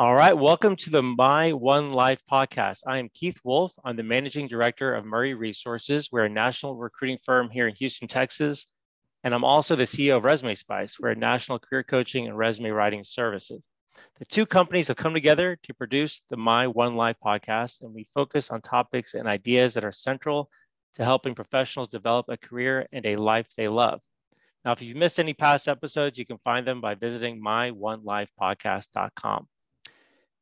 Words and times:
All 0.00 0.14
right, 0.14 0.32
welcome 0.32 0.76
to 0.76 0.90
the 0.90 1.02
My 1.02 1.52
One 1.52 1.88
Life 1.88 2.20
podcast. 2.30 2.82
I 2.86 2.98
am 2.98 3.08
Keith 3.12 3.40
Wolf. 3.42 3.72
I'm 3.84 3.96
the 3.96 4.04
managing 4.04 4.46
director 4.46 4.94
of 4.94 5.04
Murray 5.04 5.34
Resources. 5.34 6.10
We're 6.12 6.26
a 6.26 6.28
national 6.28 6.76
recruiting 6.76 7.18
firm 7.24 7.50
here 7.50 7.66
in 7.66 7.74
Houston, 7.74 8.06
Texas. 8.06 8.68
And 9.24 9.34
I'm 9.34 9.42
also 9.42 9.74
the 9.74 9.82
CEO 9.82 10.16
of 10.16 10.22
Resume 10.22 10.54
Spice. 10.54 11.00
We're 11.00 11.08
a 11.08 11.16
national 11.16 11.58
career 11.58 11.82
coaching 11.82 12.28
and 12.28 12.38
resume 12.38 12.70
writing 12.70 13.02
services. 13.02 13.60
The 14.20 14.24
two 14.26 14.46
companies 14.46 14.86
have 14.86 14.96
come 14.96 15.14
together 15.14 15.58
to 15.64 15.74
produce 15.74 16.22
the 16.30 16.36
My 16.36 16.68
One 16.68 16.94
Life 16.94 17.16
podcast, 17.20 17.82
and 17.82 17.92
we 17.92 18.06
focus 18.14 18.52
on 18.52 18.60
topics 18.60 19.14
and 19.14 19.26
ideas 19.26 19.74
that 19.74 19.84
are 19.84 19.90
central 19.90 20.48
to 20.94 21.02
helping 21.02 21.34
professionals 21.34 21.88
develop 21.88 22.26
a 22.28 22.36
career 22.36 22.86
and 22.92 23.04
a 23.04 23.16
life 23.16 23.48
they 23.56 23.66
love. 23.66 24.00
Now, 24.64 24.70
if 24.70 24.80
you've 24.80 24.96
missed 24.96 25.18
any 25.18 25.34
past 25.34 25.66
episodes, 25.66 26.20
you 26.20 26.24
can 26.24 26.38
find 26.38 26.64
them 26.64 26.80
by 26.80 26.94
visiting 26.94 27.42
myonelifepodcast.com. 27.42 29.48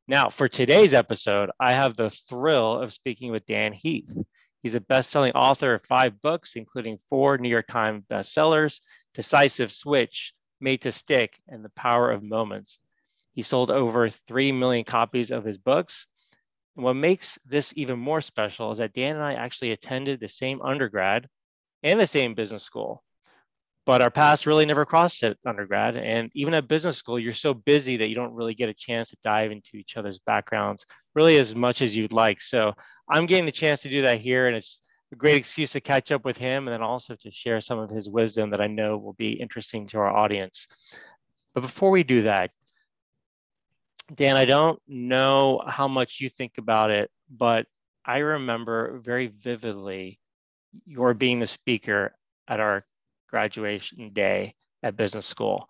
Now, 0.09 0.29
for 0.29 0.47
today's 0.47 0.93
episode, 0.93 1.51
I 1.59 1.73
have 1.73 1.97
the 1.97 2.09
thrill 2.09 2.81
of 2.81 2.93
speaking 2.93 3.29
with 3.29 3.45
Dan 3.45 3.73
Heath. 3.73 4.17
He's 4.63 4.75
a 4.75 4.79
best-selling 4.79 5.33
author 5.33 5.73
of 5.73 5.85
five 5.85 6.21
books, 6.21 6.55
including 6.55 6.97
four 7.09 7.37
New 7.37 7.49
York 7.49 7.67
Times 7.67 8.05
bestsellers, 8.09 8.79
Decisive 9.13 9.69
Switch, 9.69 10.33
Made 10.61 10.81
to 10.83 10.93
Stick, 10.93 11.37
and 11.49 11.63
The 11.63 11.71
Power 11.71 12.09
of 12.09 12.23
Moments. 12.23 12.79
He 13.33 13.41
sold 13.41 13.69
over 13.69 14.09
3 14.09 14.53
million 14.53 14.85
copies 14.85 15.29
of 15.29 15.43
his 15.43 15.57
books. 15.57 16.07
And 16.77 16.85
what 16.85 16.95
makes 16.95 17.37
this 17.45 17.73
even 17.75 17.99
more 17.99 18.21
special 18.21 18.71
is 18.71 18.77
that 18.77 18.93
Dan 18.93 19.15
and 19.15 19.25
I 19.25 19.33
actually 19.33 19.71
attended 19.71 20.21
the 20.21 20.29
same 20.29 20.61
undergrad 20.61 21.27
and 21.83 21.99
the 21.99 22.07
same 22.07 22.33
business 22.33 22.63
school 22.63 23.03
but 23.87 24.01
our 24.01 24.11
paths 24.11 24.45
really 24.45 24.65
never 24.65 24.85
crossed 24.85 25.23
at 25.23 25.37
undergrad. 25.45 25.95
And 25.95 26.29
even 26.33 26.53
at 26.53 26.67
business 26.67 26.97
school, 26.97 27.17
you're 27.17 27.31
so 27.31 27.53
busy 27.53 27.95
that 27.95 28.09
you 28.09 28.15
don't 28.15 28.33
really 28.33 28.53
get 28.53 28.67
a 28.67 28.73
chance 28.73 29.11
to 29.11 29.17
dive 29.23 29.49
into 29.49 29.77
each 29.77 29.95
other's 29.95 30.19
backgrounds 30.19 30.85
really 31.15 31.37
as 31.37 31.55
much 31.55 31.81
as 31.81 31.95
you'd 31.95 32.11
like. 32.11 32.41
So 32.41 32.73
I'm 33.09 33.25
getting 33.25 33.45
the 33.45 33.51
chance 33.51 33.81
to 33.83 33.89
do 33.89 34.01
that 34.01 34.19
here, 34.19 34.47
and 34.47 34.57
it's 34.57 34.81
a 35.13 35.15
great 35.15 35.37
excuse 35.37 35.71
to 35.71 35.79
catch 35.79 36.11
up 36.11 36.25
with 36.25 36.37
him 36.37 36.67
and 36.67 36.75
then 36.75 36.81
also 36.81 37.15
to 37.15 37.31
share 37.31 37.61
some 37.61 37.79
of 37.79 37.89
his 37.89 38.09
wisdom 38.09 38.49
that 38.49 38.59
I 38.59 38.67
know 38.67 38.97
will 38.97 39.13
be 39.13 39.31
interesting 39.31 39.87
to 39.87 39.99
our 39.99 40.13
audience. 40.13 40.67
But 41.55 41.61
before 41.61 41.89
we 41.89 42.03
do 42.03 42.23
that, 42.23 42.51
Dan, 44.13 44.35
I 44.35 44.43
don't 44.43 44.81
know 44.85 45.63
how 45.65 45.87
much 45.87 46.19
you 46.19 46.27
think 46.27 46.57
about 46.57 46.91
it, 46.91 47.09
but 47.29 47.67
I 48.03 48.17
remember 48.17 48.99
very 48.99 49.27
vividly 49.27 50.19
your 50.85 51.13
being 51.13 51.39
the 51.39 51.47
speaker 51.47 52.13
at 52.49 52.59
our 52.59 52.85
graduation 53.29 54.11
day 54.13 54.55
at 54.83 54.95
business 54.95 55.25
school. 55.25 55.67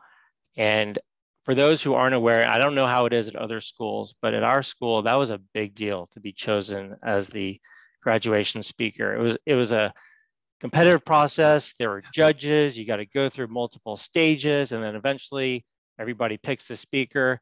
And 0.58 0.98
for 1.46 1.56
those 1.56 1.82
who 1.82 1.94
aren't 1.94 2.16
aware, 2.16 2.48
I 2.50 2.58
don't 2.58 2.76
know 2.76 2.88
how 2.88 3.06
it 3.06 3.14
is 3.14 3.28
at 3.28 3.36
other 3.36 3.62
schools, 3.62 4.16
but 4.22 4.34
at 4.34 4.44
our 4.44 4.64
school, 4.64 5.04
that 5.04 5.16
was 5.16 5.30
a 5.30 5.42
big 5.54 5.76
deal 5.76 6.10
to 6.14 6.20
be 6.20 6.34
chosen 6.34 6.96
as 7.04 7.28
the 7.28 7.60
graduation 8.04 8.64
speaker. 8.64 9.16
It 9.16 9.20
was 9.20 9.38
it 9.46 9.56
was 9.56 9.72
a 9.72 9.94
competitive 10.60 11.06
process. 11.06 11.74
There 11.80 11.90
were 11.90 12.04
judges. 12.14 12.78
You 12.78 12.86
got 12.86 12.98
to 12.98 13.06
go 13.06 13.30
through 13.30 13.48
multiple 13.48 13.98
stages, 13.98 14.72
and 14.72 14.84
then 14.84 14.96
eventually 14.96 15.66
everybody 16.00 16.38
picks 16.38 16.68
the 16.68 16.76
speaker 16.76 17.40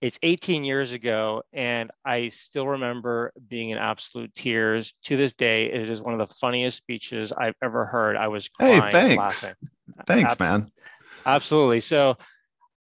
it's 0.00 0.18
18 0.22 0.64
years 0.64 0.92
ago 0.92 1.42
and 1.52 1.90
i 2.04 2.28
still 2.28 2.66
remember 2.66 3.32
being 3.48 3.70
in 3.70 3.78
absolute 3.78 4.34
tears. 4.34 4.94
To 5.04 5.16
this 5.16 5.32
day 5.32 5.66
it 5.66 5.88
is 5.88 6.00
one 6.00 6.18
of 6.18 6.26
the 6.26 6.34
funniest 6.34 6.76
speeches 6.76 7.32
i've 7.32 7.54
ever 7.62 7.84
heard. 7.84 8.16
I 8.16 8.28
was 8.28 8.48
crying 8.48 8.82
hey 8.82 8.90
thanks. 8.90 9.44
laughing. 9.44 9.56
thanks 10.06 10.38
man. 10.38 10.70
absolutely. 11.26 11.80
So 11.80 12.16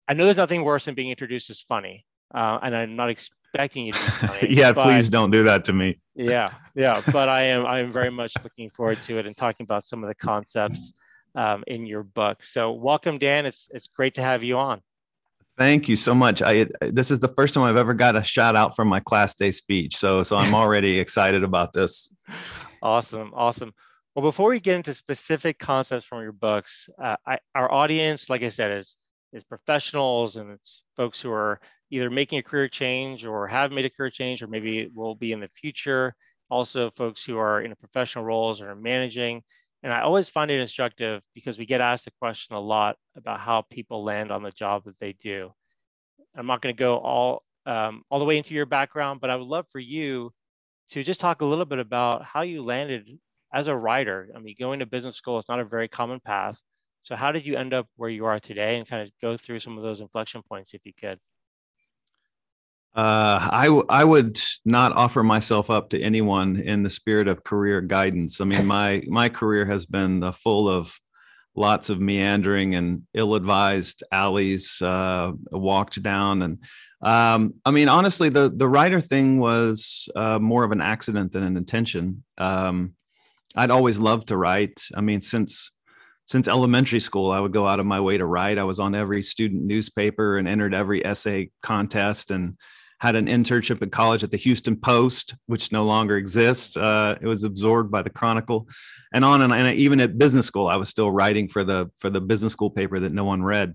i 0.09 0.15
know 0.15 0.25
there's 0.25 0.37
nothing 0.37 0.65
worse 0.65 0.85
than 0.85 0.95
being 0.95 1.11
introduced 1.11 1.51
as 1.51 1.61
funny 1.61 2.05
uh, 2.35 2.59
and 2.63 2.75
i'm 2.75 2.97
not 2.97 3.11
expecting 3.11 3.87
you 3.87 3.93
to 3.93 3.99
be 3.99 4.07
funny 4.27 4.55
yeah 4.55 4.73
but, 4.73 4.85
please 4.85 5.09
don't 5.09 5.31
do 5.31 5.45
that 5.45 5.65
to 5.65 5.73
me. 5.73 5.99
Yeah 6.15 6.51
yeah 6.75 7.01
but 7.13 7.29
i 7.29 7.43
am 7.43 7.67
i 7.67 7.81
am 7.81 7.93
very 7.93 8.11
much 8.11 8.33
looking 8.43 8.71
forward 8.71 9.03
to 9.03 9.19
it 9.19 9.27
and 9.27 9.37
talking 9.37 9.65
about 9.65 9.85
some 9.85 10.03
of 10.03 10.09
the 10.09 10.15
concepts 10.15 10.93
um, 11.35 11.65
in 11.67 11.87
your 11.87 12.03
book. 12.03 12.45
So 12.45 12.73
welcome 12.73 13.17
dan. 13.17 13.47
It's 13.47 13.71
it's 13.73 13.87
great 13.87 14.15
to 14.15 14.23
have 14.23 14.43
you 14.43 14.59
on 14.59 14.83
Thank 15.59 15.89
you 15.89 15.97
so 15.97 16.15
much. 16.15 16.41
I 16.41 16.67
this 16.81 17.11
is 17.11 17.19
the 17.21 17.29
first 17.29 17.55
time 17.55 17.65
I've 17.65 17.77
ever 17.77 17.95
got 17.95 18.17
a 18.17 18.25
shout 18.25 18.57
out 18.57 18.75
from 18.75 18.89
my 18.89 19.01
class 19.01 19.35
day 19.35 19.51
speech. 19.51 19.97
So 19.97 20.23
so 20.23 20.37
I'm 20.37 20.55
already 20.63 20.99
excited 20.99 21.45
about 21.45 21.73
this. 21.73 22.13
Awesome, 22.83 23.33
awesome. 23.35 23.73
Well, 24.15 24.23
before 24.23 24.51
we 24.51 24.61
get 24.61 24.77
into 24.77 24.93
specific 24.93 25.59
concepts 25.59 26.05
from 26.05 26.23
your 26.23 26.33
books, 26.33 26.89
uh, 27.03 27.17
I, 27.27 27.39
our 27.55 27.71
audience, 27.73 28.29
like 28.29 28.43
I 28.43 28.49
said, 28.49 28.77
is 28.77 28.97
is 29.33 29.45
professionals 29.45 30.37
and 30.37 30.51
it's 30.51 30.85
folks 30.97 31.21
who 31.21 31.31
are 31.31 31.61
either 31.91 32.11
making 32.11 32.39
a 32.39 32.43
career 32.43 32.69
change 32.69 33.25
or 33.25 33.47
have 33.47 33.73
made 33.73 33.85
a 33.85 33.91
career 33.91 34.11
change, 34.11 34.43
or 34.43 34.47
maybe 34.47 34.89
will 34.95 35.15
be 35.15 35.33
in 35.33 35.41
the 35.41 35.49
future. 35.49 36.15
Also, 36.51 36.91
folks 36.91 37.25
who 37.25 37.39
are 37.39 37.63
in 37.63 37.75
professional 37.77 38.25
roles 38.25 38.61
or 38.61 38.75
managing. 38.75 39.43
And 39.83 39.93
I 39.93 40.03
always 40.03 40.29
find 40.29 40.51
it 40.51 40.61
instructive 40.61 41.23
because 41.35 41.59
we 41.59 41.67
get 41.67 41.81
asked 41.81 42.05
the 42.05 42.13
question 42.13 42.55
a 42.55 42.61
lot 42.61 42.97
about 43.17 43.41
how 43.41 43.63
people 43.63 44.05
land 44.05 44.31
on 44.31 44.43
the 44.43 44.53
job 44.53 44.85
that 44.85 44.99
they 44.99 45.13
do. 45.13 45.53
I'm 46.37 46.47
not 46.47 46.63
going 46.63 46.75
to 46.75 46.79
go 46.79 46.99
all 46.99 47.43
um, 47.67 48.03
all 48.11 48.19
the 48.19 48.25
way 48.25 48.39
into 48.39 48.55
your 48.55 48.67
background, 48.67 49.21
but 49.21 49.31
I 49.31 49.37
would 49.37 49.47
love 49.47 49.67
for 49.71 49.79
you 49.79 50.33
to 50.91 51.03
just 51.05 51.21
talk 51.21 51.41
a 51.41 51.45
little 51.45 51.65
bit 51.65 51.79
about 51.79 52.25
how 52.25 52.43
you 52.43 52.63
landed 52.63 53.09
as 53.53 53.69
a 53.69 53.77
writer. 53.77 54.31
I 54.35 54.39
mean, 54.41 54.57
going 54.59 54.81
to 54.81 54.87
business 54.87 55.17
school 55.17 55.39
is 55.39 55.49
not 55.49 55.61
a 55.61 55.65
very 55.65 55.89
common 55.89 56.21
path. 56.21 56.61
So, 57.03 57.17
how 57.17 57.33
did 57.33 57.47
you 57.47 57.57
end 57.57 57.75
up 57.75 57.89
where 57.97 58.11
you 58.11 58.25
are 58.27 58.41
today, 58.41 58.79
and 58.79 58.87
kind 58.87 59.03
of 59.03 59.11
go 59.21 59.37
through 59.37 59.61
some 59.61 59.77
of 59.77 59.85
those 59.85 60.01
inflection 60.01 60.43
points, 60.43 60.75
if 60.75 60.83
you 60.85 60.93
could? 60.99 61.19
Uh, 62.95 63.49
I, 63.51 63.83
I 63.89 64.05
would 64.05 64.39
not 64.67 64.93
offer 64.93 65.23
myself 65.23 65.71
up 65.71 65.91
to 65.91 66.03
anyone 66.03 66.57
in 66.57 66.83
the 66.83 66.91
spirit 66.91 67.27
of 67.27 67.43
career 67.43 67.81
guidance. 67.81 68.41
I 68.41 68.45
mean, 68.45 68.67
my 68.67 69.03
my 69.07 69.31
career 69.31 69.65
has 69.65 69.87
been 69.87 70.31
full 70.33 70.69
of 70.69 70.99
lots 71.55 71.91
of 71.91 72.01
meandering 72.01 72.75
and 72.75 73.03
ill-advised 73.15 74.03
alleys 74.13 74.81
uh, 74.83 75.33
walked 75.51 76.03
down, 76.03 76.43
and 76.43 76.59
um, 77.03 77.55
I 77.65 77.71
mean, 77.71 77.89
honestly, 77.89 78.29
the 78.29 78.53
the 78.55 78.69
writer 78.69 79.01
thing 79.01 79.39
was 79.41 80.09
uh, 80.15 80.39
more 80.39 80.63
of 80.63 80.73
an 80.73 80.83
accident 80.83 81.33
than 81.33 81.45
an 81.45 81.57
intention. 81.57 82.25
Um, 82.37 82.93
I'd 83.57 83.71
always 83.71 83.99
loved 83.99 84.29
to 84.29 84.37
write. 84.37 84.83
I 84.95 85.01
mean, 85.01 85.23
since 85.23 85.73
since 86.27 86.47
elementary 86.47 87.01
school, 87.01 87.31
I 87.31 87.41
would 87.41 87.53
go 87.53 87.67
out 87.67 87.81
of 87.81 87.87
my 87.87 88.01
way 88.01 88.19
to 88.19 88.27
write. 88.27 88.59
I 88.59 88.65
was 88.65 88.79
on 88.79 88.95
every 88.95 89.23
student 89.23 89.65
newspaper 89.65 90.37
and 90.37 90.47
entered 90.47 90.75
every 90.75 91.05
essay 91.05 91.51
contest 91.63 92.31
and 92.31 92.57
had 93.03 93.17
an 93.17 93.27
internship 93.27 93.83
at 93.83 93.91
college 93.91 94.23
at 94.23 94.31
the 94.31 94.37
Houston 94.37 94.77
Post, 94.77 95.35
which 95.47 95.73
no 95.73 95.85
longer 95.85 96.17
exists. 96.17 96.77
Uh, 96.77 97.19
it 97.21 97.27
was 97.27 97.43
absorbed 97.43 97.91
by 97.91 98.01
the 98.01 98.09
Chronicle, 98.09 98.69
and 99.13 99.25
on 99.25 99.43
and, 99.43 99.53
and 99.53 99.77
even 99.77 100.01
at 100.01 100.19
business 100.19 100.47
school, 100.47 100.69
I 100.69 100.77
was 100.77 100.89
still 100.89 101.11
writing 101.11 101.49
for 101.49 101.65
the 101.65 101.91
for 101.99 102.11
the 102.11 102.21
business 102.21 102.53
school 102.53 102.71
paper 102.71 103.01
that 103.01 103.13
no 103.13 103.25
one 103.25 103.43
read. 103.43 103.75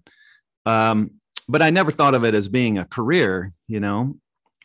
Um, 0.66 1.12
but 1.50 1.62
I 1.62 1.72
never 1.72 1.92
thought 1.92 2.16
of 2.16 2.24
it 2.24 2.36
as 2.36 2.48
being 2.48 2.78
a 2.78 2.86
career, 2.86 3.52
you 3.68 3.82
know. 3.82 4.16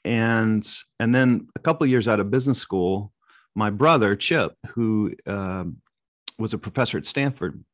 And 0.05 0.65
and 1.01 1.13
then 1.13 1.49
a 1.57 1.59
couple 1.59 1.85
years 1.89 2.07
out 2.07 2.21
of 2.21 2.31
business 2.31 2.59
school, 2.59 3.11
my 3.57 3.71
brother 3.71 4.15
Chip, 4.15 4.53
who 4.75 5.13
uh, 5.27 5.65
was 6.39 6.55
a 6.55 6.59
professor 6.59 6.99
at 6.99 7.05
Stanford, 7.05 7.65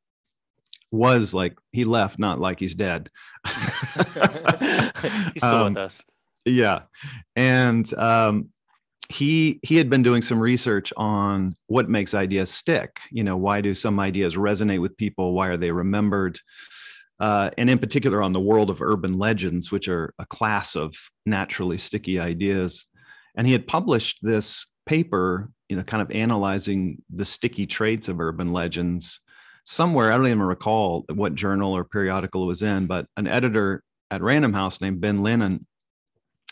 was 0.90 1.34
like 1.34 1.58
he 1.70 1.84
left, 1.84 2.18
not 2.18 2.40
like 2.40 2.58
he's 2.58 2.74
dead. 2.74 3.10
he's 3.46 3.52
still 5.36 5.54
um, 5.54 5.74
with 5.74 5.76
us 5.76 6.02
yeah. 6.48 6.82
And 7.36 7.92
um, 7.94 8.50
he 9.08 9.58
he 9.62 9.76
had 9.76 9.88
been 9.88 10.02
doing 10.02 10.22
some 10.22 10.38
research 10.38 10.92
on 10.96 11.54
what 11.66 11.88
makes 11.88 12.14
ideas 12.14 12.50
stick. 12.50 13.00
You 13.10 13.24
know 13.24 13.36
why 13.36 13.60
do 13.60 13.74
some 13.74 13.98
ideas 13.98 14.36
resonate 14.36 14.80
with 14.80 14.96
people? 14.96 15.32
Why 15.32 15.48
are 15.48 15.56
they 15.56 15.70
remembered? 15.70 16.38
Uh, 17.18 17.50
and 17.58 17.68
in 17.68 17.78
particular 17.78 18.22
on 18.22 18.32
the 18.32 18.40
world 18.40 18.70
of 18.70 18.80
urban 18.80 19.18
legends 19.18 19.72
which 19.72 19.88
are 19.88 20.14
a 20.20 20.26
class 20.26 20.76
of 20.76 20.94
naturally 21.26 21.78
sticky 21.78 22.20
ideas. 22.20 22.86
And 23.34 23.44
he 23.44 23.52
had 23.52 23.66
published 23.66 24.18
this 24.22 24.66
paper 24.86 25.50
you 25.68 25.76
know 25.76 25.82
kind 25.82 26.02
of 26.02 26.10
analyzing 26.10 27.02
the 27.10 27.24
sticky 27.24 27.66
traits 27.66 28.08
of 28.08 28.20
urban 28.20 28.52
legends. 28.52 29.20
Somewhere 29.64 30.10
i 30.12 30.16
don't 30.16 30.26
even 30.26 30.42
recall 30.42 31.04
what 31.12 31.34
journal 31.34 31.76
or 31.76 31.84
periodical 31.84 32.44
it 32.44 32.46
was 32.46 32.62
in 32.62 32.86
but 32.86 33.06
an 33.18 33.26
editor 33.26 33.82
at 34.10 34.22
random 34.22 34.54
house 34.54 34.80
named 34.80 35.00
ben 35.02 35.18
lennon 35.18 35.66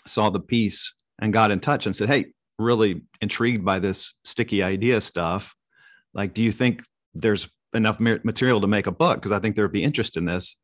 saw 0.07 0.31
the 0.31 0.41
piece 0.41 0.95
and 1.19 1.33
got 1.33 1.51
in 1.51 1.61
touch 1.61 1.87
and 1.87 1.95
said, 1.95 2.09
Hey, 2.09 2.27
really 2.59 3.03
intrigued 3.21 3.65
by 3.65 3.79
this 3.79 4.15
sticky 4.25 4.63
idea 4.63 5.01
stuff. 5.01 5.55
Like, 6.15 6.35
do 6.35 6.43
you 6.43 6.53
think 6.53 6.83
there's 7.15 7.49
enough 7.75 8.01
material 8.01 8.61
to 8.61 8.67
make 8.67 8.87
a 8.87 8.93
book? 8.93 9.17
Because 9.17 9.33
I 9.33 9.39
think 9.39 9.55
there 9.55 9.65
would 9.65 9.73
be 9.73 9.85
interest 9.85 10.17
in 10.17 10.25
this. 10.25 10.57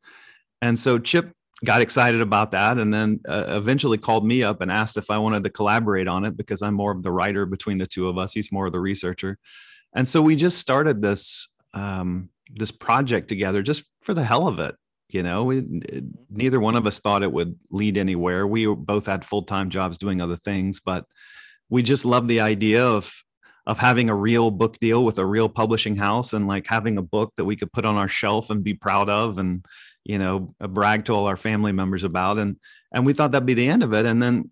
And 0.61 0.79
so 0.79 0.97
Chip 0.97 1.31
got 1.63 1.81
excited 1.81 2.21
about 2.21 2.51
that 2.51 2.77
and 2.77 2.93
then 2.93 3.19
uh, 3.27 3.45
eventually 3.49 3.97
called 3.97 4.25
me 4.25 4.43
up 4.43 4.61
and 4.61 4.71
asked 4.71 4.97
if 4.97 5.09
I 5.09 5.17
wanted 5.17 5.43
to 5.43 5.49
collaborate 5.49 6.07
on 6.07 6.25
it 6.25 6.35
because 6.35 6.61
I'm 6.61 6.73
more 6.73 6.91
of 6.91 7.03
the 7.03 7.11
writer 7.11 7.45
between 7.45 7.77
the 7.77 7.85
two 7.85 8.07
of 8.09 8.17
us. 8.17 8.33
He's 8.33 8.51
more 8.51 8.65
of 8.65 8.73
the 8.73 8.79
researcher. 8.79 9.37
And 9.95 10.07
so 10.07 10.21
we 10.21 10.35
just 10.35 10.57
started 10.57 11.01
this 11.01 11.47
um, 11.73 12.29
this 12.51 12.71
project 12.71 13.29
together 13.29 13.63
just 13.63 13.85
for 14.01 14.13
the 14.13 14.23
hell 14.23 14.47
of 14.47 14.59
it. 14.59 14.75
You 15.09 15.21
know, 15.21 15.43
we, 15.43 15.63
neither 16.29 16.59
one 16.59 16.75
of 16.75 16.87
us 16.87 16.99
thought 16.99 17.23
it 17.23 17.31
would 17.31 17.57
lead 17.69 17.97
anywhere. 17.97 18.47
We 18.47 18.65
both 18.65 19.05
had 19.05 19.25
full 19.25 19.43
time 19.43 19.69
jobs 19.69 19.97
doing 19.97 20.21
other 20.21 20.35
things, 20.35 20.79
but 20.79 21.05
we 21.69 21.83
just 21.83 22.05
loved 22.05 22.27
the 22.27 22.39
idea 22.39 22.85
of 22.85 23.13
of 23.65 23.79
having 23.79 24.09
a 24.09 24.15
real 24.15 24.51
book 24.51 24.77
deal 24.79 25.05
with 25.05 25.19
a 25.19 25.25
real 25.25 25.47
publishing 25.47 25.95
house 25.95 26.33
and 26.33 26.47
like 26.47 26.67
having 26.67 26.97
a 26.97 27.01
book 27.01 27.31
that 27.37 27.45
we 27.45 27.55
could 27.55 27.71
put 27.71 27.85
on 27.85 27.95
our 27.95 28.09
shelf 28.09 28.49
and 28.49 28.61
be 28.61 28.73
proud 28.73 29.09
of 29.09 29.37
and 29.37 29.65
you 30.03 30.19
know 30.19 30.53
brag 30.59 31.05
to 31.05 31.13
all 31.13 31.27
our 31.27 31.37
family 31.37 31.71
members 31.71 32.03
about. 32.03 32.37
And 32.37 32.57
and 32.91 33.05
we 33.05 33.13
thought 33.13 33.31
that'd 33.31 33.45
be 33.45 33.53
the 33.53 33.69
end 33.69 33.83
of 33.83 33.93
it. 33.93 34.05
And 34.05 34.21
then 34.21 34.51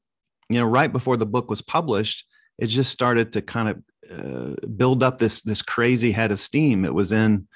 you 0.50 0.60
know 0.60 0.66
right 0.66 0.92
before 0.92 1.18
the 1.18 1.26
book 1.26 1.50
was 1.50 1.62
published 1.62 2.26
it 2.62 2.68
just 2.68 2.92
started 2.92 3.34
to 3.34 3.42
kind 3.42 3.70
of 3.70 3.84
uh, 4.12 4.68
build 4.68 5.04
up 5.04 5.18
this 5.18 5.42
this 5.42 5.62
crazy 5.62 6.12
head 6.12 6.32
of 6.32 6.40
steam. 6.40 6.86
It 6.86 6.94
was 6.94 7.12
in 7.12 7.48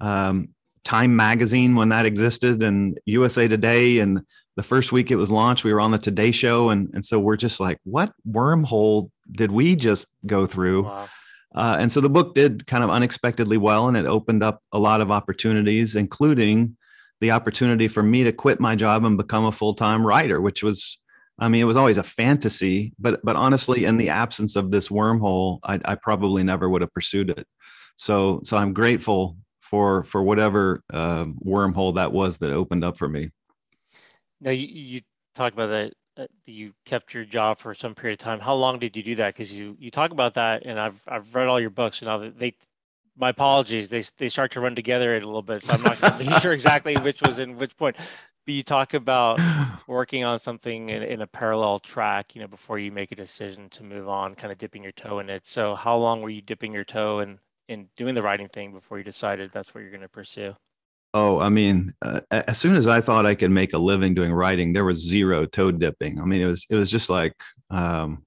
um, 0.00 0.53
time 0.84 1.16
magazine 1.16 1.74
when 1.74 1.88
that 1.88 2.06
existed 2.06 2.62
and 2.62 2.98
usa 3.06 3.48
today. 3.48 3.98
And 3.98 4.22
the 4.56 4.62
first 4.62 4.92
week 4.92 5.10
it 5.10 5.16
was 5.16 5.30
launched 5.30 5.64
we 5.64 5.72
were 5.72 5.80
on 5.80 5.90
the 5.90 5.98
today 5.98 6.30
show. 6.30 6.68
And 6.70 6.90
and 6.94 7.04
so 7.04 7.18
we're 7.18 7.36
just 7.36 7.60
like 7.60 7.78
what 7.84 8.12
wormhole 8.28 9.10
did 9.32 9.50
we 9.50 9.76
just 9.76 10.08
go 10.26 10.46
through? 10.46 10.84
Wow. 10.84 11.08
uh, 11.54 11.76
and 11.78 11.90
so 11.90 12.00
the 12.00 12.10
book 12.10 12.34
did 12.34 12.66
kind 12.66 12.84
of 12.84 12.90
unexpectedly 12.90 13.56
well 13.56 13.88
and 13.88 13.96
it 13.96 14.06
opened 14.06 14.42
up 14.42 14.60
a 14.72 14.78
lot 14.78 15.00
of 15.00 15.10
opportunities 15.10 15.96
including 15.96 16.76
the 17.20 17.30
opportunity 17.30 17.88
for 17.88 18.02
me 18.02 18.24
to 18.24 18.32
quit 18.32 18.60
my 18.60 18.74
job 18.76 19.04
and 19.04 19.16
become 19.16 19.46
a 19.46 19.52
full-time 19.52 20.04
writer 20.04 20.40
which 20.40 20.62
was 20.62 20.98
i 21.38 21.48
mean 21.48 21.62
it 21.62 21.64
was 21.64 21.76
always 21.76 21.96
a 21.96 22.02
fantasy 22.02 22.92
but 22.98 23.20
but 23.24 23.36
honestly 23.36 23.84
in 23.84 23.96
the 23.96 24.10
absence 24.10 24.56
of 24.56 24.70
this 24.70 24.88
wormhole 24.88 25.60
i, 25.64 25.80
I 25.84 25.94
probably 25.94 26.42
never 26.42 26.68
would 26.68 26.82
have 26.82 26.92
pursued 26.92 27.30
it. 27.30 27.46
So 27.96 28.40
so 28.44 28.56
i'm 28.56 28.72
grateful 28.74 29.36
for 29.74 30.04
for 30.04 30.22
whatever 30.22 30.82
uh, 30.92 31.24
wormhole 31.44 31.96
that 31.96 32.12
was 32.12 32.38
that 32.38 32.52
opened 32.52 32.84
up 32.84 32.96
for 32.96 33.08
me 33.08 33.28
now 34.40 34.52
you, 34.52 34.68
you 34.68 35.00
talked 35.34 35.54
about 35.54 35.66
that 35.66 35.92
uh, 36.16 36.26
you 36.46 36.72
kept 36.84 37.12
your 37.12 37.24
job 37.24 37.58
for 37.58 37.74
some 37.74 37.92
period 37.92 38.20
of 38.20 38.24
time. 38.24 38.38
How 38.38 38.54
long 38.54 38.78
did 38.78 38.96
you 38.96 39.02
do 39.02 39.16
that? 39.16 39.34
Because 39.34 39.52
you 39.52 39.76
you 39.80 39.90
talk 39.90 40.12
about 40.12 40.34
that, 40.34 40.64
and 40.64 40.78
I've 40.78 41.00
I've 41.08 41.34
read 41.34 41.48
all 41.48 41.60
your 41.60 41.70
books, 41.70 42.02
and 42.02 42.06
now 42.06 42.30
they 42.38 42.54
my 43.16 43.30
apologies 43.30 43.88
they 43.88 44.04
they 44.18 44.28
start 44.28 44.52
to 44.52 44.60
run 44.60 44.76
together 44.76 45.16
a 45.16 45.20
little 45.20 45.42
bit, 45.42 45.64
so 45.64 45.72
I'm 45.72 45.82
not 45.82 46.00
going 46.00 46.12
to 46.12 46.18
be 46.30 46.40
sure 46.40 46.52
exactly 46.52 46.94
which 47.02 47.20
was 47.22 47.40
in 47.40 47.56
which 47.56 47.76
point. 47.76 47.96
But 48.46 48.54
you 48.54 48.62
talk 48.62 48.94
about 48.94 49.40
working 49.88 50.24
on 50.24 50.38
something 50.38 50.88
in, 50.88 51.02
in 51.02 51.22
a 51.22 51.26
parallel 51.26 51.80
track, 51.80 52.36
you 52.36 52.42
know, 52.42 52.46
before 52.46 52.78
you 52.78 52.92
make 52.92 53.10
a 53.10 53.16
decision 53.16 53.68
to 53.70 53.82
move 53.82 54.08
on, 54.08 54.36
kind 54.36 54.52
of 54.52 54.58
dipping 54.58 54.84
your 54.84 54.92
toe 54.92 55.18
in 55.18 55.28
it. 55.28 55.48
So 55.48 55.74
how 55.74 55.96
long 55.96 56.22
were 56.22 56.30
you 56.30 56.42
dipping 56.42 56.72
your 56.72 56.84
toe 56.84 57.20
in 57.20 57.40
in 57.68 57.88
doing 57.96 58.14
the 58.14 58.22
writing 58.22 58.48
thing 58.48 58.72
before 58.72 58.98
you 58.98 59.04
decided 59.04 59.50
that's 59.52 59.74
what 59.74 59.80
you're 59.80 59.90
going 59.90 60.02
to 60.02 60.08
pursue? 60.08 60.54
Oh, 61.12 61.38
I 61.38 61.48
mean, 61.48 61.94
uh, 62.02 62.20
as 62.30 62.58
soon 62.58 62.74
as 62.74 62.88
I 62.88 63.00
thought 63.00 63.24
I 63.24 63.36
could 63.36 63.52
make 63.52 63.72
a 63.72 63.78
living 63.78 64.14
doing 64.14 64.32
writing, 64.32 64.72
there 64.72 64.84
was 64.84 64.98
zero 64.98 65.46
toe 65.46 65.70
dipping. 65.70 66.20
I 66.20 66.24
mean, 66.24 66.42
it 66.42 66.46
was 66.46 66.66
it 66.68 66.74
was 66.74 66.90
just 66.90 67.08
like, 67.08 67.34
um, 67.70 68.24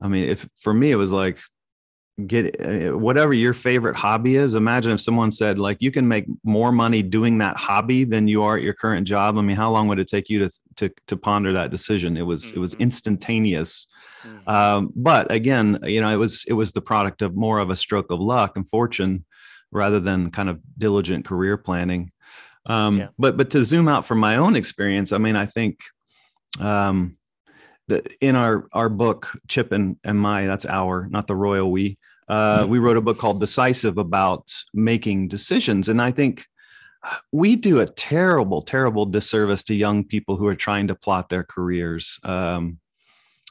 I 0.00 0.08
mean, 0.08 0.28
if 0.28 0.48
for 0.56 0.72
me 0.72 0.90
it 0.90 0.96
was 0.96 1.12
like, 1.12 1.38
get 2.26 2.58
uh, 2.64 2.96
whatever 2.96 3.34
your 3.34 3.52
favorite 3.52 3.96
hobby 3.96 4.36
is. 4.36 4.54
Imagine 4.54 4.92
if 4.92 5.00
someone 5.02 5.30
said 5.30 5.58
like, 5.58 5.76
you 5.80 5.92
can 5.92 6.08
make 6.08 6.24
more 6.42 6.72
money 6.72 7.02
doing 7.02 7.36
that 7.38 7.58
hobby 7.58 8.04
than 8.04 8.26
you 8.26 8.42
are 8.42 8.56
at 8.56 8.62
your 8.62 8.72
current 8.72 9.06
job. 9.06 9.36
I 9.36 9.42
mean, 9.42 9.56
how 9.56 9.70
long 9.70 9.86
would 9.88 9.98
it 9.98 10.08
take 10.08 10.30
you 10.30 10.38
to 10.38 10.50
to 10.76 10.90
to 11.08 11.16
ponder 11.18 11.52
that 11.52 11.70
decision? 11.70 12.16
It 12.16 12.22
was 12.22 12.44
mm-hmm. 12.44 12.56
it 12.56 12.60
was 12.60 12.72
mm-hmm. 12.72 12.84
instantaneous. 12.84 13.86
Mm-hmm. 14.26 14.48
Um, 14.48 14.92
but 14.94 15.30
again, 15.32 15.78
you 15.84 16.00
know, 16.00 16.12
it 16.12 16.16
was 16.16 16.44
it 16.46 16.52
was 16.52 16.72
the 16.72 16.80
product 16.80 17.22
of 17.22 17.34
more 17.36 17.58
of 17.58 17.70
a 17.70 17.76
stroke 17.76 18.10
of 18.10 18.20
luck 18.20 18.56
and 18.56 18.68
fortune 18.68 19.24
rather 19.70 20.00
than 20.00 20.30
kind 20.30 20.48
of 20.48 20.60
diligent 20.78 21.24
career 21.24 21.56
planning. 21.56 22.10
Um, 22.66 22.98
yeah. 22.98 23.08
But 23.18 23.36
but 23.36 23.50
to 23.50 23.64
zoom 23.64 23.88
out 23.88 24.06
from 24.06 24.18
my 24.18 24.36
own 24.36 24.56
experience, 24.56 25.12
I 25.12 25.18
mean, 25.18 25.36
I 25.36 25.46
think 25.46 25.80
um, 26.58 27.14
that 27.88 28.12
in 28.20 28.36
our 28.36 28.66
our 28.72 28.88
book, 28.88 29.30
Chip 29.48 29.72
and, 29.72 29.96
and 30.04 30.18
my, 30.18 30.46
that's 30.46 30.66
our, 30.66 31.06
not 31.08 31.26
the 31.26 31.36
royal 31.36 31.70
we. 31.70 31.98
Uh, 32.28 32.62
mm-hmm. 32.62 32.70
we 32.70 32.78
wrote 32.80 32.96
a 32.96 33.00
book 33.00 33.18
called 33.18 33.38
Decisive 33.38 33.98
about 33.98 34.52
making 34.74 35.28
decisions, 35.28 35.88
and 35.88 36.02
I 36.02 36.10
think 36.10 36.44
we 37.32 37.56
do 37.56 37.80
a 37.80 37.86
terrible, 37.86 38.62
terrible 38.62 39.06
disservice 39.06 39.64
to 39.64 39.74
young 39.74 40.04
people 40.04 40.36
who 40.36 40.46
are 40.46 40.56
trying 40.56 40.88
to 40.88 40.94
plot 40.94 41.28
their 41.28 41.44
careers. 41.44 42.18
Um, 42.22 42.78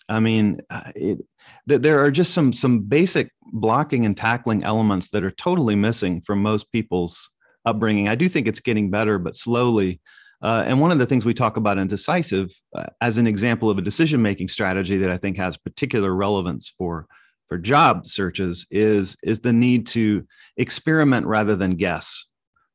I 0.07 0.19
mean, 0.19 0.57
uh, 0.69 0.91
it, 0.95 1.19
there 1.65 2.03
are 2.03 2.11
just 2.11 2.33
some 2.33 2.53
some 2.53 2.81
basic 2.81 3.31
blocking 3.41 4.05
and 4.05 4.15
tackling 4.15 4.63
elements 4.63 5.09
that 5.09 5.23
are 5.23 5.31
totally 5.31 5.75
missing 5.75 6.21
from 6.21 6.41
most 6.41 6.71
people's 6.71 7.29
upbringing. 7.65 8.07
I 8.07 8.15
do 8.15 8.29
think 8.29 8.47
it's 8.47 8.59
getting 8.59 8.89
better, 8.89 9.17
but 9.17 9.35
slowly. 9.35 9.99
Uh, 10.41 10.63
and 10.67 10.79
one 10.79 10.91
of 10.91 10.99
the 10.99 11.05
things 11.05 11.25
we 11.25 11.33
talk 11.33 11.57
about 11.57 11.77
in 11.77 11.87
decisive 11.87 12.51
uh, 12.75 12.85
as 13.01 13.17
an 13.17 13.25
example 13.25 13.69
of 13.69 13.77
a 13.77 13.81
decision 13.81 14.21
making 14.21 14.47
strategy 14.47 14.97
that 14.97 15.09
I 15.09 15.17
think 15.17 15.37
has 15.37 15.57
particular 15.57 16.13
relevance 16.13 16.71
for 16.77 17.07
for 17.47 17.57
job 17.57 18.05
searches 18.05 18.65
is 18.69 19.17
is 19.23 19.39
the 19.39 19.53
need 19.53 19.87
to 19.87 20.27
experiment 20.57 21.25
rather 21.25 21.55
than 21.55 21.71
guess. 21.71 22.25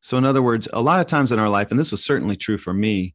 So 0.00 0.16
in 0.16 0.24
other 0.24 0.42
words, 0.42 0.68
a 0.72 0.80
lot 0.80 1.00
of 1.00 1.06
times 1.06 1.30
in 1.30 1.38
our 1.38 1.48
life, 1.48 1.70
and 1.70 1.78
this 1.78 1.90
was 1.90 2.04
certainly 2.04 2.36
true 2.36 2.58
for 2.58 2.72
me, 2.72 3.14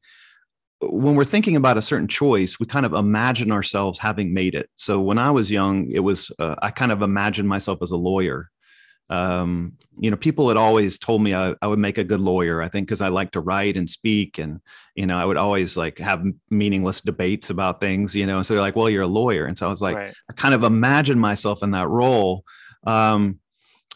when 0.81 1.15
we're 1.15 1.25
thinking 1.25 1.55
about 1.55 1.77
a 1.77 1.81
certain 1.81 2.07
choice, 2.07 2.59
we 2.59 2.65
kind 2.65 2.85
of 2.85 2.93
imagine 2.93 3.51
ourselves 3.51 3.99
having 3.99 4.33
made 4.33 4.55
it. 4.55 4.69
So 4.75 4.99
when 4.99 5.17
I 5.17 5.31
was 5.31 5.49
young, 5.49 5.89
it 5.91 5.99
was 5.99 6.31
uh, 6.39 6.55
I 6.61 6.71
kind 6.71 6.91
of 6.91 7.01
imagined 7.01 7.47
myself 7.47 7.79
as 7.81 7.91
a 7.91 7.97
lawyer. 7.97 8.49
Um, 9.09 9.73
you 9.99 10.09
know, 10.09 10.17
people 10.17 10.47
had 10.47 10.57
always 10.57 10.97
told 10.97 11.21
me 11.21 11.35
I, 11.35 11.53
I 11.61 11.67
would 11.67 11.79
make 11.79 11.97
a 11.97 12.03
good 12.03 12.19
lawyer. 12.19 12.61
I 12.61 12.69
think 12.69 12.87
because 12.87 13.01
I 13.01 13.09
like 13.09 13.31
to 13.31 13.39
write 13.39 13.77
and 13.77 13.89
speak, 13.89 14.39
and 14.39 14.59
you 14.95 15.05
know, 15.05 15.17
I 15.17 15.25
would 15.25 15.37
always 15.37 15.77
like 15.77 15.99
have 15.99 16.25
meaningless 16.49 17.01
debates 17.01 17.51
about 17.51 17.79
things. 17.79 18.15
You 18.15 18.25
know, 18.25 18.37
and 18.37 18.45
so 18.45 18.55
they're 18.55 18.61
like, 18.61 18.75
"Well, 18.75 18.89
you're 18.89 19.03
a 19.03 19.07
lawyer," 19.07 19.45
and 19.45 19.57
so 19.57 19.67
I 19.67 19.69
was 19.69 19.81
like, 19.81 19.95
right. 19.95 20.13
I 20.29 20.33
kind 20.33 20.55
of 20.55 20.63
imagined 20.63 21.21
myself 21.21 21.61
in 21.61 21.71
that 21.71 21.87
role. 21.87 22.43
Um, 22.87 23.39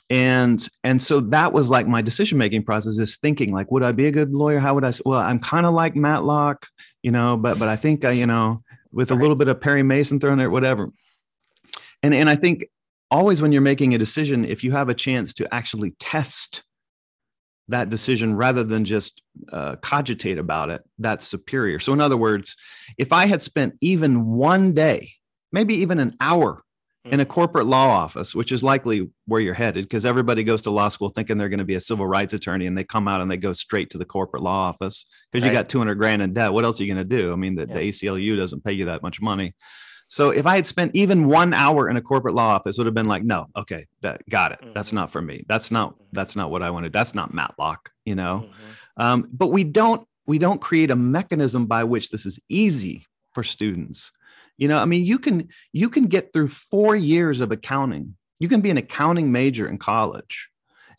and 0.10 0.68
and 0.84 1.02
so 1.02 1.20
that 1.20 1.54
was 1.54 1.70
like 1.70 1.88
my 1.88 2.02
decision 2.02 2.38
making 2.38 2.64
process 2.64 2.98
is 2.98 3.18
thinking 3.18 3.54
like 3.54 3.70
would 3.72 3.84
i 3.84 3.92
be 3.92 4.08
a 4.08 4.12
good 4.12 4.34
lawyer? 4.34 4.60
How 4.60 4.74
would 4.74 4.84
i 4.84 4.92
well 5.06 5.20
i'm 5.20 5.40
kind 5.40 5.66
of 5.66 5.74
like 5.74 5.96
matlock 5.96 6.68
you 7.04 7.12
know 7.12 7.38
but 7.38 7.60
but 7.60 7.68
i 7.68 7.76
think 7.76 8.04
i 8.06 8.12
you 8.12 8.26
know 8.26 8.64
with 8.92 9.12
a 9.12 9.16
little 9.16 9.36
bit 9.36 9.48
of 9.48 9.62
perry 9.62 9.84
mason 9.84 10.20
thrown 10.20 10.38
there 10.38 10.50
whatever. 10.50 10.92
And 12.02 12.14
and 12.14 12.30
i 12.30 12.36
think 12.36 12.66
always 13.12 13.42
when 13.42 13.52
you're 13.52 13.62
making 13.62 13.94
a 13.94 13.98
decision 13.98 14.46
if 14.46 14.64
you 14.64 14.72
have 14.72 14.90
a 14.90 14.94
chance 14.94 15.34
to 15.36 15.54
actually 15.54 15.92
test 16.00 16.64
that 17.68 17.90
decision 17.90 18.36
rather 18.36 18.64
than 18.64 18.84
just 18.84 19.22
uh, 19.52 19.76
cogitate 19.76 20.40
about 20.40 20.72
it 20.72 20.82
that's 20.98 21.28
superior. 21.28 21.80
So 21.80 21.94
in 21.94 22.02
other 22.02 22.18
words 22.18 22.56
if 22.98 23.14
i 23.14 23.28
had 23.28 23.44
spent 23.44 23.76
even 23.80 24.26
one 24.26 24.74
day 24.74 25.12
maybe 25.52 25.76
even 25.76 26.00
an 26.00 26.16
hour 26.20 26.63
in 27.06 27.20
a 27.20 27.25
corporate 27.25 27.65
law 27.65 27.88
office, 27.88 28.36
which 28.36 28.51
is 28.51 28.62
likely 28.62 29.10
where 29.25 29.39
you're 29.39 29.53
headed, 29.53 29.86
because 29.86 30.06
everybody 30.06 30.44
goes 30.44 30.62
to 30.63 30.70
law 30.70 30.89
school 30.89 31.10
thinking 31.10 31.38
they're 31.38 31.50
going 31.50 31.60
to 31.60 31.65
be 31.65 31.75
a 31.75 31.79
civil 31.79 32.06
rights 32.06 32.34
attorney, 32.34 32.65
and 32.65 32.77
they 32.77 32.84
come 32.84 33.08
out 33.08 33.22
and 33.22 33.32
they 33.32 33.38
go 33.38 33.53
straight 33.53 33.89
to 33.91 33.98
the 33.98 34.06
corporate 34.06 34.44
law 34.44 34.68
office 34.68 35.10
because 35.32 35.44
right. 35.44 35.53
you 35.53 35.58
got 35.58 35.70
200 35.70 35.96
grand 35.96 36.22
in 36.22 36.34
debt. 36.34 36.53
What 36.53 36.65
else 36.65 36.79
are 36.79 36.84
you 36.84 36.94
going 36.94 37.08
to 37.08 37.15
do? 37.18 37.32
I 37.32 37.36
mean, 37.36 37.56
the, 37.56 37.68
yeah. 37.68 37.75
the 37.75 37.89
ACLU 37.89 38.38
doesn't 38.38 38.63
pay 38.63 38.74
you 38.74 38.86
that 38.86 39.01
much 39.01 39.22
money. 39.22 39.56
So 40.08 40.32
if 40.32 40.48
I 40.48 40.56
had 40.56 40.65
spent 40.65 40.96
even 40.96 41.27
one 41.27 41.53
hour 41.53 41.88
in 41.88 41.96
a 41.96 42.01
corporate 42.01 42.34
law 42.34 42.56
office, 42.56 42.77
would 42.79 42.88
have 42.88 42.96
been 42.96 43.08
like, 43.08 43.24
no, 43.24 43.46
okay, 43.56 43.86
that 44.01 44.27
got 44.27 44.51
it. 44.51 44.60
Mm-hmm. 44.60 44.74
That's 44.74 44.91
not 44.91 45.12
for 45.12 45.22
me. 45.22 45.46
That's 45.48 45.72
not 45.72 45.94
mm-hmm. 45.94 46.03
that's 46.12 46.36
not 46.36 46.50
what 46.50 46.63
I 46.63 46.72
wanted. 46.72 46.91
That's 46.91 47.13
not 47.13 47.34
Matlock, 47.34 47.91
you 48.06 48.15
know. 48.15 48.46
Mm-hmm. 48.46 49.01
Um, 49.01 49.29
but 49.32 49.48
we 49.48 49.63
don't 49.63 50.06
we 50.25 50.39
don't 50.39 50.60
create 50.60 50.91
a 50.91 50.96
mechanism 50.96 51.68
by 51.68 51.84
which 51.84 52.10
this 52.10 52.25
is 52.25 52.39
easy 52.50 53.06
for 53.34 53.44
students 53.44 54.12
you 54.60 54.68
know, 54.68 54.78
I 54.78 54.86
mean, 54.86 55.06
you 55.06 55.18
can 55.18 55.48
you 55.72 55.89
can 55.89 56.08
get 56.08 56.34
through 56.34 56.50
four 56.50 56.96
years 56.96 57.39
of 57.39 57.51
accounting. 57.51 58.16
You 58.39 58.50
can 58.50 58.62
be 58.62 58.70
an 58.70 58.78
accounting 58.78 59.32
major 59.32 59.68
in 59.68 59.78
college. 59.78 60.50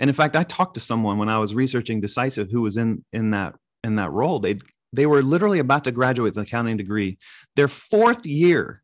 And 0.00 0.08
in 0.08 0.16
fact, 0.16 0.34
I 0.34 0.44
talked 0.44 0.74
to 0.74 0.80
someone 0.80 1.18
when 1.18 1.28
I 1.28 1.36
was 1.36 1.54
researching 1.54 2.00
Decisive 2.00 2.50
who 2.50 2.62
was 2.62 2.78
in 2.78 3.04
in 3.12 3.30
that 3.32 3.54
in 3.84 3.96
that 3.96 4.10
role. 4.10 4.40
They 4.40 4.58
they 4.94 5.04
were 5.04 5.22
literally 5.22 5.58
about 5.58 5.84
to 5.84 5.92
graduate 5.92 6.30
with 6.30 6.38
an 6.38 6.44
accounting 6.44 6.78
degree. 6.78 7.18
Their 7.54 7.68
fourth 7.68 8.24
year, 8.24 8.82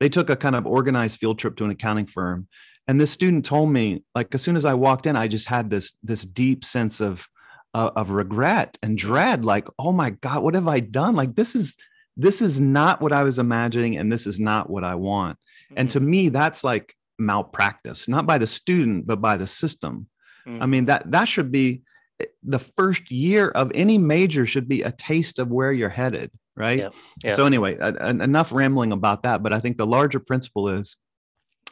they 0.00 0.08
took 0.08 0.28
a 0.28 0.36
kind 0.36 0.56
of 0.56 0.66
organized 0.66 1.20
field 1.20 1.38
trip 1.38 1.56
to 1.56 1.64
an 1.64 1.70
accounting 1.70 2.06
firm. 2.06 2.48
And 2.88 3.00
this 3.00 3.12
student 3.12 3.44
told 3.44 3.70
me, 3.72 4.02
like, 4.14 4.34
as 4.34 4.42
soon 4.42 4.56
as 4.56 4.64
I 4.64 4.74
walked 4.74 5.06
in, 5.06 5.16
I 5.16 5.28
just 5.28 5.46
had 5.46 5.70
this 5.70 5.94
this 6.02 6.22
deep 6.22 6.64
sense 6.64 7.00
of 7.00 7.28
uh, 7.74 7.92
of 7.94 8.10
regret 8.10 8.76
and 8.82 8.98
dread. 8.98 9.44
Like, 9.44 9.68
oh 9.78 9.92
my 9.92 10.10
God, 10.10 10.42
what 10.42 10.54
have 10.54 10.66
I 10.66 10.80
done? 10.80 11.14
Like, 11.14 11.36
this 11.36 11.54
is 11.54 11.76
this 12.16 12.40
is 12.40 12.60
not 12.60 13.00
what 13.00 13.12
I 13.12 13.22
was 13.22 13.38
imagining, 13.38 13.96
and 13.96 14.10
this 14.10 14.26
is 14.26 14.40
not 14.40 14.70
what 14.70 14.84
I 14.84 14.94
want. 14.94 15.38
Mm-hmm. 15.38 15.74
And 15.78 15.90
to 15.90 16.00
mm-hmm. 16.00 16.10
me, 16.10 16.28
that's 16.30 16.64
like 16.64 16.94
malpractice, 17.18 18.08
not 18.08 18.26
by 18.26 18.38
the 18.38 18.46
student, 18.46 19.06
but 19.06 19.20
by 19.20 19.36
the 19.36 19.46
system. 19.46 20.08
Mm-hmm. 20.46 20.62
I 20.62 20.66
mean, 20.66 20.84
that 20.86 21.10
that 21.10 21.26
should 21.26 21.52
be 21.52 21.82
eh, 22.20 22.26
the 22.42 22.58
first 22.58 23.10
year 23.10 23.48
of 23.48 23.72
any 23.74 23.98
major 23.98 24.46
should 24.46 24.68
be 24.68 24.82
a 24.82 24.92
taste 24.92 25.38
of 25.38 25.48
where 25.48 25.72
you're 25.72 25.88
headed, 25.88 26.30
right? 26.54 26.78
Yeah. 26.78 26.90
Yeah. 27.22 27.30
So 27.30 27.46
anyway, 27.46 27.78
uh, 27.78 28.08
enough 28.08 28.52
rambling 28.52 28.92
about 28.92 29.24
that. 29.24 29.42
But 29.42 29.52
I 29.52 29.60
think 29.60 29.76
the 29.76 29.86
larger 29.86 30.20
principle 30.20 30.68
is 30.68 30.96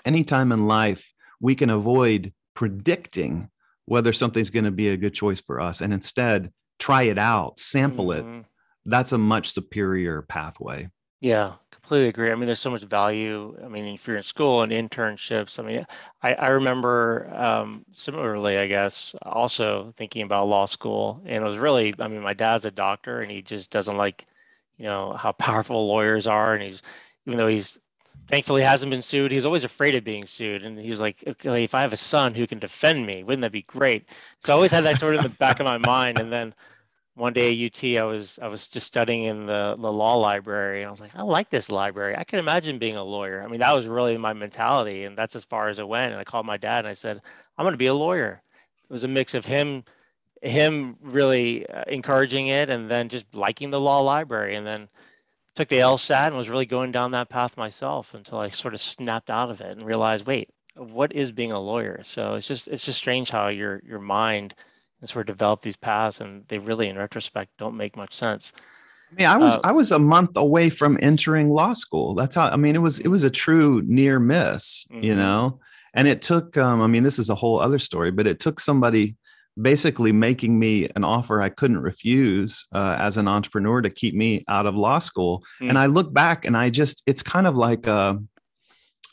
anytime 0.05 0.53
in 0.53 0.67
life 0.67 1.13
we 1.41 1.55
can 1.55 1.71
avoid 1.71 2.33
predicting 2.55 3.51
whether 3.87 4.13
something's 4.13 4.51
going 4.51 4.65
to 4.65 4.71
be 4.71 4.89
a 4.89 4.97
good 4.97 5.15
choice 5.15 5.41
for 5.41 5.61
us 5.61 5.81
and 5.81 5.93
instead 5.93 6.51
try 6.79 7.03
it 7.03 7.19
out, 7.19 7.61
sample 7.61 8.13
it. 8.13 8.25
That's 8.87 9.13
a 9.13 9.19
much 9.19 9.51
superior 9.51 10.23
pathway. 10.23 10.89
Yeah, 11.21 11.55
completely 11.71 12.09
agree. 12.09 12.31
I 12.31 12.35
mean, 12.35 12.45
there's 12.45 12.61
so 12.61 12.71
much 12.71 12.83
value. 12.83 13.57
I 13.65 13.69
mean, 13.69 13.87
if 13.87 14.07
you're 14.07 14.19
in 14.19 14.23
school 14.23 14.63
and 14.63 14.71
internships, 14.71 15.59
I 15.59 15.63
mean, 15.63 15.87
I, 16.23 16.35
I 16.35 16.49
remember 16.49 17.31
um, 17.35 17.85
similarly, 17.93 18.59
I 18.59 18.67
guess, 18.67 19.15
also 19.23 19.95
thinking 19.97 20.23
about 20.23 20.49
law 20.49 20.67
school. 20.67 21.23
And 21.25 21.43
it 21.43 21.47
was 21.47 21.57
really, 21.57 21.95
I 21.99 22.09
mean, 22.09 22.21
my 22.21 22.35
dad's 22.35 22.67
a 22.67 22.71
doctor 22.71 23.21
and 23.21 23.31
he 23.31 23.41
just 23.41 23.71
doesn't 23.71 23.97
like, 23.97 24.27
you 24.77 24.85
know, 24.85 25.13
how 25.15 25.33
powerful 25.47 25.87
lawyers 25.87 26.27
are. 26.27 26.53
And 26.53 26.63
he's, 26.63 26.83
even 27.27 27.39
though 27.39 27.49
he's 27.49 27.79
thankfully 28.29 28.61
hasn't 28.63 28.91
been 28.91 29.01
sued, 29.01 29.33
he's 29.33 29.47
always 29.47 29.65
afraid 29.65 29.95
of 29.95 30.05
being 30.05 30.27
sued. 30.27 30.63
And 30.63 30.79
he's 30.79 31.01
like, 31.01 31.25
okay, 31.27 31.65
if 31.65 31.75
I 31.75 31.81
have 31.81 31.95
a 31.95 31.97
son 31.97 32.35
who 32.35 32.47
can 32.47 32.59
defend 32.59 33.07
me, 33.07 33.25
wouldn't 33.25 33.43
that 33.43 33.53
be 33.53 33.63
great? 33.63 34.07
So 34.41 34.53
I 34.53 34.57
always 34.57 34.73
had 34.73 34.85
that 34.85 34.99
sort 34.99 35.15
of 35.15 35.25
in 35.25 35.31
the 35.31 35.37
back 35.39 35.59
of 35.61 35.65
my 35.65 35.79
mind. 35.79 36.19
And 36.19 36.31
then 36.31 36.55
one 37.15 37.33
day 37.33 37.53
at 37.53 37.67
UT, 37.67 37.85
I 37.97 38.05
was 38.05 38.39
I 38.43 38.49
was 38.49 38.69
just 38.69 38.87
studying 38.87 39.25
in 39.25 39.47
the, 39.47 39.77
the 39.79 39.93
law 39.93 40.17
library, 40.17 40.83
and 40.83 40.89
I 40.89 40.91
was 40.91 41.01
like, 41.01 41.15
I 41.15 41.23
like 41.23 41.49
this 41.51 41.71
library. 41.71 42.17
I 42.17 42.25
can 42.25 42.41
imagine 42.41 42.79
being 42.79 42.97
a 42.97 43.05
lawyer. 43.05 43.43
I 43.43 43.49
mean, 43.49 43.61
that 43.61 43.73
was 43.73 43.87
really 43.87 44.17
my 44.19 44.33
mentality, 44.33 45.05
and 45.05 45.17
that's 45.17 45.37
as 45.37 45.45
far 45.45 45.69
as 45.69 45.79
it 45.79 45.87
went. 45.87 46.11
And 46.11 46.21
I 46.21 46.25
called 46.25 46.47
my 46.47 46.57
dad 46.57 46.81
and 46.81 46.89
I 46.89 46.95
said, 46.95 47.21
I'm 47.57 47.65
going 47.65 47.73
to 47.73 47.79
be 47.79 47.87
a 47.87 47.95
lawyer. 47.95 48.43
It 48.89 48.93
was 48.93 49.05
a 49.05 49.09
mix 49.09 49.35
of 49.35 49.47
him 49.47 49.85
him 50.43 50.97
really 51.01 51.67
uh, 51.69 51.85
encouraging 51.89 52.49
it, 52.49 52.69
and 52.69 52.91
then 52.91 53.09
just 53.09 53.27
liking 53.33 53.71
the 53.71 53.81
law 53.81 54.01
library, 54.01 54.57
and 54.57 54.67
then 54.67 54.89
took 55.55 55.69
the 55.69 55.79
LSAT 55.79 56.27
and 56.27 56.37
was 56.37 56.49
really 56.49 56.67
going 56.67 56.93
down 56.93 57.13
that 57.13 57.29
path 57.29 57.57
myself 57.57 58.13
until 58.15 58.41
I 58.41 58.51
sort 58.51 58.75
of 58.75 58.81
snapped 58.81 59.31
out 59.31 59.51
of 59.51 59.61
it 59.61 59.77
and 59.77 59.87
realized, 59.87 60.27
wait, 60.27 60.51
what 60.77 61.13
is 61.13 61.31
being 61.31 61.53
a 61.53 61.59
lawyer? 61.59 62.01
So 62.03 62.35
it's 62.35 62.47
just 62.47 62.69
it's 62.69 62.85
just 62.85 62.99
strange 62.99 63.31
how 63.31 63.49
your 63.49 63.81
your 63.87 64.01
mind 64.01 64.55
and 65.05 65.11
sort 65.11 65.29
of 65.29 65.37
develop 65.37 65.61
these 65.61 65.77
paths 65.77 66.23
and 66.23 66.43
they 66.49 66.59
really 66.59 66.89
in 66.89 66.97
retrospect 66.97 67.51
don't 67.59 67.77
make 67.77 67.95
much 67.95 68.15
sense 68.15 68.55
I 69.13 69.15
mean, 69.17 69.27
I 69.27 69.37
was 69.37 69.57
Uh, 69.57 69.61
I 69.65 69.73
was 69.73 69.93
a 69.93 69.99
month 69.99 70.35
away 70.35 70.71
from 70.71 70.99
entering 71.01 71.51
law 71.51 71.75
school. 71.75 72.15
That's 72.15 72.35
how 72.35 72.49
I 72.49 72.57
mean 72.57 72.75
it 72.75 72.81
was 72.81 72.99
it 73.01 73.09
was 73.09 73.23
a 73.23 73.31
true 73.31 73.83
near 73.85 74.19
miss, 74.19 74.87
you 74.91 75.15
Mhm. 75.15 75.19
know. 75.19 75.61
And 75.93 76.09
it 76.09 76.23
took 76.23 76.57
um 76.57 76.81
I 76.81 76.87
mean 76.89 77.03
this 77.05 77.19
is 77.19 77.29
a 77.29 77.35
whole 77.35 77.61
other 77.61 77.79
story, 77.79 78.11
but 78.11 78.27
it 78.27 78.41
took 78.41 78.59
somebody 78.59 79.15
basically 79.61 80.11
making 80.11 80.59
me 80.59 80.89
an 80.97 81.05
offer 81.05 81.41
I 81.43 81.51
couldn't 81.51 81.83
refuse 81.91 82.67
uh, 82.75 82.97
as 82.99 83.17
an 83.19 83.29
entrepreneur 83.29 83.83
to 83.83 83.91
keep 83.91 84.15
me 84.15 84.43
out 84.49 84.67
of 84.67 84.75
law 84.75 84.99
school. 84.99 85.45
Mm. 85.61 85.69
And 85.69 85.79
I 85.79 85.87
look 85.87 86.13
back 86.13 86.45
and 86.47 86.57
I 86.57 86.71
just 86.71 87.03
it's 87.07 87.23
kind 87.23 87.47
of 87.47 87.55
like 87.55 87.87
a 87.87 88.19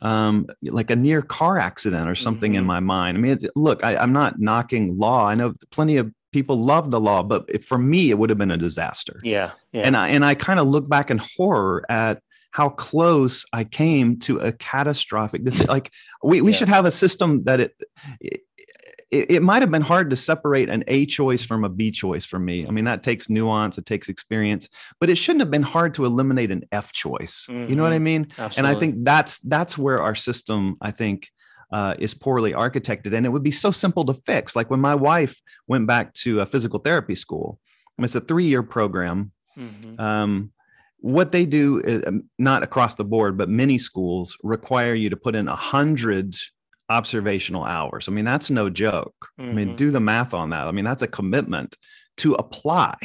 um 0.01 0.47
like 0.63 0.89
a 0.89 0.95
near 0.95 1.21
car 1.21 1.59
accident 1.59 2.09
or 2.09 2.15
something 2.15 2.55
in 2.55 2.63
Mhm. 2.63 2.67
my 2.67 2.79
mind. 2.79 3.17
I 3.17 3.21
mean, 3.21 3.31
it, 3.33 3.51
look, 3.55 3.83
I, 3.83 3.95
I'm 3.97 4.13
not 4.13 4.39
knocking 4.39 4.97
law. 4.97 5.25
I 5.27 5.35
know 5.35 5.53
plenty 5.71 5.97
of 5.97 6.11
people 6.31 6.57
love 6.57 6.91
the 6.91 6.99
law, 6.99 7.21
but 7.23 7.63
for 7.63 7.77
me, 7.77 8.09
it 8.09 8.17
would 8.17 8.29
have 8.29 8.37
been 8.39 8.51
a 8.51 8.57
disaster 8.57 9.19
yeah 9.23 9.51
yeah 9.73 9.83
and 9.85 9.95
I 9.97 10.07
and 10.09 10.23
I 10.25 10.33
kind 10.35 10.59
of 10.59 10.67
look 10.67 10.87
back 10.89 11.11
in 11.11 11.19
horror 11.19 11.85
at 11.89 12.21
how 12.51 12.69
close 12.69 13.45
I 13.53 13.63
came 13.63 14.17
to 14.21 14.37
a 14.39 14.51
catastrophic. 14.51 15.43
This 15.45 15.65
like 15.67 15.91
we 16.23 16.41
we 16.41 16.51
Yeah. 16.51 16.57
should 16.57 16.69
have 16.69 16.85
a 16.85 16.91
system 16.91 17.43
that 17.43 17.59
it. 17.59 17.73
it 18.19 18.41
it, 19.11 19.43
might 19.43 19.61
have 19.61 19.71
been 19.71 19.81
hard 19.81 20.09
to 20.09 20.15
separate 20.15 20.69
an 20.69 20.83
A 20.87 21.05
choice 21.05 21.43
from 21.43 21.63
a 21.63 21.69
B 21.69 21.91
choice 21.91 22.23
for 22.23 22.39
me. 22.39 22.65
I 22.65 22.71
mean, 22.71 22.85
that 22.85 23.03
takes 23.03 23.29
nuance, 23.29 23.77
it 23.77 23.85
takes 23.85 24.07
experience, 24.09 24.69
but 24.99 25.09
it 25.09 25.15
shouldn't 25.15 25.41
have 25.41 25.51
been 25.51 25.61
hard 25.63 25.93
to 25.95 26.05
eliminate 26.05 26.51
an 26.51 26.63
F 26.71 26.91
choice. 26.93 27.45
You 27.49 27.75
know 27.75 27.83
what 27.83 27.93
I 27.93 27.99
Mhm. 27.99 28.01
mean? 28.01 28.27
And 28.57 28.65
I 28.65 28.73
think 28.75 29.03
that's 29.03 29.39
that's 29.39 29.77
where 29.77 30.01
our 30.01 30.15
system, 30.15 30.77
I 30.81 30.91
think, 30.91 31.29
uh, 31.71 31.95
is 31.99 32.13
poorly 32.13 32.53
architected, 32.53 33.13
and 33.13 33.25
it 33.25 33.29
would 33.29 33.43
be 33.43 33.51
so 33.51 33.71
simple 33.71 34.05
to 34.05 34.13
fix. 34.13 34.55
Like 34.55 34.69
when 34.69 34.81
my 34.81 34.95
wife 34.95 35.41
went 35.67 35.87
back 35.87 36.13
to 36.15 36.39
a 36.41 36.45
physical 36.45 36.79
therapy 36.79 37.15
school, 37.15 37.59
it's 37.97 38.15
a 38.15 38.21
three-year 38.21 38.63
program. 38.63 39.31
Mhm. 39.57 39.99
Um, 39.99 40.51
what 40.99 41.31
they 41.31 41.45
do, 41.45 41.79
is, 41.79 42.03
um, 42.05 42.29
not 42.37 42.61
across 42.63 42.95
the 42.95 43.03
board, 43.03 43.37
but 43.37 43.49
many 43.49 43.77
schools 43.77 44.37
require 44.43 44.93
you 44.93 45.09
to 45.09 45.17
put 45.17 45.35
in 45.35 45.47
a 45.47 45.55
hundred 45.55 46.35
observational 46.91 47.63
hours. 47.63 48.07
I 48.07 48.11
mean, 48.11 48.25
that's 48.25 48.49
no 48.49 48.69
joke. 48.69 49.15
I 49.39 49.43
mean, 49.57 49.69
Mhm. 49.69 49.75
do 49.77 49.91
the 49.91 49.99
math 49.99 50.33
on 50.33 50.49
that. 50.51 50.67
I 50.67 50.71
mean, 50.71 50.85
that's 50.85 51.01
a 51.03 51.07
commitment 51.07 51.75
to 52.17 52.33
apply. 52.35 52.95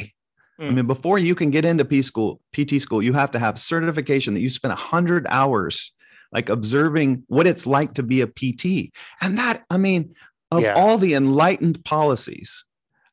I 0.59 0.63
Mm. 0.63 0.73
mean, 0.75 0.87
before 0.87 1.17
you 1.19 1.35
can 1.35 1.49
get 1.51 1.65
into 1.65 1.85
P 1.85 2.01
school, 2.01 2.41
PT 2.51 2.79
school, 2.79 3.01
you 3.01 3.13
have 3.13 3.31
to 3.31 3.39
have 3.39 3.57
certification 3.59 4.33
that 4.33 4.41
you 4.41 4.49
spent 4.49 4.73
100 4.73 5.25
hours 5.29 5.93
like 6.33 6.49
observing 6.49 7.23
what 7.27 7.47
it's 7.47 7.65
like 7.65 7.93
to 7.93 8.03
be 8.03 8.19
a 8.21 8.27
PT. 8.27 8.91
And 9.21 9.37
that, 9.37 9.63
I 9.69 9.77
mean, 9.77 10.13
of 10.51 10.61
Yeah. 10.63 10.73
all 10.73 10.97
the 10.97 11.13
enlightened 11.13 11.85
policies, 11.85 12.65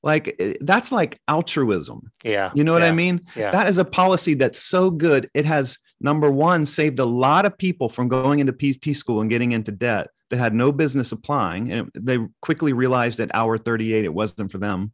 like 0.02 0.35
eh, 0.40 0.54
that's 0.62 0.90
like 0.90 1.21
altruism. 1.28 2.00
yeah 2.25 2.50
You 2.54 2.64
know 2.64 2.73
what 2.73 2.83
I 2.83 2.93
mean? 2.93 3.21
yeah 3.37 3.50
That 3.52 3.69
is 3.69 3.78
a 3.78 3.85
policy 3.85 4.35
that's 4.35 4.59
so 4.59 4.90
good. 4.90 5.31
It 5.33 5.45
has 5.45 5.78
number 6.04 6.30
one 6.30 6.66
saved 6.66 6.99
a 6.99 7.04
lot 7.04 7.46
of 7.46 7.56
people 7.58 7.88
from 7.88 8.08
going 8.08 8.38
into 8.38 8.52
PT 8.52 8.94
school 8.94 9.23
and 9.23 9.30
getting 9.30 9.52
into 9.52 9.73
debt 9.73 10.11
that 10.30 10.38
had 10.38 10.54
no 10.54 10.70
business 10.70 11.11
applying. 11.12 11.73
And 11.73 11.90
they 11.94 12.18
quickly 12.42 12.73
realized 12.75 13.18
at 13.20 13.34
hour 13.34 13.56
38 13.56 14.04
it 14.04 14.12
wasn't 14.14 14.52
for 14.52 14.58
them. 14.58 14.92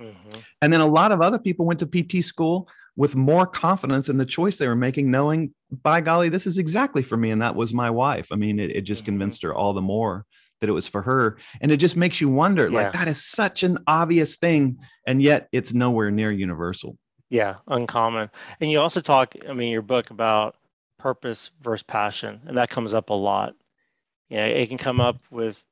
Mhm. 0.00 0.14
And 0.62 0.72
then 0.72 0.80
a 0.80 0.86
lot 0.86 1.12
of 1.12 1.20
other 1.20 1.38
people 1.38 1.66
went 1.66 1.80
to 1.80 1.86
PT 1.86 2.22
school 2.24 2.68
with 2.96 3.16
more 3.16 3.46
confidence 3.46 4.08
in 4.08 4.18
the 4.18 4.24
choice 4.24 4.56
they 4.56 4.68
were 4.68 4.76
making, 4.76 5.10
knowing, 5.10 5.52
by 5.82 6.00
golly, 6.00 6.28
this 6.28 6.46
is 6.46 6.58
exactly 6.58 7.02
for 7.02 7.16
me. 7.16 7.30
And 7.30 7.42
that 7.42 7.56
was 7.56 7.74
my 7.74 7.90
wife. 7.90 8.28
I 8.30 8.36
mean, 8.36 8.60
it, 8.60 8.70
it 8.70 8.82
just 8.82 9.02
Mhm. 9.02 9.06
convinced 9.06 9.42
her 9.42 9.54
all 9.54 9.72
the 9.72 9.82
more 9.82 10.26
that 10.60 10.68
it 10.68 10.72
was 10.72 10.86
for 10.86 11.02
her. 11.02 11.38
And 11.60 11.72
it 11.72 11.78
just 11.78 11.96
makes 11.96 12.20
you 12.20 12.28
wonder 12.28 12.68
Yeah. 12.68 12.82
like, 12.84 12.92
that 12.92 13.08
is 13.08 13.24
such 13.24 13.64
an 13.64 13.78
obvious 13.88 14.36
thing. 14.36 14.78
And 15.08 15.20
yet 15.20 15.48
it's 15.50 15.74
nowhere 15.74 16.10
near 16.12 16.30
universal. 16.30 16.96
Yeah 17.32 17.56
uncommon. 17.66 18.30
And 18.60 18.70
you 18.70 18.78
also 18.78 19.00
talk 19.00 19.34
i 19.48 19.54
mean 19.54 19.72
your 19.72 19.82
book 19.82 20.10
about 20.10 20.56
purpose 20.98 21.50
versus 21.62 21.82
passion 21.82 22.40
and 22.46 22.56
that 22.58 22.70
comes 22.70 22.94
up 22.94 23.08
a 23.10 23.14
lot. 23.14 23.54
You 24.28 24.36
know 24.36 24.44
it 24.44 24.68
can 24.68 24.78
come 24.78 25.00
up 25.00 25.16
with 25.30 25.62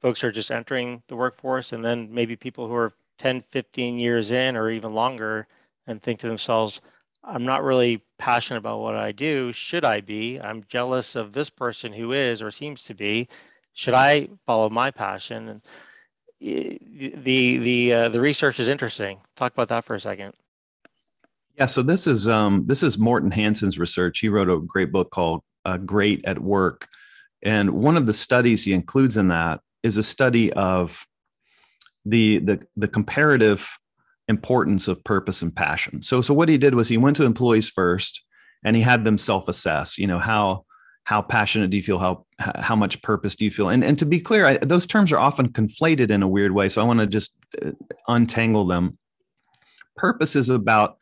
folks 0.00 0.20
who 0.20 0.28
are 0.28 0.32
just 0.32 0.52
entering 0.52 1.02
the 1.08 1.16
workforce 1.16 1.72
and 1.72 1.84
then 1.84 2.14
maybe 2.14 2.36
people 2.36 2.68
who 2.68 2.74
are 2.74 2.92
10 3.18 3.42
15 3.50 3.98
years 3.98 4.30
in 4.30 4.56
or 4.56 4.70
even 4.70 4.94
longer 4.94 5.48
and 5.88 6.00
think 6.00 6.20
to 6.20 6.28
themselves 6.28 6.80
i'm 7.24 7.44
not 7.44 7.64
really 7.64 8.00
passionate 8.18 8.58
about 8.58 8.80
what 8.80 8.94
i 8.94 9.10
do. 9.10 9.52
Should 9.52 9.84
i 9.84 10.00
be? 10.00 10.38
I'm 10.38 10.64
jealous 10.68 11.16
of 11.16 11.32
this 11.32 11.50
person 11.50 11.92
who 11.92 12.12
is 12.12 12.40
or 12.40 12.52
seems 12.52 12.84
to 12.84 12.94
be. 12.94 13.28
Should 13.72 13.94
i 13.94 14.28
follow 14.46 14.70
my 14.70 14.92
passion? 14.92 15.48
And 15.48 15.62
eh, 16.40 16.78
the 17.16 17.58
the 17.58 17.94
uh, 17.94 18.08
the 18.10 18.20
research 18.20 18.60
is 18.60 18.68
interesting. 18.68 19.20
Talk 19.34 19.52
about 19.52 19.68
that 19.70 19.84
for 19.84 19.96
a 19.96 20.00
second 20.00 20.34
Yeah, 21.56 21.66
so 21.66 21.82
this 21.82 22.06
is 22.06 22.28
um, 22.28 22.64
this 22.66 22.82
is 22.82 22.98
Morten 22.98 23.30
Hansen's 23.30 23.78
research. 23.78 24.20
He 24.20 24.28
wrote 24.28 24.48
a 24.48 24.60
great 24.60 24.92
book 24.92 25.10
called 25.10 25.42
uh, 25.64 25.76
"Great 25.76 26.24
at 26.24 26.38
Work," 26.38 26.88
and 27.42 27.70
one 27.70 27.96
of 27.96 28.06
the 28.06 28.12
studies 28.12 28.64
he 28.64 28.72
includes 28.72 29.16
in 29.16 29.28
that 29.28 29.60
is 29.82 29.96
a 29.96 30.02
study 30.02 30.52
of 30.52 31.06
the 32.04 32.38
the 32.38 32.62
the 32.76 32.88
comparative 32.88 33.68
importance 34.28 34.88
of 34.88 35.02
purpose 35.04 35.42
and 35.42 35.54
passion. 35.54 36.02
So 36.02 36.20
so 36.22 36.32
what 36.32 36.48
he 36.48 36.56
did 36.56 36.74
was 36.74 36.88
he 36.88 36.96
went 36.96 37.16
to 37.16 37.24
employees 37.24 37.68
first, 37.68 38.22
and 38.64 38.74
he 38.74 38.82
had 38.82 39.04
them 39.04 39.18
self-assess. 39.18 39.98
You 39.98 40.06
know 40.06 40.18
how 40.18 40.64
how 41.04 41.20
passionate 41.20 41.70
do 41.70 41.76
you 41.76 41.82
feel? 41.82 41.98
How 41.98 42.24
how 42.38 42.76
much 42.76 43.02
purpose 43.02 43.36
do 43.36 43.44
you 43.44 43.50
feel? 43.50 43.68
And 43.68 43.84
and 43.84 43.98
to 43.98 44.06
be 44.06 44.20
clear, 44.20 44.46
I, 44.46 44.56
those 44.58 44.86
terms 44.86 45.12
are 45.12 45.18
often 45.18 45.48
conflated 45.48 46.10
in 46.10 46.22
a 46.22 46.28
weird 46.28 46.52
way. 46.52 46.68
So 46.70 46.80
I 46.80 46.84
want 46.84 47.00
to 47.00 47.06
just 47.06 47.34
uh, 47.62 47.72
untangle 48.08 48.66
them. 48.66 48.96
Purpose 49.96 50.36
is 50.36 50.48
about 50.48 50.96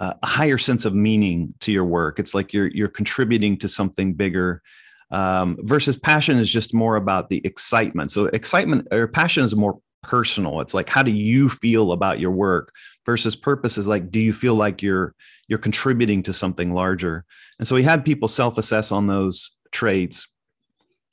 a 0.00 0.26
higher 0.26 0.58
sense 0.58 0.84
of 0.84 0.94
meaning 0.94 1.52
to 1.60 1.70
your 1.70 1.84
work. 1.84 2.18
It's 2.18 2.34
like 2.34 2.52
you're 2.52 2.68
you're 2.68 2.88
contributing 2.88 3.56
to 3.58 3.68
something 3.68 4.14
bigger. 4.14 4.62
Um, 5.10 5.58
versus 5.60 5.96
passion 5.96 6.38
is 6.38 6.50
just 6.50 6.72
more 6.72 6.96
about 6.96 7.28
the 7.28 7.44
excitement. 7.44 8.12
So 8.12 8.26
excitement 8.26 8.88
or 8.92 9.08
passion 9.08 9.44
is 9.44 9.54
more 9.54 9.80
personal. 10.02 10.60
It's 10.60 10.72
like 10.72 10.88
how 10.88 11.02
do 11.02 11.10
you 11.10 11.48
feel 11.48 11.92
about 11.92 12.18
your 12.18 12.30
work? 12.30 12.74
Versus 13.04 13.36
purpose 13.36 13.76
is 13.76 13.88
like 13.88 14.10
do 14.10 14.20
you 14.20 14.32
feel 14.32 14.54
like 14.54 14.82
you're 14.82 15.14
you're 15.48 15.58
contributing 15.58 16.22
to 16.24 16.32
something 16.32 16.72
larger? 16.72 17.24
And 17.58 17.68
so 17.68 17.76
he 17.76 17.82
had 17.82 18.04
people 18.04 18.28
self-assess 18.28 18.92
on 18.92 19.06
those 19.06 19.50
traits, 19.70 20.26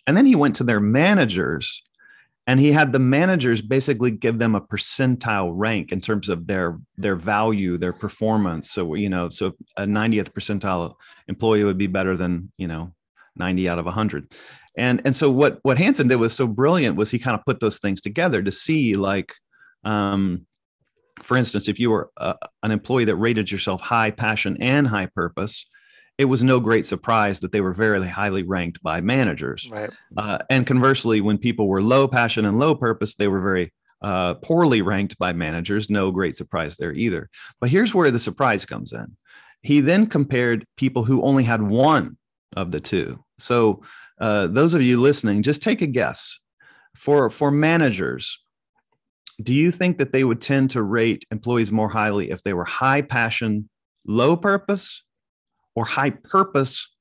and 0.05 0.15
then 0.15 0.25
he 0.25 0.35
went 0.35 0.55
to 0.57 0.63
their 0.63 0.79
managers 0.79 1.83
and 2.47 2.61
he 2.61 2.71
had 2.71 2.93
the 2.93 2.99
managers 2.99 3.61
basically 3.61 4.09
give 4.09 4.39
them 4.39 4.55
a 4.55 4.61
percentile 4.61 5.51
rank 5.53 5.91
in 5.91 5.99
terms 5.99 6.29
of 6.29 6.47
their 6.47 6.79
their 6.97 7.15
value 7.15 7.77
their 7.77 7.93
performance. 7.93 8.71
So 8.71 8.95
you 8.95 9.09
know 9.09 9.29
so 9.29 9.53
a 9.75 9.83
90th 9.83 10.31
percentile 10.31 10.95
employee 11.27 11.65
would 11.65 11.77
be 11.77 11.87
better 11.87 12.15
than 12.15 12.51
you 12.57 12.67
know 12.67 12.93
90 13.35 13.69
out 13.69 13.79
of 13.79 13.85
100 13.85 14.33
and 14.77 15.01
and 15.05 15.15
so 15.15 15.29
what 15.29 15.59
what 15.63 15.77
hansen 15.77 16.07
did 16.07 16.15
was 16.15 16.33
so 16.33 16.47
brilliant 16.47 16.95
was 16.95 17.11
he 17.11 17.19
kind 17.19 17.37
of 17.37 17.45
put 17.45 17.59
those 17.59 17.79
things 17.79 18.01
together 18.01 18.41
to 18.41 18.51
see 18.51 18.95
like 18.95 19.33
um 19.83 20.45
for 21.21 21.37
instance 21.37 21.67
if 21.67 21.79
you 21.79 21.91
were 21.91 22.09
a, 22.17 22.35
an 22.63 22.71
employee 22.71 23.05
that 23.05 23.15
rated 23.15 23.51
yourself 23.51 23.81
high 23.81 24.09
passion 24.09 24.57
and 24.59 24.87
high 24.87 25.05
purpose 25.05 25.67
it 26.17 26.25
was 26.25 26.43
no 26.43 26.59
great 26.59 26.85
surprise 26.85 27.39
that 27.41 27.51
they 27.51 27.61
were 27.61 27.73
very 27.73 28.07
highly 28.07 28.43
ranked 28.43 28.81
by 28.81 29.01
managers 29.01 29.69
right 29.71 29.91
uh, 30.15 30.39
and 30.49 30.65
conversely, 30.65 31.21
when 31.21 31.37
people 31.37 31.67
were 31.67 31.81
low 31.81 32.07
passion 32.07 32.45
and 32.45 32.59
low 32.59 32.75
purpose, 32.75 33.15
they 33.15 33.27
were 33.27 33.41
very 33.41 33.73
uh, 34.01 34.35
poorly 34.35 34.81
ranked 34.81 35.17
by 35.17 35.33
managers. 35.33 35.89
No 35.89 36.11
great 36.11 36.35
surprise 36.35 36.77
there 36.77 36.93
either. 36.93 37.29
But 37.59 37.69
here's 37.69 37.93
where 37.93 38.11
the 38.11 38.19
surprise 38.19 38.65
comes 38.65 38.93
in. 38.93 39.17
He 39.61 39.79
then 39.79 40.07
compared 40.07 40.65
people 40.75 41.03
who 41.03 41.21
only 41.23 41.43
had 41.43 41.61
one 41.61 42.17
of 42.55 42.71
the 42.71 42.79
two. 42.79 43.23
So, 43.39 43.83
uh, 44.19 44.47
those 44.47 44.73
of 44.73 44.81
you 44.81 44.99
listening, 44.99 45.43
just 45.43 45.61
take 45.61 45.81
a 45.81 45.87
guess. 45.87 46.39
For, 46.95 47.29
for 47.29 47.51
managers, 47.51 48.39
do 49.43 49.53
you 49.53 49.69
think 49.69 49.99
that 49.99 50.13
they 50.13 50.23
would 50.23 50.41
tend 50.41 50.71
to 50.71 50.81
rate 50.81 51.25
employees 51.29 51.71
more 51.71 51.89
highly 51.89 52.31
if 52.31 52.41
they 52.41 52.53
were 52.53 52.65
high 52.65 53.03
passion, 53.03 53.69
low 54.07 54.35
purpose, 54.35 55.03
or 55.77 55.85
high 55.85 56.09
purpose, 56.09 56.91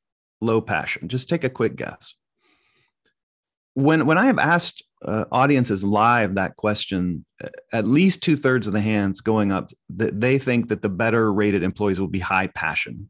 low 0.43 0.61
passion? 0.61 1.09
Just 1.09 1.31
take 1.31 1.45
a 1.45 1.49
quick 1.49 1.77
guess. 1.77 2.15
When, 3.73 4.05
when 4.05 4.19
I 4.19 4.27
have 4.27 4.39
asked 4.39 4.85
uh, 5.03 5.25
audiences 5.33 5.83
live 5.83 6.35
that 6.35 6.57
question, 6.57 7.25
at 7.73 7.87
least 7.87 8.23
two 8.23 8.37
thirds 8.37 8.67
of 8.67 8.75
the 8.75 8.81
hands 8.83 9.23
going 9.23 9.51
up 9.51 9.71
that 9.89 10.21
they 10.21 10.39
think 10.39 10.69
that 10.69 10.83
the 10.83 10.91
better 10.91 11.33
rated 11.33 11.63
employees 11.63 11.99
will 11.99 12.07
be 12.07 12.19
high 12.19 12.49
passion 12.49 13.09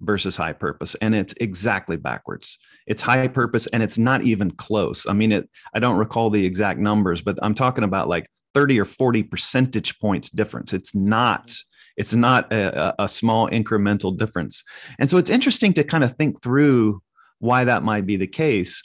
versus 0.00 0.36
high 0.36 0.52
purpose 0.52 0.94
and 1.02 1.12
it's 1.12 1.34
exactly 1.40 1.96
backwards 1.96 2.56
it's 2.86 3.02
high 3.02 3.26
purpose 3.26 3.66
and 3.68 3.82
it's 3.82 3.98
not 3.98 4.22
even 4.22 4.48
close 4.52 5.04
i 5.08 5.12
mean 5.12 5.32
it 5.32 5.50
i 5.74 5.80
don't 5.80 5.96
recall 5.96 6.30
the 6.30 6.46
exact 6.46 6.78
numbers 6.78 7.20
but 7.20 7.36
i'm 7.42 7.52
talking 7.52 7.82
about 7.82 8.06
like 8.06 8.28
30 8.54 8.78
or 8.78 8.84
40 8.84 9.24
percentage 9.24 9.98
points 9.98 10.30
difference 10.30 10.72
it's 10.72 10.94
not 10.94 11.52
it's 11.98 12.14
not 12.14 12.50
a, 12.52 12.94
a 13.02 13.08
small 13.08 13.48
incremental 13.50 14.16
difference 14.16 14.64
and 14.98 15.10
so 15.10 15.18
it's 15.18 15.30
interesting 15.30 15.72
to 15.74 15.84
kind 15.84 16.04
of 16.04 16.14
think 16.14 16.42
through 16.42 17.02
why 17.40 17.64
that 17.64 17.82
might 17.82 18.06
be 18.06 18.16
the 18.16 18.26
case 18.26 18.82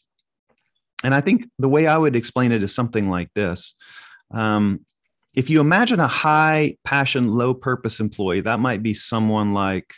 and 1.03 1.13
I 1.13 1.22
think 1.22 1.48
the 1.60 1.70
way 1.70 1.86
I 1.86 1.98
would 1.98 2.15
explain 2.15 2.51
it 2.51 2.63
is 2.63 2.74
something 2.74 3.10
like 3.10 3.29
this. 3.34 3.75
Um, 4.32 4.86
if 5.36 5.50
you 5.50 5.60
imagine 5.60 6.00
a 6.00 6.08
high 6.08 6.77
passion, 6.86 7.29
low 7.29 7.53
purpose 7.53 8.00
employee, 8.00 8.41
that 8.41 8.60
might 8.60 8.82
be 8.82 8.93
someone 8.93 9.53
like 9.53 9.93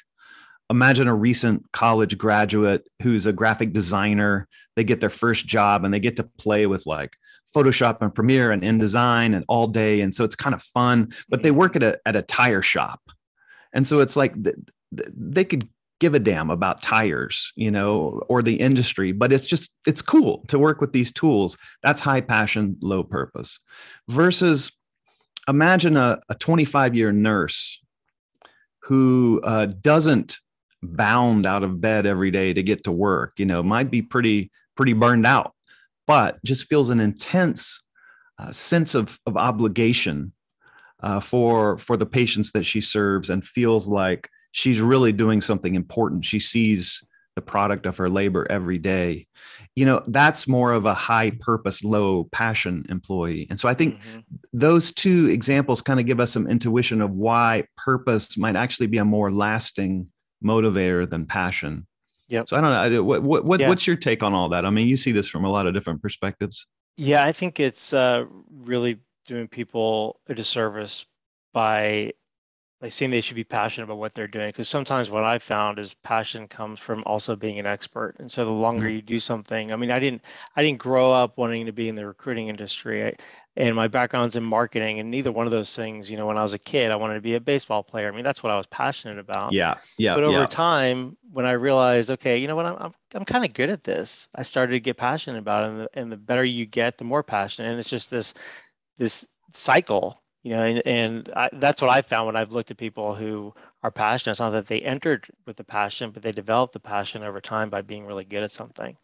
imagine 0.69 1.07
a 1.07 1.15
recent 1.15 1.71
college 1.71 2.17
graduate 2.17 2.83
who's 3.03 3.25
a 3.25 3.33
graphic 3.33 3.71
designer. 3.71 4.47
They 4.75 4.83
get 4.83 4.99
their 4.99 5.09
first 5.09 5.45
job 5.45 5.85
and 5.85 5.93
they 5.93 5.99
get 5.99 6.17
to 6.17 6.23
play 6.23 6.65
with 6.65 6.85
like 6.87 7.15
Photoshop 7.55 8.01
and 8.01 8.13
Premiere 8.13 8.51
and 8.51 8.61
InDesign 8.61 9.35
and 9.35 9.45
all 9.47 9.67
day. 9.67 10.01
And 10.01 10.13
so 10.13 10.23
it's 10.23 10.35
kind 10.35 10.53
of 10.53 10.61
fun, 10.61 11.13
but 11.29 11.43
they 11.43 11.51
work 11.51 11.75
at 11.75 11.83
a, 11.83 11.99
at 12.05 12.15
a 12.15 12.21
tire 12.21 12.61
shop. 12.61 12.99
And 13.73 13.87
so 13.87 13.99
it's 13.99 14.15
like 14.15 14.33
they 14.91 15.45
could 15.45 15.67
give 15.99 16.13
a 16.13 16.19
damn 16.19 16.49
about 16.49 16.81
tires, 16.81 17.53
you 17.55 17.71
know, 17.71 18.21
or 18.27 18.41
the 18.41 18.55
industry, 18.55 19.11
but 19.13 19.31
it's 19.31 19.47
just, 19.47 19.75
it's 19.87 20.01
cool 20.01 20.43
to 20.49 20.59
work 20.59 20.81
with 20.81 20.91
these 20.91 21.11
tools. 21.11 21.57
That's 21.83 22.01
high 22.01 22.21
passion, 22.21 22.77
low 22.81 23.03
purpose. 23.03 23.59
Versus 24.09 24.71
imagine 25.47 25.95
a, 25.95 26.19
a 26.29 26.35
25 26.35 26.95
year 26.95 27.11
nurse 27.11 27.81
who 28.83 29.41
uh, 29.43 29.65
doesn't 29.65 30.37
bound 30.83 31.45
out 31.45 31.63
of 31.63 31.81
bed 31.81 32.05
every 32.05 32.29
day 32.29 32.53
to 32.53 32.61
get 32.61 32.83
to 32.83 32.91
work, 32.91 33.33
you 33.37 33.45
know, 33.45 33.63
might 33.63 33.89
be 33.89 34.01
pretty, 34.01 34.51
pretty 34.75 34.93
burned 34.93 35.25
out, 35.25 35.54
but 36.07 36.43
just 36.43 36.67
feels 36.67 36.89
an 36.89 36.99
intense 36.99 37.81
uh, 38.37 38.51
sense 38.51 38.95
of, 38.95 39.19
of 39.25 39.37
obligation 39.37 40.33
uh, 41.01 41.19
for 41.19 41.77
for 41.77 41.97
the 41.97 42.05
patients 42.05 42.51
that 42.51 42.63
she 42.63 42.81
serves 42.81 43.29
and 43.29 43.45
feels 43.45 43.87
like 43.87 44.29
she's 44.51 44.81
really 44.81 45.11
doing 45.11 45.41
something 45.41 45.75
important. 45.75 46.25
She 46.25 46.39
sees 46.39 47.03
the 47.35 47.41
product 47.41 47.85
of 47.85 47.97
her 47.97 48.09
labor 48.09 48.47
every 48.49 48.77
day. 48.77 49.27
You 49.75 49.85
know, 49.85 50.01
that's 50.07 50.47
more 50.47 50.71
of 50.71 50.85
a 50.85 50.93
high 50.93 51.31
purpose, 51.41 51.83
low 51.83 52.25
passion 52.31 52.85
employee. 52.89 53.47
And 53.49 53.59
so 53.59 53.67
I 53.67 53.73
think 53.73 53.99
mm-hmm. 53.99 54.19
those 54.53 54.93
two 54.93 55.27
examples 55.27 55.81
kind 55.81 55.99
of 55.99 56.05
give 56.05 56.21
us 56.21 56.31
some 56.31 56.47
intuition 56.47 57.01
of 57.01 57.11
why 57.11 57.65
purpose 57.75 58.37
might 58.37 58.55
actually 58.55 58.87
be 58.87 58.99
a 58.99 59.05
more 59.05 59.31
lasting 59.31 60.07
motivator 60.43 61.09
than 61.09 61.25
passion. 61.25 61.85
Yeah. 62.27 62.43
So 62.47 62.57
I 62.57 62.61
don't 62.61 62.93
know. 62.93 63.03
What, 63.03 63.23
what, 63.23 63.45
what 63.45 63.59
yeah. 63.59 63.69
what's 63.69 63.85
your 63.85 63.95
take 63.95 64.23
on 64.23 64.33
all 64.33 64.49
that? 64.49 64.65
I 64.65 64.69
mean, 64.69 64.87
you 64.87 64.97
see 64.97 65.11
this 65.11 65.27
from 65.27 65.45
a 65.45 65.49
lot 65.49 65.67
of 65.67 65.73
different 65.73 66.01
perspectives. 66.01 66.65
Yeah, 66.97 67.23
I 67.23 67.31
think 67.31 67.59
it's 67.59 67.93
uh, 67.93 68.25
really 68.49 68.99
doing 69.25 69.47
people 69.47 70.19
a 70.27 70.33
disservice 70.33 71.05
by 71.53 72.13
they 72.81 72.89
seem 72.89 73.09
they 73.09 73.21
should 73.21 73.35
be 73.35 73.43
passionate 73.43 73.85
about 73.85 73.97
what 73.97 74.13
they're 74.13 74.27
doing 74.27 74.47
because 74.49 74.69
sometimes 74.69 75.09
what 75.09 75.23
i've 75.23 75.43
found 75.43 75.79
is 75.79 75.93
passion 76.03 76.47
comes 76.47 76.79
from 76.79 77.03
also 77.05 77.35
being 77.35 77.59
an 77.59 77.65
expert 77.65 78.15
and 78.19 78.31
so 78.31 78.45
the 78.45 78.51
longer 78.51 78.85
mm-hmm. 78.85 78.95
you 78.95 79.01
do 79.01 79.19
something 79.19 79.71
i 79.71 79.75
mean 79.75 79.91
i 79.91 79.99
didn't 79.99 80.21
i 80.55 80.63
didn't 80.63 80.79
grow 80.79 81.11
up 81.11 81.37
wanting 81.37 81.65
to 81.65 81.71
be 81.71 81.89
in 81.89 81.95
the 81.95 82.05
recruiting 82.05 82.47
industry 82.47 83.05
I, 83.05 83.13
and 83.57 83.73
my 83.73 83.87
background's 83.87 84.35
in 84.35 84.43
marketing 84.43 84.99
and 84.99 85.09
neither 85.09 85.31
one 85.31 85.45
of 85.45 85.51
those 85.51 85.75
things 85.75 86.11
you 86.11 86.17
know 86.17 86.27
when 86.27 86.37
i 86.37 86.41
was 86.41 86.53
a 86.53 86.59
kid 86.59 86.91
i 86.91 86.95
wanted 86.95 87.15
to 87.15 87.21
be 87.21 87.35
a 87.35 87.39
baseball 87.39 87.83
player 87.83 88.07
i 88.07 88.11
mean 88.11 88.23
that's 88.23 88.43
what 88.43 88.51
i 88.51 88.57
was 88.57 88.67
passionate 88.67 89.19
about 89.19 89.53
yeah 89.53 89.75
yeah 89.97 90.13
but 90.15 90.23
over 90.23 90.39
yeah. 90.39 90.45
time 90.45 91.15
when 91.31 91.45
i 91.45 91.51
realized 91.51 92.11
okay 92.11 92.37
you 92.37 92.47
know 92.47 92.55
what 92.55 92.65
i'm, 92.65 92.75
I'm, 92.77 92.93
I'm 93.13 93.25
kind 93.25 93.45
of 93.45 93.53
good 93.53 93.69
at 93.69 93.83
this 93.83 94.27
i 94.35 94.43
started 94.43 94.73
to 94.73 94.79
get 94.79 94.97
passionate 94.97 95.39
about 95.39 95.63
it 95.63 95.69
and 95.69 95.79
the, 95.79 95.89
and 95.93 96.11
the 96.11 96.17
better 96.17 96.43
you 96.43 96.65
get 96.65 96.97
the 96.97 97.05
more 97.05 97.23
passionate 97.23 97.69
and 97.69 97.79
it's 97.79 97.89
just 97.89 98.09
this 98.09 98.33
this 98.97 99.25
cycle 99.53 100.21
you 100.45 100.51
know 100.51 100.63
and, 100.63 100.81
and 100.85 101.31
I, 101.35 101.49
that's 101.53 101.81
what 101.81 101.89
i 101.89 102.01
found 102.01 102.27
when 102.27 102.35
i've 102.35 102.51
looked 102.51 102.71
at 102.71 102.77
people 102.77 103.15
who 103.15 103.53
are 103.83 103.91
passionate. 103.91 104.31
It's 104.31 104.39
not 104.39 104.51
that 104.51 104.67
they 104.67 104.79
entered 104.81 105.27
with 105.45 105.57
the 105.57 105.63
passion 105.63 106.11
but 106.11 106.21
they 106.21 106.31
developed 106.31 106.73
the 106.73 106.79
passion 106.79 107.23
over 107.23 107.41
time 107.41 107.69
by 107.69 107.81
being 107.81 108.05
really 108.05 108.23
good 108.23 108.43
at 108.43 108.53
something. 108.53 108.95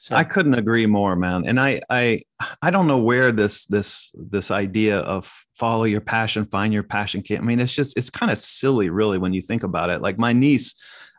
So. 0.00 0.16
i 0.16 0.24
couldn't 0.24 0.54
agree 0.54 0.86
more 0.86 1.16
man. 1.16 1.46
And 1.46 1.58
i 1.60 1.80
i 1.90 2.20
i 2.60 2.70
don't 2.70 2.86
know 2.88 2.98
where 2.98 3.32
this 3.32 3.66
this 3.66 4.12
this 4.14 4.50
idea 4.50 4.98
of 4.98 5.32
follow 5.54 5.84
your 5.84 6.00
passion 6.00 6.44
find 6.44 6.72
your 6.72 6.82
passion 6.82 7.22
came. 7.22 7.38
I 7.38 7.44
mean 7.44 7.60
it's 7.60 7.74
just 7.74 7.96
it's 7.96 8.10
kind 8.10 8.32
of 8.32 8.38
silly 8.38 8.90
really 8.90 9.18
when 9.18 9.32
you 9.32 9.40
think 9.40 9.62
about 9.62 9.90
it. 9.90 10.02
Like 10.02 10.18
my 10.18 10.32
niece 10.32 10.74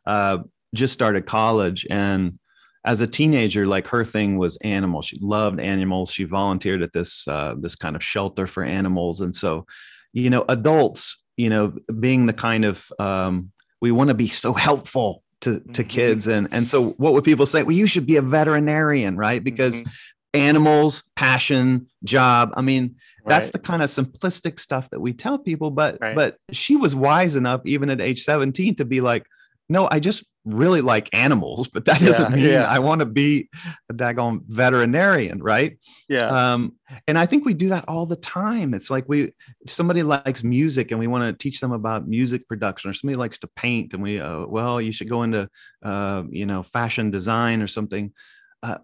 uh, 0.05 0.39
just 0.73 0.93
started 0.93 1.25
college 1.25 1.87
and 1.89 2.37
as 2.85 3.01
a 3.01 3.07
teenager, 3.07 3.65
like 3.65 3.87
her 3.87 4.05
thing 4.05 4.37
was 4.37 4.57
animals. 4.57 5.07
She 5.07 5.17
loved 5.19 5.59
animals. 5.59 6.11
She 6.11 6.23
volunteered 6.23 6.83
at 6.83 6.93
this 6.93 7.27
uh, 7.27 7.55
this 7.59 7.75
kind 7.75 7.95
of 7.95 8.03
shelter 8.03 8.47
for 8.47 8.63
animals, 8.63 9.21
and 9.21 9.35
so, 9.35 9.65
you 10.13 10.29
know, 10.29 10.45
adults, 10.47 11.23
you 11.35 11.49
know, 11.49 11.73
being 11.99 12.27
the 12.27 12.33
kind 12.33 12.63
of 12.63 12.85
um, 12.99 13.51
we 13.81 13.91
want 13.91 14.09
to 14.09 14.13
be 14.13 14.27
so 14.27 14.53
helpful 14.53 15.23
to 15.41 15.59
to 15.59 15.59
mm-hmm. 15.59 15.89
kids, 15.89 16.27
and 16.27 16.47
and 16.51 16.67
so 16.67 16.91
what 16.91 17.13
would 17.13 17.23
people 17.23 17.45
say? 17.45 17.63
Well, 17.63 17.75
you 17.75 17.87
should 17.87 18.05
be 18.05 18.17
a 18.17 18.21
veterinarian, 18.21 19.17
right? 19.17 19.43
Because 19.43 19.81
mm-hmm. 19.81 20.39
animals, 20.39 21.03
passion, 21.15 21.87
job. 22.03 22.53
I 22.55 22.61
mean, 22.61 22.95
that's 23.25 23.49
the 23.49 23.59
kind 23.59 23.81
of 23.81 23.89
simplistic 23.89 24.59
stuff 24.59 24.91
that 24.91 25.01
we 25.01 25.11
tell 25.11 25.39
people. 25.39 25.71
But 25.71 25.97
right. 25.99 26.15
but 26.15 26.37
she 26.51 26.75
was 26.75 26.95
wise 26.95 27.35
enough, 27.35 27.61
even 27.65 27.89
at 27.89 27.99
age 27.99 28.23
seventeen, 28.23 28.75
to 28.75 28.85
be 28.85 29.01
like, 29.01 29.25
no, 29.69 29.87
I 29.91 29.99
just 29.99 30.23
really 30.45 30.81
like 30.81 31.09
animals, 31.13 31.67
but 31.67 31.85
that 31.85 31.99
doesn't 32.01 32.33
mean 32.33 32.45
yeah. 32.45 32.63
I 32.63 32.79
want 32.79 32.99
to 32.99 33.05
be 33.05 33.49
a 33.89 33.93
daggone 33.93 34.41
veterinarian, 34.47 35.41
right? 35.41 35.77
Yeah. 36.07 36.53
Um, 36.53 36.73
and 37.07 37.17
I 37.17 37.25
think 37.25 37.45
we 37.45 37.53
do 37.53 37.69
that 37.69 37.85
all 37.87 38.05
the 38.05 38.15
time. 38.15 38.73
It's 38.73 38.89
like 38.89 39.05
we 39.07 39.33
somebody 39.67 40.03
likes 40.03 40.43
music 40.43 40.91
and 40.91 40.99
we 40.99 41.07
want 41.07 41.23
to 41.25 41.43
teach 41.43 41.59
them 41.59 41.71
about 41.71 42.07
music 42.07 42.47
production, 42.47 42.89
or 42.89 42.93
somebody 42.93 43.17
likes 43.17 43.39
to 43.39 43.49
paint 43.55 43.93
and 43.93 44.03
we, 44.03 44.19
uh, 44.19 44.45
well, 44.45 44.79
you 44.79 44.91
should 44.91 45.09
go 45.09 45.23
into, 45.23 45.49
uh, 45.83 46.23
you 46.29 46.45
know, 46.45 46.63
fashion 46.63 47.11
design 47.11 47.61
or 47.61 47.67
something. 47.67 48.13
Uh, 48.61 48.77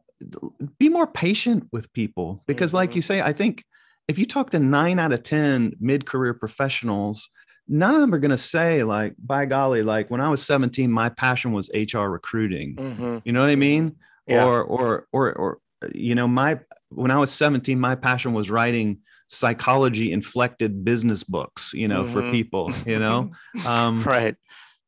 be 0.77 0.89
more 0.89 1.07
patient 1.07 1.67
with 1.71 1.91
people 1.93 2.43
because, 2.47 2.71
mm-hmm. 2.71 2.77
like 2.77 2.95
you 2.95 3.01
say, 3.01 3.21
I 3.21 3.33
think 3.33 3.63
if 4.07 4.19
you 4.19 4.25
talk 4.25 4.49
to 4.51 4.59
nine 4.59 4.99
out 4.99 5.13
of 5.13 5.23
ten 5.23 5.73
mid-career 5.79 6.33
professionals 6.33 7.29
none 7.67 7.93
of 7.93 8.01
them 8.01 8.13
are 8.13 8.19
going 8.19 8.31
to 8.31 8.37
say 8.37 8.83
like 8.83 9.13
by 9.23 9.45
golly 9.45 9.83
like 9.83 10.09
when 10.09 10.21
i 10.21 10.29
was 10.29 10.43
17 10.43 10.91
my 10.91 11.09
passion 11.09 11.51
was 11.51 11.69
hr 11.93 11.99
recruiting 11.99 12.75
mm-hmm. 12.75 13.17
you 13.23 13.31
know 13.31 13.41
what 13.41 13.49
i 13.49 13.55
mean 13.55 13.95
yeah. 14.27 14.43
or 14.43 14.63
or 14.63 15.07
or 15.11 15.33
or 15.33 15.57
you 15.93 16.15
know 16.15 16.27
my 16.27 16.59
when 16.89 17.11
i 17.11 17.17
was 17.17 17.31
17 17.31 17.79
my 17.79 17.95
passion 17.95 18.33
was 18.33 18.49
writing 18.49 18.99
psychology 19.27 20.11
inflected 20.11 20.83
business 20.83 21.23
books 21.23 21.71
you 21.73 21.87
know 21.87 22.03
mm-hmm. 22.03 22.13
for 22.13 22.31
people 22.31 22.73
you 22.85 22.99
know 22.99 23.31
um, 23.65 24.03
right 24.03 24.35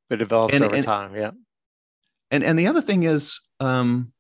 but 0.10 0.20
develops 0.20 0.54
and, 0.54 0.64
over 0.64 0.76
and, 0.76 0.84
time 0.84 1.16
yeah 1.16 1.32
and 2.30 2.44
and 2.44 2.60
the 2.60 2.68
other 2.68 2.82
thing 2.82 3.04
is 3.04 3.40
um 3.60 4.12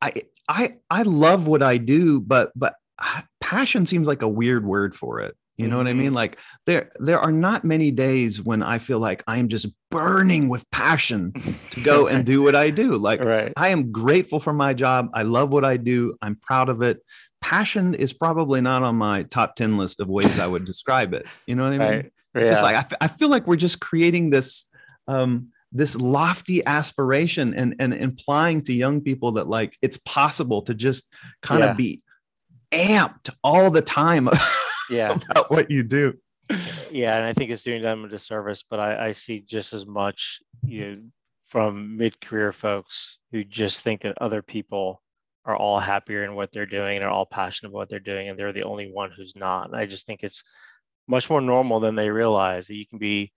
i 0.00 0.12
i 0.48 0.70
i 0.88 1.02
love 1.02 1.46
what 1.46 1.62
i 1.62 1.76
do 1.76 2.20
but 2.20 2.50
but 2.56 2.74
passion 3.40 3.86
seems 3.86 4.06
like 4.06 4.22
a 4.22 4.28
weird 4.28 4.64
word 4.64 4.94
for 4.94 5.20
it 5.20 5.36
you 5.60 5.68
know 5.68 5.76
mm-hmm. 5.76 5.76
what 5.76 5.86
I 5.88 5.92
mean? 5.92 6.06
Mm-hmm. 6.06 6.14
Like 6.14 6.38
there 6.64 6.90
there 6.98 7.20
are 7.20 7.32
not 7.32 7.64
many 7.64 7.90
days 7.90 8.42
when 8.42 8.62
I 8.62 8.78
feel 8.78 8.98
like 8.98 9.22
I 9.26 9.36
am 9.36 9.48
just 9.48 9.66
burning 9.90 10.48
with 10.48 10.68
passion 10.70 11.32
to 11.70 11.80
go 11.82 12.06
and 12.08 12.24
do 12.24 12.42
what 12.42 12.56
I 12.56 12.70
do. 12.70 12.96
Like 12.96 13.22
right. 13.22 13.52
I 13.56 13.68
am 13.68 13.92
grateful 13.92 14.40
for 14.40 14.54
my 14.54 14.72
job. 14.72 15.10
I 15.12 15.22
love 15.22 15.52
what 15.52 15.64
I 15.64 15.76
do. 15.76 16.16
I'm 16.22 16.36
proud 16.36 16.70
of 16.70 16.80
it. 16.80 17.04
Passion 17.42 17.94
is 17.94 18.12
probably 18.12 18.60
not 18.60 18.82
on 18.82 18.96
my 18.96 19.24
top 19.24 19.54
10 19.54 19.76
list 19.76 20.00
of 20.00 20.08
ways 20.08 20.38
I 20.38 20.46
would 20.46 20.64
describe 20.64 21.12
it. 21.12 21.26
You 21.46 21.56
know 21.56 21.64
what 21.64 21.72
I 21.74 21.78
mean? 21.78 21.88
Right. 21.88 22.12
It's 22.34 22.44
yeah. 22.44 22.50
just 22.50 22.62
like 22.62 22.76
I, 22.76 22.80
f- 22.80 23.00
I 23.00 23.08
feel 23.08 23.28
like 23.28 23.46
we're 23.46 23.56
just 23.56 23.80
creating 23.80 24.30
this 24.30 24.68
um 25.08 25.48
this 25.72 25.94
lofty 25.96 26.64
aspiration 26.64 27.54
and 27.54 27.74
and 27.78 27.92
implying 27.92 28.62
to 28.62 28.72
young 28.72 29.00
people 29.00 29.32
that 29.32 29.46
like 29.46 29.76
it's 29.82 29.98
possible 29.98 30.62
to 30.62 30.74
just 30.74 31.12
kind 31.42 31.62
yeah. 31.62 31.70
of 31.70 31.76
be 31.76 32.02
amped 32.72 33.30
all 33.42 33.70
the 33.70 33.82
time 33.82 34.28
yeah 34.90 35.16
about 35.30 35.50
what 35.50 35.70
you 35.70 35.82
do 35.82 36.14
yeah 36.90 37.16
and 37.16 37.24
i 37.24 37.32
think 37.32 37.50
it's 37.50 37.62
doing 37.62 37.82
them 37.82 38.04
a 38.04 38.08
disservice 38.08 38.64
but 38.68 38.80
i, 38.80 39.06
I 39.08 39.12
see 39.12 39.40
just 39.40 39.72
as 39.72 39.86
much 39.86 40.40
you 40.64 40.80
know, 40.80 41.02
from 41.46 41.96
mid-career 41.96 42.52
folks 42.52 43.18
who 43.32 43.44
just 43.44 43.80
think 43.80 44.02
that 44.02 44.20
other 44.20 44.42
people 44.42 45.02
are 45.44 45.56
all 45.56 45.80
happier 45.80 46.22
in 46.22 46.34
what 46.34 46.52
they're 46.52 46.66
doing 46.66 46.96
and 46.96 47.04
are 47.04 47.10
all 47.10 47.26
passionate 47.26 47.70
about 47.70 47.78
what 47.78 47.88
they're 47.88 47.98
doing 47.98 48.28
and 48.28 48.38
they're 48.38 48.52
the 48.52 48.62
only 48.64 48.90
one 48.92 49.10
who's 49.16 49.34
not 49.36 49.66
and 49.66 49.76
i 49.76 49.86
just 49.86 50.06
think 50.06 50.22
it's 50.22 50.44
much 51.08 51.28
more 51.28 51.40
normal 51.40 51.80
than 51.80 51.96
they 51.96 52.10
realize 52.10 52.66
that 52.66 52.76
you 52.76 52.86
can 52.86 52.98
be 52.98 53.32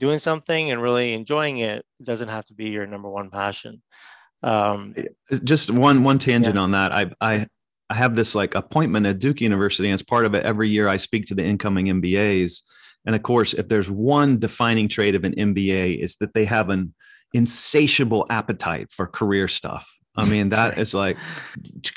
doing 0.00 0.18
something 0.18 0.72
and 0.72 0.82
really 0.82 1.12
enjoying 1.12 1.58
it. 1.58 1.84
It 2.00 2.04
doesn't 2.04 2.28
have 2.28 2.46
to 2.46 2.54
be 2.54 2.70
your 2.70 2.86
number 2.86 3.08
one 3.10 3.30
passion. 3.30 3.82
Um, 4.42 4.94
Just 5.44 5.70
one 5.70 6.02
one 6.02 6.18
tangent 6.18 6.54
yeah. 6.54 6.62
on 6.62 6.70
that. 6.70 6.92
I 6.92 7.10
I 7.20 7.46
I 7.90 7.94
have 7.94 8.14
this 8.14 8.34
like 8.36 8.54
appointment 8.54 9.06
at 9.06 9.18
Duke 9.18 9.40
University, 9.40 9.88
and 9.88 9.94
as 9.94 10.02
part 10.02 10.24
of 10.24 10.34
it, 10.34 10.44
every 10.44 10.70
year 10.70 10.88
I 10.88 10.96
speak 10.96 11.26
to 11.26 11.34
the 11.34 11.44
incoming 11.44 11.86
MBAs. 11.86 12.62
And 13.04 13.16
of 13.16 13.22
course, 13.22 13.52
if 13.52 13.68
there's 13.68 13.90
one 13.90 14.38
defining 14.38 14.88
trait 14.88 15.14
of 15.14 15.24
an 15.24 15.34
MBA, 15.34 15.98
is 15.98 16.16
that 16.16 16.32
they 16.32 16.44
have 16.44 16.70
an 16.70 16.94
insatiable 17.34 18.26
appetite 18.30 18.92
for 18.92 19.06
career 19.06 19.48
stuff. 19.48 19.90
I 20.16 20.24
mean, 20.24 20.50
that 20.50 20.78
is 20.78 20.94
like 20.94 21.16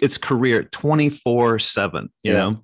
it's 0.01 0.17
career 0.17 0.63
24 0.63 1.59
7, 1.59 2.09
you 2.23 2.31
yeah. 2.31 2.37
know? 2.37 2.63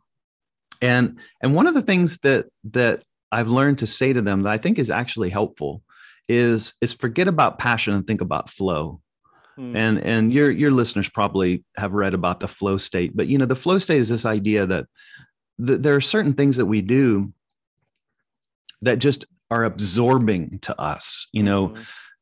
And 0.81 1.19
and 1.41 1.53
one 1.53 1.67
of 1.67 1.75
the 1.75 1.81
things 1.81 2.17
that 2.19 2.47
that 2.71 3.03
I've 3.31 3.49
learned 3.49 3.79
to 3.79 3.87
say 3.87 4.11
to 4.11 4.21
them 4.21 4.43
that 4.43 4.51
I 4.51 4.57
think 4.57 4.79
is 4.79 4.89
actually 4.89 5.29
helpful 5.29 5.83
is 6.27 6.73
is 6.81 6.93
forget 6.93 7.27
about 7.27 7.59
passion 7.59 7.93
and 7.93 8.07
think 8.07 8.21
about 8.21 8.49
flow. 8.49 9.01
Mm. 9.59 9.75
And 9.75 9.99
and 9.99 10.33
your 10.33 10.49
your 10.49 10.71
listeners 10.71 11.09
probably 11.09 11.63
have 11.77 11.93
read 11.93 12.13
about 12.13 12.39
the 12.39 12.47
flow 12.47 12.77
state, 12.77 13.15
but 13.15 13.27
you 13.27 13.37
know 13.37 13.45
the 13.45 13.55
flow 13.55 13.77
state 13.77 13.99
is 13.99 14.09
this 14.09 14.25
idea 14.25 14.65
that 14.65 14.85
th- 15.65 15.81
there 15.81 15.95
are 15.95 16.01
certain 16.01 16.33
things 16.33 16.57
that 16.57 16.65
we 16.65 16.81
do 16.81 17.33
that 18.81 18.99
just 18.99 19.25
are 19.51 19.65
absorbing 19.65 20.59
to 20.59 20.79
us. 20.79 21.27
You 21.33 21.43
know, 21.43 21.73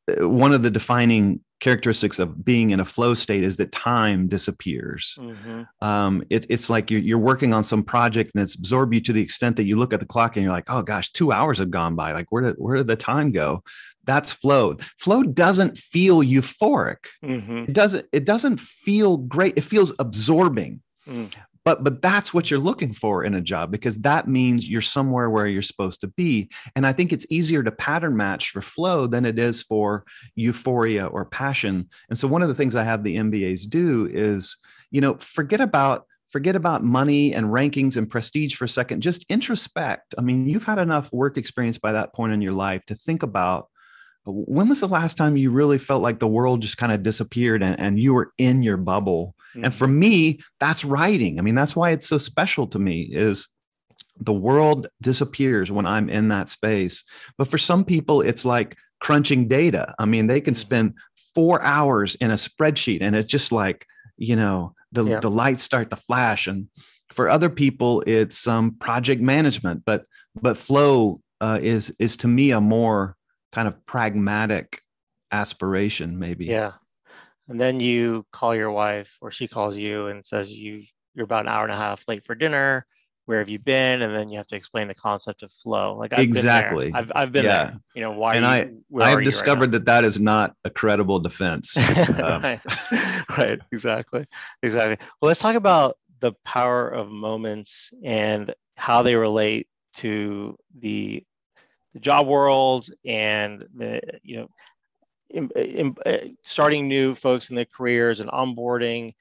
mm. 0.10 0.30
one 0.30 0.54
of 0.54 0.63
the 0.63 0.71
defining 0.71 1.41
characteristics 1.60 2.19
of 2.19 2.45
being 2.45 2.69
in 2.69 2.80
a 2.80 2.86
flow 2.86 3.13
state 3.13 3.43
is 3.43 3.58
that 3.58 3.71
time 3.71 4.28
disappears. 4.28 5.17
Mm-hmm. 5.19 5.63
Um, 5.82 6.23
it, 6.30 6.45
it's 6.50 6.69
like 6.69 6.91
you're, 6.91 7.02
you're, 7.02 7.17
working 7.17 7.52
on 7.52 7.63
some 7.63 7.84
project 7.84 8.32
and 8.36 8.43
it's 8.43 8.54
absorbed 8.54 8.93
you 8.93 9.02
to 9.02 9.12
the 9.12 9.21
extent 9.21 9.56
that 9.56 9.65
you 9.65 9.76
look 9.76 9.91
at 9.91 10.00
the 10.00 10.06
clock 10.06 10.36
and 10.36 10.43
you're 10.43 10.54
like, 10.54 10.69
oh 10.69 10.84
gosh, 10.84 11.12
two 11.12 11.32
hours 11.32 11.58
have 11.58 11.71
gone 11.71 11.95
by. 11.95 12.12
Like 12.12 12.28
where 12.32 12.43
did 12.43 12.56
where 12.58 12.78
did 12.78 12.88
the 12.88 12.95
time 12.95 13.32
go? 13.32 13.63
That's 14.07 14.31
flow. 14.31 14.77
Flow 14.97 15.21
doesn't 15.21 15.77
feel 15.77 16.21
euphoric. 16.21 17.05
Mm-hmm. 17.23 17.65
It 17.69 17.73
doesn't. 17.73 18.07
It 18.11 18.25
doesn't 18.25 18.59
feel 18.59 19.17
great. 19.17 19.57
It 19.57 19.63
feels 19.63 19.93
absorbing. 19.99 20.81
Mm 21.07 21.31
but 21.67 21.83
but 21.83 22.01
that's 22.01 22.33
what 22.33 22.49
you're 22.49 22.61
looking 22.61 22.93
for 22.93 23.25
in 23.25 23.33
a 23.33 23.41
job 23.41 23.69
because 23.71 23.99
that 23.99 24.25
means 24.25 24.69
you're 24.69 24.79
somewhere 24.79 25.29
where 25.29 25.47
you're 25.47 25.61
supposed 25.61 25.99
to 25.99 26.07
be 26.07 26.49
and 26.77 26.87
i 26.87 26.93
think 26.93 27.11
it's 27.11 27.25
easier 27.29 27.61
to 27.61 27.71
pattern 27.73 28.15
match 28.15 28.51
for 28.51 28.61
flow 28.61 29.05
than 29.05 29.25
it 29.25 29.37
is 29.37 29.61
for 29.61 30.05
euphoria 30.35 31.07
or 31.07 31.25
passion 31.25 31.89
and 32.07 32.17
so 32.17 32.25
one 32.25 32.41
of 32.41 32.47
the 32.47 32.55
things 32.55 32.73
i 32.73 32.83
have 32.83 33.03
the 33.03 33.17
mbas 33.17 33.67
do 33.67 34.07
is 34.09 34.55
you 34.91 35.01
know 35.01 35.15
forget 35.15 35.59
about 35.59 36.05
forget 36.29 36.55
about 36.55 36.85
money 36.85 37.33
and 37.33 37.47
rankings 37.47 37.97
and 37.97 38.09
prestige 38.09 38.55
for 38.55 38.63
a 38.63 38.69
second 38.69 39.01
just 39.01 39.27
introspect 39.27 40.15
i 40.17 40.21
mean 40.21 40.47
you've 40.47 40.63
had 40.63 40.79
enough 40.79 41.11
work 41.11 41.37
experience 41.37 41.77
by 41.77 41.91
that 41.91 42.13
point 42.13 42.31
in 42.31 42.41
your 42.41 42.53
life 42.53 42.81
to 42.85 42.95
think 42.95 43.23
about 43.23 43.67
when 44.27 44.67
was 44.67 44.81
the 44.81 44.87
last 44.87 45.15
time 45.15 45.37
you 45.37 45.49
really 45.49 45.77
felt 45.77 46.01
like 46.01 46.19
the 46.19 46.27
world 46.27 46.61
just 46.61 46.77
kind 46.77 46.91
of 46.91 47.03
disappeared 47.03 47.63
and, 47.63 47.79
and 47.79 47.99
you 47.99 48.13
were 48.13 48.31
in 48.37 48.61
your 48.61 48.77
bubble 48.77 49.35
mm-hmm. 49.51 49.65
and 49.65 49.73
for 49.73 49.87
me 49.87 50.39
that's 50.59 50.83
writing 50.83 51.39
i 51.39 51.41
mean 51.41 51.55
that's 51.55 51.75
why 51.75 51.91
it's 51.91 52.07
so 52.07 52.17
special 52.17 52.67
to 52.67 52.79
me 52.79 53.01
is 53.01 53.47
the 54.19 54.33
world 54.33 54.87
disappears 55.01 55.71
when 55.71 55.85
i'm 55.85 56.09
in 56.09 56.27
that 56.27 56.49
space 56.49 57.03
but 57.37 57.47
for 57.47 57.57
some 57.57 57.85
people 57.85 58.21
it's 58.21 58.45
like 58.45 58.75
crunching 58.99 59.47
data 59.47 59.93
i 59.99 60.05
mean 60.05 60.27
they 60.27 60.41
can 60.41 60.53
mm-hmm. 60.53 60.59
spend 60.59 60.93
four 61.33 61.61
hours 61.61 62.15
in 62.15 62.31
a 62.31 62.35
spreadsheet 62.35 62.99
and 63.01 63.15
it's 63.15 63.31
just 63.31 63.51
like 63.51 63.85
you 64.17 64.35
know 64.35 64.73
the, 64.91 65.03
yeah. 65.03 65.19
the 65.19 65.29
lights 65.29 65.63
start 65.63 65.89
to 65.89 65.95
flash 65.95 66.47
and 66.47 66.67
for 67.11 67.29
other 67.29 67.49
people 67.49 68.03
it's 68.07 68.47
um, 68.47 68.75
project 68.79 69.21
management 69.21 69.83
but 69.85 70.05
but 70.41 70.57
flow 70.57 71.21
uh, 71.41 71.59
is 71.61 71.93
is 71.99 72.17
to 72.17 72.27
me 72.27 72.51
a 72.51 72.59
more 72.61 73.15
kind 73.51 73.67
of 73.67 73.86
pragmatic 73.86 74.81
aspiration 75.31 76.19
maybe. 76.19 76.45
Yeah. 76.45 76.73
And 77.49 77.60
then 77.60 77.79
you 77.79 78.25
call 78.31 78.55
your 78.55 78.71
wife 78.71 79.17
or 79.21 79.31
she 79.31 79.47
calls 79.47 79.77
you 79.77 80.07
and 80.07 80.25
says 80.25 80.51
you 80.51 80.83
you're 81.13 81.25
about 81.25 81.45
an 81.45 81.47
hour 81.47 81.63
and 81.63 81.73
a 81.73 81.77
half 81.77 82.03
late 82.07 82.25
for 82.25 82.36
dinner. 82.36 82.86
Where 83.25 83.39
have 83.39 83.49
you 83.49 83.60
been? 83.60 84.01
And 84.03 84.15
then 84.15 84.29
you 84.29 84.38
have 84.38 84.47
to 84.47 84.55
explain 84.55 84.88
the 84.88 84.95
concept 84.95 85.43
of 85.43 85.51
flow. 85.51 85.97
Like 85.97 86.13
I've 86.13 86.19
exactly. 86.19 86.91
I've, 86.93 87.12
I've 87.13 87.31
been 87.31 87.45
yeah. 87.45 87.65
there 87.65 87.79
you 87.95 88.01
know 88.01 88.12
why 88.12 88.36
and 88.36 88.45
i 88.45 88.69
i've 89.01 89.23
discovered 89.23 89.62
right 89.62 89.71
that 89.71 89.86
that 89.86 90.03
is 90.05 90.19
not 90.19 90.55
a 90.63 90.69
credible 90.69 91.19
defense. 91.19 91.77
Um, 92.17 92.41
right. 92.41 92.62
right. 93.38 93.60
Exactly. 93.71 94.25
Exactly. 94.63 94.97
Well 95.21 95.27
let's 95.27 95.39
talk 95.39 95.55
about 95.55 95.97
the 96.19 96.33
power 96.43 96.88
of 96.88 97.10
moments 97.10 97.91
and 98.03 98.53
how 98.75 99.01
they 99.01 99.15
relate 99.15 99.67
to 99.95 100.57
the 100.79 101.23
the 101.97 102.01
job 102.01 102.27
world 102.27 102.89
and 103.05 103.65
the 103.75 103.99
you 104.21 104.38
know 104.38 104.47
in, 105.31 105.49
in, 105.55 105.95
uh, 106.05 106.17
starting 106.43 106.88
new 106.88 107.15
folks 107.15 107.49
in 107.49 107.55
their 107.55 107.65
careers 107.65 108.19
and 108.19 108.29
onboarding 108.29 109.13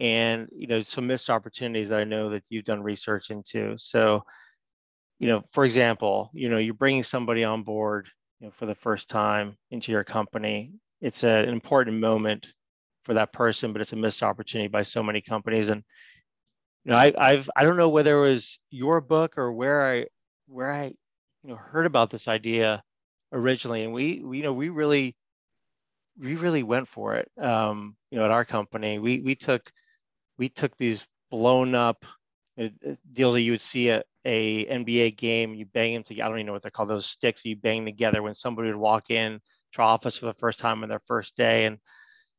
and 0.00 0.48
you 0.52 0.66
know 0.66 0.80
some 0.80 1.06
missed 1.06 1.30
opportunities 1.30 1.88
that 1.88 2.00
i 2.00 2.04
know 2.04 2.28
that 2.30 2.42
you've 2.50 2.64
done 2.64 2.82
research 2.82 3.30
into. 3.30 3.76
So 3.78 4.24
you 5.20 5.28
know 5.28 5.44
for 5.52 5.64
example 5.64 6.30
you 6.34 6.48
know 6.48 6.58
you're 6.58 6.74
bringing 6.74 7.04
somebody 7.04 7.44
on 7.44 7.62
board 7.62 8.08
you 8.40 8.46
know 8.46 8.52
for 8.52 8.66
the 8.66 8.74
first 8.74 9.08
time 9.08 9.56
into 9.70 9.92
your 9.92 10.04
company. 10.04 10.72
It's 11.00 11.22
a, 11.22 11.30
an 11.30 11.50
important 11.50 11.98
moment 11.98 12.52
for 13.04 13.14
that 13.14 13.32
person 13.32 13.72
but 13.72 13.80
it's 13.80 13.92
a 13.92 13.96
missed 13.96 14.24
opportunity 14.24 14.68
by 14.68 14.82
so 14.82 15.04
many 15.04 15.20
companies. 15.20 15.68
And 15.68 15.84
you 16.84 16.90
know 16.90 16.98
I, 16.98 17.12
i've 17.16 17.48
i 17.54 17.62
don't 17.62 17.76
know 17.76 17.88
whether 17.88 18.18
it 18.18 18.28
was 18.28 18.58
your 18.70 19.00
book 19.00 19.38
or 19.38 19.52
where 19.52 19.88
i 19.88 20.06
where 20.48 20.72
i 20.72 20.94
you 21.42 21.50
know 21.50 21.56
heard 21.56 21.86
about 21.86 22.10
this 22.10 22.28
idea 22.28 22.82
originally, 23.32 23.84
and 23.84 23.92
we, 23.92 24.20
we 24.22 24.38
you 24.38 24.42
know 24.42 24.52
we 24.52 24.68
really 24.68 25.16
we 26.18 26.36
really 26.36 26.62
went 26.62 26.88
for 26.88 27.14
it. 27.14 27.30
Um, 27.40 27.96
you 28.10 28.18
know, 28.18 28.24
at 28.24 28.30
our 28.30 28.44
company, 28.44 28.98
we 28.98 29.20
we 29.20 29.34
took 29.34 29.70
we 30.36 30.48
took 30.48 30.76
these 30.76 31.06
blown 31.30 31.74
up 31.74 32.04
uh, 32.58 32.68
uh, 32.86 32.94
deals 33.12 33.34
that 33.34 33.42
you 33.42 33.52
would 33.52 33.60
see 33.60 33.90
at 33.90 34.06
a 34.24 34.66
NBA 34.66 35.16
game. 35.16 35.54
You 35.54 35.66
bang 35.66 35.94
them 35.94 36.02
together. 36.02 36.26
I 36.26 36.28
don't 36.28 36.38
even 36.38 36.46
know 36.46 36.52
what 36.52 36.62
they're 36.62 36.70
called. 36.70 36.90
Those 36.90 37.06
sticks 37.06 37.44
you 37.44 37.56
bang 37.56 37.84
together 37.84 38.22
when 38.22 38.34
somebody 38.34 38.68
would 38.68 38.76
walk 38.76 39.10
in 39.10 39.40
to 39.74 39.82
our 39.82 39.88
office 39.88 40.18
for 40.18 40.26
the 40.26 40.34
first 40.34 40.58
time 40.58 40.82
on 40.82 40.88
their 40.88 41.02
first 41.06 41.36
day, 41.36 41.66
and 41.66 41.78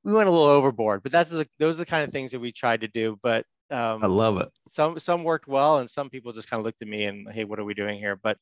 we 0.03 0.13
went 0.13 0.29
a 0.29 0.31
little 0.31 0.47
overboard. 0.47 1.03
But 1.03 1.11
that's 1.11 1.29
the, 1.29 1.47
those 1.59 1.75
are 1.75 1.79
the 1.79 1.85
kind 1.85 2.03
of 2.03 2.11
things 2.11 2.31
that 2.31 2.39
we 2.39 2.51
tried 2.51 2.81
to 2.81 2.87
do. 2.87 3.17
But 3.21 3.45
um, 3.71 4.03
I 4.03 4.07
love 4.07 4.39
it. 4.39 4.49
Some 4.69 4.99
some 4.99 5.23
worked 5.23 5.47
well, 5.47 5.77
and 5.77 5.89
some 5.89 6.09
people 6.09 6.33
just 6.33 6.49
kind 6.49 6.59
of 6.59 6.65
looked 6.65 6.81
at 6.81 6.87
me 6.87 7.05
and 7.05 7.31
hey, 7.31 7.43
what 7.43 7.59
are 7.59 7.65
we 7.65 7.73
doing 7.73 7.99
here? 7.99 8.15
But 8.15 8.37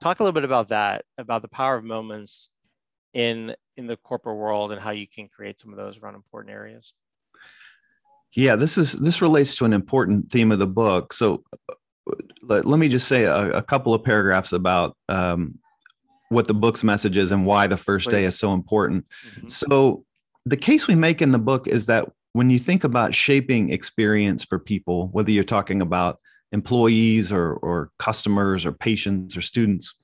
talk 0.00 0.20
a 0.20 0.22
little 0.22 0.34
bit 0.34 0.44
about 0.44 0.68
that, 0.68 1.04
about 1.18 1.42
the 1.42 1.48
power 1.48 1.76
of 1.76 1.84
moments 1.84 2.50
in 3.12 3.54
in 3.76 3.86
the 3.86 3.96
corporate 3.96 4.36
world 4.36 4.72
and 4.72 4.80
how 4.80 4.90
you 4.90 5.06
can 5.06 5.28
create 5.28 5.60
some 5.60 5.72
of 5.72 5.76
those 5.76 5.98
around 5.98 6.14
important 6.14 6.52
areas. 6.52 6.92
Yeah, 8.34 8.56
this 8.56 8.78
is 8.78 8.92
this 8.92 9.22
relates 9.22 9.56
to 9.56 9.64
an 9.64 9.72
important 9.72 10.30
theme 10.30 10.52
of 10.52 10.58
the 10.58 10.66
book. 10.66 11.12
So 11.12 11.42
let, 12.42 12.64
let 12.64 12.78
me 12.78 12.88
just 12.88 13.08
say 13.08 13.24
a, 13.24 13.50
a, 13.50 13.62
couple 13.62 13.94
of 13.94 14.02
paragraphs 14.02 14.52
about 14.52 14.96
um, 15.08 15.58
what 16.28 16.46
the 16.46 16.54
book's 16.54 16.82
message 16.82 17.16
is 17.16 17.32
and 17.32 17.44
why 17.44 17.66
the 17.66 17.76
first 17.76 18.06
Please. 18.06 18.12
day 18.12 18.22
is 18.24 18.38
so 18.38 18.52
important. 18.52 19.06
Mm-hmm. 19.26 19.48
So 19.48 20.04
the 20.46 20.56
case 20.56 20.86
we 20.88 20.94
make 20.94 21.22
in 21.22 21.32
the 21.32 21.38
book 21.38 21.68
is 21.68 21.86
that 21.86 22.10
when 22.32 22.50
you 22.50 22.58
think 22.58 22.84
about 22.84 23.14
shaping 23.14 23.70
experience 23.70 24.44
for 24.44 24.58
people, 24.58 25.08
whether 25.08 25.30
you're 25.30 25.44
talking 25.44 25.82
about 25.82 26.20
employees 26.52 27.30
or, 27.32 27.54
or 27.54 27.90
customers 27.98 28.66
or 28.66 28.72
patients 28.72 29.36
or 29.36 29.40
students 29.40 29.94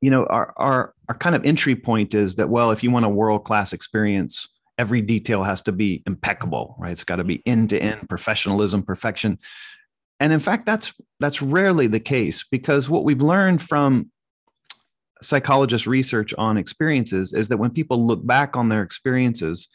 you 0.00 0.10
know 0.10 0.26
our, 0.26 0.52
our 0.56 0.94
our 1.08 1.14
kind 1.16 1.34
of 1.34 1.44
entry 1.44 1.74
point 1.74 2.14
is 2.14 2.36
that 2.36 2.48
well 2.48 2.70
if 2.70 2.82
you 2.82 2.90
want 2.90 3.04
a 3.04 3.08
world 3.08 3.44
class 3.44 3.72
experience 3.72 4.48
every 4.78 5.00
detail 5.00 5.42
has 5.42 5.62
to 5.62 5.72
be 5.72 6.02
impeccable 6.06 6.76
right? 6.78 6.92
It's 6.92 7.04
got 7.04 7.16
to 7.16 7.24
be 7.24 7.42
end 7.46 7.70
to 7.70 7.78
end 7.78 8.08
professionalism 8.08 8.82
perfection. 8.82 9.38
And 10.20 10.32
in 10.32 10.40
fact 10.40 10.66
that's 10.66 10.94
that's 11.20 11.42
rarely 11.42 11.86
the 11.86 12.00
case 12.00 12.44
because 12.44 12.88
what 12.88 13.04
we've 13.04 13.22
learned 13.22 13.62
from 13.62 14.10
psychologist 15.22 15.86
research 15.86 16.34
on 16.36 16.58
experiences 16.58 17.32
is 17.32 17.48
that 17.48 17.56
when 17.56 17.70
people 17.70 18.04
look 18.06 18.26
back 18.26 18.56
on 18.56 18.68
their 18.68 18.82
experiences 18.82 19.68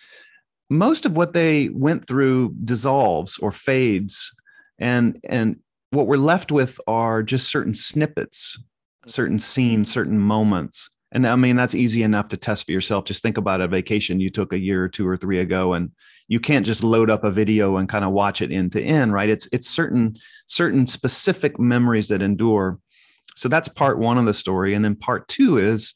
most 0.69 1.05
of 1.05 1.17
what 1.17 1.33
they 1.33 1.69
went 1.69 2.07
through 2.07 2.55
dissolves 2.63 3.37
or 3.39 3.51
fades 3.51 4.31
and 4.81 5.17
and 5.29 5.57
what 5.91 6.07
we're 6.07 6.17
left 6.17 6.51
with 6.51 6.79
are 6.87 7.23
just 7.23 7.49
certain 7.49 7.73
snippets 7.73 8.59
certain 9.07 9.37
mm-hmm. 9.37 9.39
scenes 9.39 9.91
certain 9.91 10.19
moments 10.19 10.89
And 11.13 11.27
I 11.27 11.35
mean, 11.35 11.57
that's 11.57 11.75
easy 11.75 12.03
enough 12.03 12.29
to 12.29 12.37
test 12.37 12.65
for 12.65 12.71
yourself. 12.71 13.05
Just 13.05 13.21
think 13.21 13.37
about 13.37 13.61
a 13.61 13.67
vacation 13.67 14.21
you 14.21 14.29
took 14.29 14.53
a 14.53 14.57
year 14.57 14.83
or 14.83 14.87
two 14.87 15.07
or 15.07 15.17
three 15.17 15.39
ago, 15.39 15.73
and 15.73 15.91
you 16.29 16.39
can't 16.39 16.65
just 16.65 16.83
load 16.83 17.09
up 17.09 17.25
a 17.25 17.31
video 17.31 17.77
and 17.77 17.89
kind 17.89 18.05
of 18.05 18.11
watch 18.11 18.41
it 18.41 18.51
end 18.51 18.71
to 18.71 18.81
end, 18.81 19.11
right? 19.11 19.29
It's 19.29 19.47
it's 19.51 19.69
certain 19.69 20.15
certain 20.45 20.87
specific 20.87 21.59
memories 21.59 22.07
that 22.07 22.21
endure. 22.21 22.79
So 23.35 23.49
that's 23.49 23.67
part 23.67 23.99
one 23.99 24.17
of 24.17 24.25
the 24.25 24.33
story. 24.33 24.73
And 24.73 24.85
then 24.85 24.95
part 24.95 25.27
two 25.27 25.57
is 25.57 25.93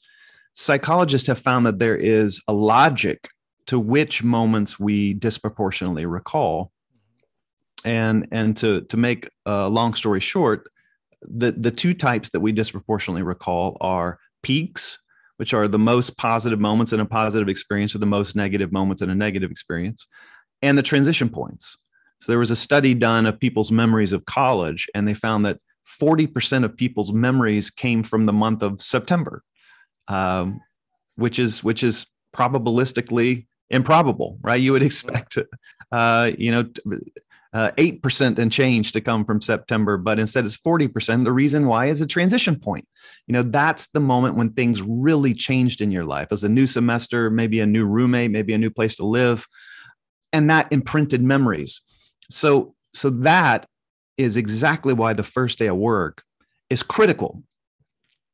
psychologists 0.54 1.28
have 1.28 1.40
found 1.40 1.66
that 1.66 1.80
there 1.80 1.98
is 1.98 2.42
a 2.48 2.54
logic 2.54 3.30
to 3.68 3.80
which 3.80 4.24
moments 4.24 4.80
we 4.80 5.14
disproportionately 5.14 6.06
recall. 6.06 6.72
And 7.86 8.28
and 8.32 8.58
to 8.58 8.82
to 8.82 8.98
make 8.98 9.30
a 9.46 9.70
long 9.70 9.94
story 9.94 10.20
short, 10.20 10.68
the 11.22 11.52
the 11.52 11.72
two 11.72 11.94
types 11.94 12.30
that 12.30 12.42
we 12.42 12.52
disproportionately 12.52 13.24
recall 13.24 13.78
are 13.80 14.20
peaks 14.44 15.00
which 15.38 15.54
are 15.54 15.68
the 15.68 15.80
most 15.80 16.18
positive 16.18 16.60
moments 16.60 16.94
in 16.94 17.00
a 17.00 17.06
positive 17.06 17.50
experience 17.50 17.94
or 17.96 18.00
the 18.00 18.06
most 18.06 18.36
negative 18.36 18.72
moments 18.72 19.02
in 19.02 19.10
a 19.10 19.16
negative 19.16 19.52
experience, 19.52 20.08
and 20.62 20.78
the 20.78 20.84
transition 20.84 21.30
points. 21.30 21.78
So 22.22 22.32
there 22.32 22.40
was 22.40 22.52
a 22.52 22.56
study 22.56 22.94
done 22.94 23.26
of 23.26 23.40
people's 23.40 23.72
memories 23.72 24.14
of 24.14 24.26
college, 24.26 24.88
and 24.96 25.08
they 25.08 25.14
found 25.14 25.46
that 25.46 25.60
40% 26.02 26.64
of 26.64 26.76
people's 26.76 27.12
memories 27.12 27.70
came 27.70 28.02
from 28.02 28.26
the 28.26 28.34
month 28.34 28.64
of 28.64 28.82
September, 28.82 29.44
um, 30.08 30.62
which 31.16 31.38
is 31.38 31.64
which 31.64 31.84
is 31.84 32.08
probabilistically 32.34 33.46
improbable, 33.70 34.40
right? 34.42 34.62
You 34.62 34.72
would 34.72 34.84
expect, 34.92 35.38
uh, 35.92 36.32
you 36.38 36.52
know, 36.52 36.66
uh, 37.56 37.72
8% 37.78 38.38
and 38.38 38.52
change 38.52 38.92
to 38.92 39.00
come 39.00 39.24
from 39.24 39.40
September, 39.40 39.98
but 39.98 40.20
instead 40.20 40.44
it's 40.46 40.58
40%. 40.58 41.24
The 41.24 41.32
reason 41.32 41.68
why 41.68 41.86
is 41.86 42.02
a 42.02 42.06
transition 42.06 42.60
point. 42.60 42.86
You 43.28 43.34
know, 43.34 43.44
that's 43.44 43.88
the 43.88 44.02
moment 44.02 44.36
when 44.36 44.52
things 44.52 44.82
really 44.82 45.34
changed 45.34 45.80
in 45.80 45.90
your 45.90 46.04
life. 46.04 46.28
As 46.32 46.44
a 46.44 46.50
new 46.50 46.68
semester, 46.68 47.30
maybe 47.30 47.62
a 47.62 47.66
new 47.66 47.86
roommate, 47.86 48.32
maybe 48.32 48.54
a 48.54 48.58
new 48.58 48.70
place 48.70 48.98
to 48.98 49.06
live, 49.06 49.48
and 50.34 50.50
that 50.50 50.68
imprinted 50.74 51.24
memories. 51.24 51.80
So, 52.30 52.76
so 52.94 53.10
that 53.10 53.70
is 54.18 54.36
exactly 54.36 54.94
why 54.94 55.14
the 55.14 55.24
first 55.24 55.58
day 55.58 55.68
of 55.68 55.78
work 55.78 56.24
is 56.70 56.84
critical. 56.84 57.42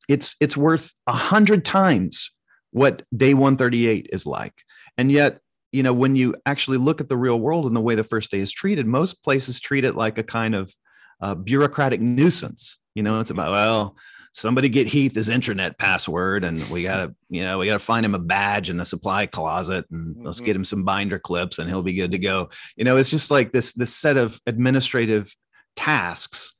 It's 0.10 0.36
it's 0.42 0.58
worth 0.58 0.96
a 1.06 1.14
hundred 1.14 1.64
times 1.64 2.32
what 2.72 3.04
day 3.16 3.36
138 3.36 4.10
is 4.12 4.26
like. 4.26 4.64
And 4.98 5.12
yet 5.12 5.42
you 5.72 5.84
know, 5.84 5.94
when 5.94 6.16
you 6.16 6.36
actually 6.46 6.78
look 6.78 7.02
at 7.02 7.10
the 7.10 7.18
real 7.18 7.40
world 7.40 7.66
and 7.66 7.76
the 7.76 7.82
way 7.82 7.96
the 7.96 8.04
first 8.04 8.32
day 8.32 8.40
is 8.40 8.52
treated, 8.52 8.86
most 8.86 9.24
places 9.24 9.60
treat 9.60 9.86
it 9.86 9.96
like 9.96 10.18
a 10.18 10.24
kind 10.24 10.56
of 10.56 10.74
uh, 11.22 11.36
bureaucratic 11.36 12.02
nuisance. 12.02 12.78
You 12.94 13.04
know, 13.04 13.20
it's 13.22 13.32
about, 13.32 13.52
well, 13.52 13.96
somebody 14.34 14.70
get 14.70 14.88
Heath 14.88 15.16
his 15.16 15.30
intranet 15.30 15.78
password 15.78 16.44
and 16.44 16.68
we 16.70 16.84
gotta, 16.84 17.14
you 17.30 17.44
know, 17.44 17.58
we 17.58 17.68
gotta 17.68 17.80
find 17.80 18.06
him 18.06 18.16
a 18.16 18.20
badge 18.20 18.70
in 18.70 18.78
the 18.78 18.86
supply 18.86 19.26
closet 19.26 19.86
and 19.92 20.16
mm-hmm. 20.16 20.26
let's 20.26 20.40
get 20.40 20.56
him 20.56 20.66
some 20.66 20.84
binder 20.84 21.20
clips 21.20 21.60
and 21.60 21.70
he'll 21.70 21.82
be 21.82 21.94
good 21.94 22.12
to 22.12 22.20
go. 22.20 22.50
You 22.76 22.84
know, 22.84 22.98
it's 22.98 23.10
just 23.10 23.32
like 23.32 23.52
this, 23.52 23.74
this 23.74 23.96
set 23.96 24.18
of 24.18 24.40
administrative 24.46 25.34
tasks. 25.76 26.54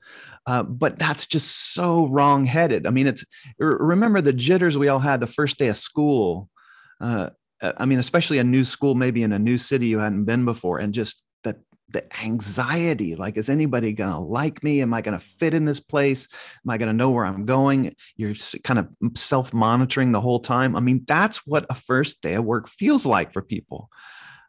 Uh, 0.48 0.64
but 0.64 0.98
that's 0.98 1.28
just 1.28 1.74
so 1.74 2.08
wrong-headed. 2.08 2.88
I 2.88 2.90
mean, 2.90 3.08
it's 3.08 3.24
remember 3.60 4.22
the 4.22 4.34
jitters 4.34 4.78
we 4.78 4.88
all 4.88 5.00
had 5.00 5.20
the 5.20 5.28
first 5.28 5.60
day 5.60 5.68
of 5.68 5.78
school. 5.78 6.50
Uh, 7.00 7.30
I 7.62 7.86
mean, 7.86 8.00
especially 8.00 8.40
a 8.40 8.44
new 8.44 8.66
school, 8.66 8.96
maybe 8.96 9.24
in 9.24 9.32
a 9.32 9.40
new 9.40 9.58
city 9.58 9.88
you 9.88 10.00
hadn't 10.00 10.26
been 10.26 10.46
before, 10.46 10.80
and 10.80 10.94
just 10.94 11.24
the 11.44 11.60
the 11.90 12.04
anxiety 12.24 13.16
like 13.16 13.38
is 13.38 13.50
anybody 13.50 13.94
going 13.94 14.12
to 14.12 14.20
like 14.20 14.64
me? 14.64 14.82
Am 14.82 14.94
i 14.94 15.02
going 15.02 15.18
to 15.18 15.24
fit 15.24 15.54
in 15.54 15.66
this 15.66 15.80
place? 15.80 16.28
Am 16.66 16.72
i 16.72 16.78
going 16.78 16.88
to 16.88 16.94
know 16.94 17.12
where 17.12 17.26
i'm 17.26 17.46
going? 17.46 17.94
You're 18.16 18.34
kind 18.64 18.80
of 18.80 18.90
self 19.18 19.54
monitoring 19.54 20.12
the 20.12 20.22
whole 20.22 20.40
time. 20.40 20.76
I 20.76 20.80
mean 20.80 21.04
that's 21.06 21.46
what 21.46 21.66
a 21.70 21.76
first 21.76 22.22
day 22.22 22.36
of 22.36 22.46
work 22.46 22.68
feels 22.68 23.06
like 23.06 23.34
for 23.34 23.42
people. 23.42 23.90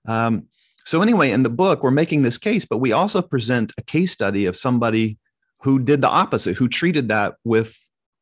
Um, 0.06 0.46
so 0.84 1.02
anyway 1.02 1.30
in 1.30 1.42
the 1.42 1.50
book 1.50 1.82
we're 1.82 1.90
making 1.90 2.22
this 2.22 2.38
case 2.38 2.64
but 2.64 2.78
we 2.78 2.92
also 2.92 3.22
present 3.22 3.72
a 3.78 3.82
case 3.82 4.12
study 4.12 4.46
of 4.46 4.56
somebody 4.56 5.18
who 5.62 5.78
did 5.78 6.00
the 6.00 6.08
opposite 6.08 6.56
who 6.56 6.68
treated 6.68 7.08
that 7.08 7.34
with 7.44 7.76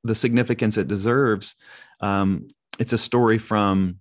the 0.04 0.14
significance 0.14 0.76
it 0.76 0.88
deserves. 0.88 1.54
Um, 2.00 2.48
it's 2.78 2.92
a 2.92 2.98
story 2.98 3.38
from 3.38 3.99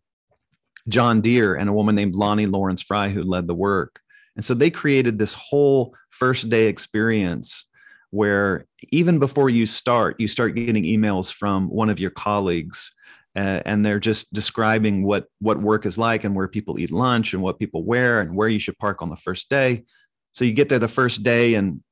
John 0.88 1.22
Deere 1.22 1.56
and 1.56 1.70
a 1.70 1.74
woman 1.74 1.96
named 1.96 2.16
Lani 2.16 2.46
Lorenz 2.46 2.82
Fry 2.82 3.10
who 3.10 3.22
led 3.22 3.48
the 3.48 3.56
work. 3.56 4.00
And 4.36 4.46
so 4.46 4.54
they 4.54 4.70
created 4.70 5.20
this 5.20 5.34
whole 5.34 5.94
first 6.10 6.50
day 6.50 6.68
experience 6.68 7.68
where 8.12 8.66
even 8.90 9.20
before 9.20 9.50
you 9.50 9.66
start, 9.66 10.16
you 10.20 10.28
start 10.28 10.56
getting 10.56 10.84
emails 10.84 11.32
from 11.32 11.70
one 11.70 11.90
of 11.90 12.00
your 12.00 12.12
colleagues 12.12 12.92
uh, 13.36 13.62
and 13.66 13.86
they're 13.86 14.00
just 14.00 14.34
describing 14.34 15.04
what 15.04 15.26
what 15.40 15.62
work 15.62 15.86
is 15.86 15.98
like 15.98 16.24
and 16.24 16.36
where 16.36 16.48
people 16.48 16.80
eat 16.80 16.92
lunch 16.92 17.34
and 17.34 17.44
what 17.44 17.60
people 17.60 17.84
wear 17.84 18.22
and 18.22 18.36
where 18.36 18.50
you 18.50 18.60
should 18.60 18.78
park 18.80 19.02
on 19.02 19.10
the 19.10 19.16
first 19.16 19.50
day. 19.50 19.84
So 20.34 20.46
you 20.46 20.54
get 20.54 20.70
there 20.70 20.80
the 20.80 20.88
first 20.88 21.24
day 21.24 21.54
and 21.54 21.84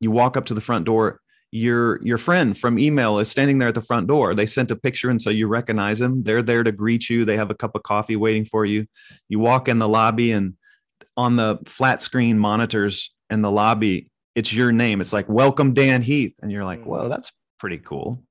you 0.00 0.10
walk 0.10 0.36
up 0.36 0.46
to 0.46 0.54
the 0.54 0.60
front 0.60 0.84
door 0.84 1.20
your 1.56 2.00
your 2.02 2.18
friend 2.18 2.56
from 2.56 2.78
email 2.78 3.18
is 3.18 3.30
standing 3.30 3.58
there 3.58 3.68
at 3.68 3.74
the 3.74 3.80
front 3.80 4.06
door. 4.06 4.34
They 4.34 4.46
sent 4.46 4.70
a 4.70 4.76
picture 4.76 5.08
and 5.08 5.20
so 5.20 5.30
you 5.30 5.48
recognize 5.48 5.98
them. 5.98 6.22
They're 6.22 6.42
there 6.42 6.62
to 6.62 6.70
greet 6.70 7.08
you. 7.08 7.24
They 7.24 7.36
have 7.36 7.50
a 7.50 7.54
cup 7.54 7.74
of 7.74 7.82
coffee 7.82 8.16
waiting 8.16 8.44
for 8.44 8.66
you. 8.66 8.86
You 9.28 9.38
walk 9.38 9.68
in 9.68 9.78
the 9.78 9.88
lobby 9.88 10.32
and 10.32 10.54
on 11.16 11.36
the 11.36 11.58
flat 11.64 12.02
screen 12.02 12.38
monitors 12.38 13.14
in 13.30 13.42
the 13.42 13.50
lobby 13.50 14.10
it's 14.34 14.52
your 14.52 14.70
name. 14.70 15.00
It's 15.00 15.14
like 15.14 15.28
welcome 15.30 15.72
dan 15.72 16.02
heath. 16.02 16.38
And 16.42 16.52
you're 16.52 16.64
like 16.64 16.84
whoa 16.84 17.04
mm. 17.04 17.08
that's 17.08 17.32
pretty 17.58 17.78
cool. 17.78 18.22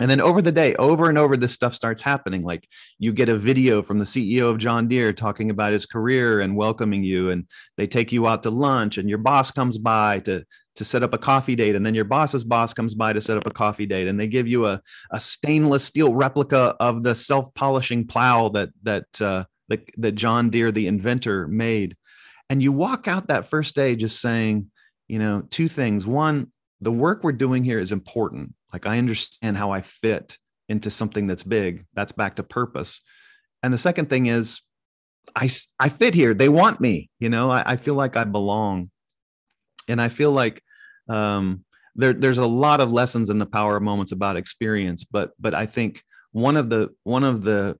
And 0.00 0.10
then 0.10 0.20
over 0.20 0.42
the 0.42 0.50
day, 0.50 0.74
over 0.74 1.08
and 1.08 1.16
over, 1.16 1.36
this 1.36 1.52
stuff 1.52 1.72
starts 1.72 2.02
happening. 2.02 2.42
Like 2.42 2.68
you 2.98 3.12
get 3.12 3.28
a 3.28 3.38
video 3.38 3.80
from 3.80 4.00
the 4.00 4.04
CEO 4.04 4.50
of 4.50 4.58
John 4.58 4.88
Deere 4.88 5.12
talking 5.12 5.50
about 5.50 5.72
his 5.72 5.86
career 5.86 6.40
and 6.40 6.56
welcoming 6.56 7.04
you, 7.04 7.30
and 7.30 7.48
they 7.76 7.86
take 7.86 8.10
you 8.10 8.26
out 8.26 8.42
to 8.42 8.50
lunch, 8.50 8.98
and 8.98 9.08
your 9.08 9.18
boss 9.18 9.52
comes 9.52 9.78
by 9.78 10.18
to 10.20 10.44
to 10.76 10.84
set 10.84 11.02
up 11.02 11.14
a 11.14 11.18
coffee 11.18 11.56
date, 11.56 11.74
and 11.74 11.84
then 11.84 11.94
your 11.94 12.04
boss's 12.04 12.44
boss 12.44 12.74
comes 12.74 12.94
by 12.94 13.12
to 13.12 13.20
set 13.20 13.36
up 13.36 13.46
a 13.46 13.50
coffee 13.50 13.86
date, 13.86 14.08
and 14.08 14.18
they 14.18 14.26
give 14.26 14.48
you 14.48 14.66
a, 14.66 14.80
a 15.10 15.20
stainless 15.20 15.84
steel 15.84 16.14
replica 16.14 16.76
of 16.80 17.02
the 17.02 17.14
self 17.14 17.52
polishing 17.54 18.06
plow 18.06 18.48
that 18.50 18.70
that 18.82 19.22
uh, 19.22 19.44
that 19.68 19.88
that 19.98 20.12
John 20.12 20.50
Deere, 20.50 20.72
the 20.72 20.86
inventor, 20.86 21.46
made, 21.48 21.96
and 22.50 22.62
you 22.62 22.72
walk 22.72 23.08
out 23.08 23.28
that 23.28 23.44
first 23.44 23.74
day 23.74 23.96
just 23.96 24.20
saying, 24.20 24.70
you 25.08 25.18
know, 25.18 25.42
two 25.50 25.68
things. 25.68 26.06
One, 26.06 26.52
the 26.80 26.92
work 26.92 27.22
we're 27.22 27.32
doing 27.32 27.64
here 27.64 27.78
is 27.78 27.92
important 27.92 28.54
like 28.74 28.86
I 28.86 28.98
understand 28.98 29.56
how 29.56 29.70
I 29.70 29.82
fit 29.82 30.36
into 30.68 30.90
something 30.90 31.28
that's 31.28 31.44
big. 31.44 31.86
That's 31.94 32.10
back 32.10 32.36
to 32.36 32.42
purpose. 32.42 33.00
And 33.62 33.72
the 33.72 33.78
second 33.78 34.10
thing 34.10 34.26
is, 34.26 34.62
I 35.36 35.48
I 35.78 35.88
fit 35.88 36.12
here. 36.12 36.34
They 36.34 36.48
want 36.48 36.80
me. 36.80 37.08
You 37.20 37.28
know, 37.28 37.52
I, 37.52 37.62
I 37.64 37.76
feel 37.76 37.94
like 37.94 38.16
I 38.16 38.24
belong, 38.24 38.90
and 39.88 40.00
I 40.00 40.08
feel 40.08 40.32
like 40.32 40.62
um, 41.08 41.64
there 41.94 42.12
there's 42.12 42.38
a 42.38 42.46
lot 42.46 42.80
of 42.80 42.92
lessons 42.92 43.30
in 43.30 43.38
the 43.38 43.46
power 43.46 43.76
of 43.76 43.82
moments 43.82 44.12
about 44.12 44.36
experience. 44.36 45.04
But 45.04 45.32
but 45.38 45.54
I 45.54 45.66
think 45.66 46.02
one 46.32 46.56
of 46.56 46.70
the 46.70 46.90
one 47.04 47.24
of 47.24 47.42
the 47.42 47.78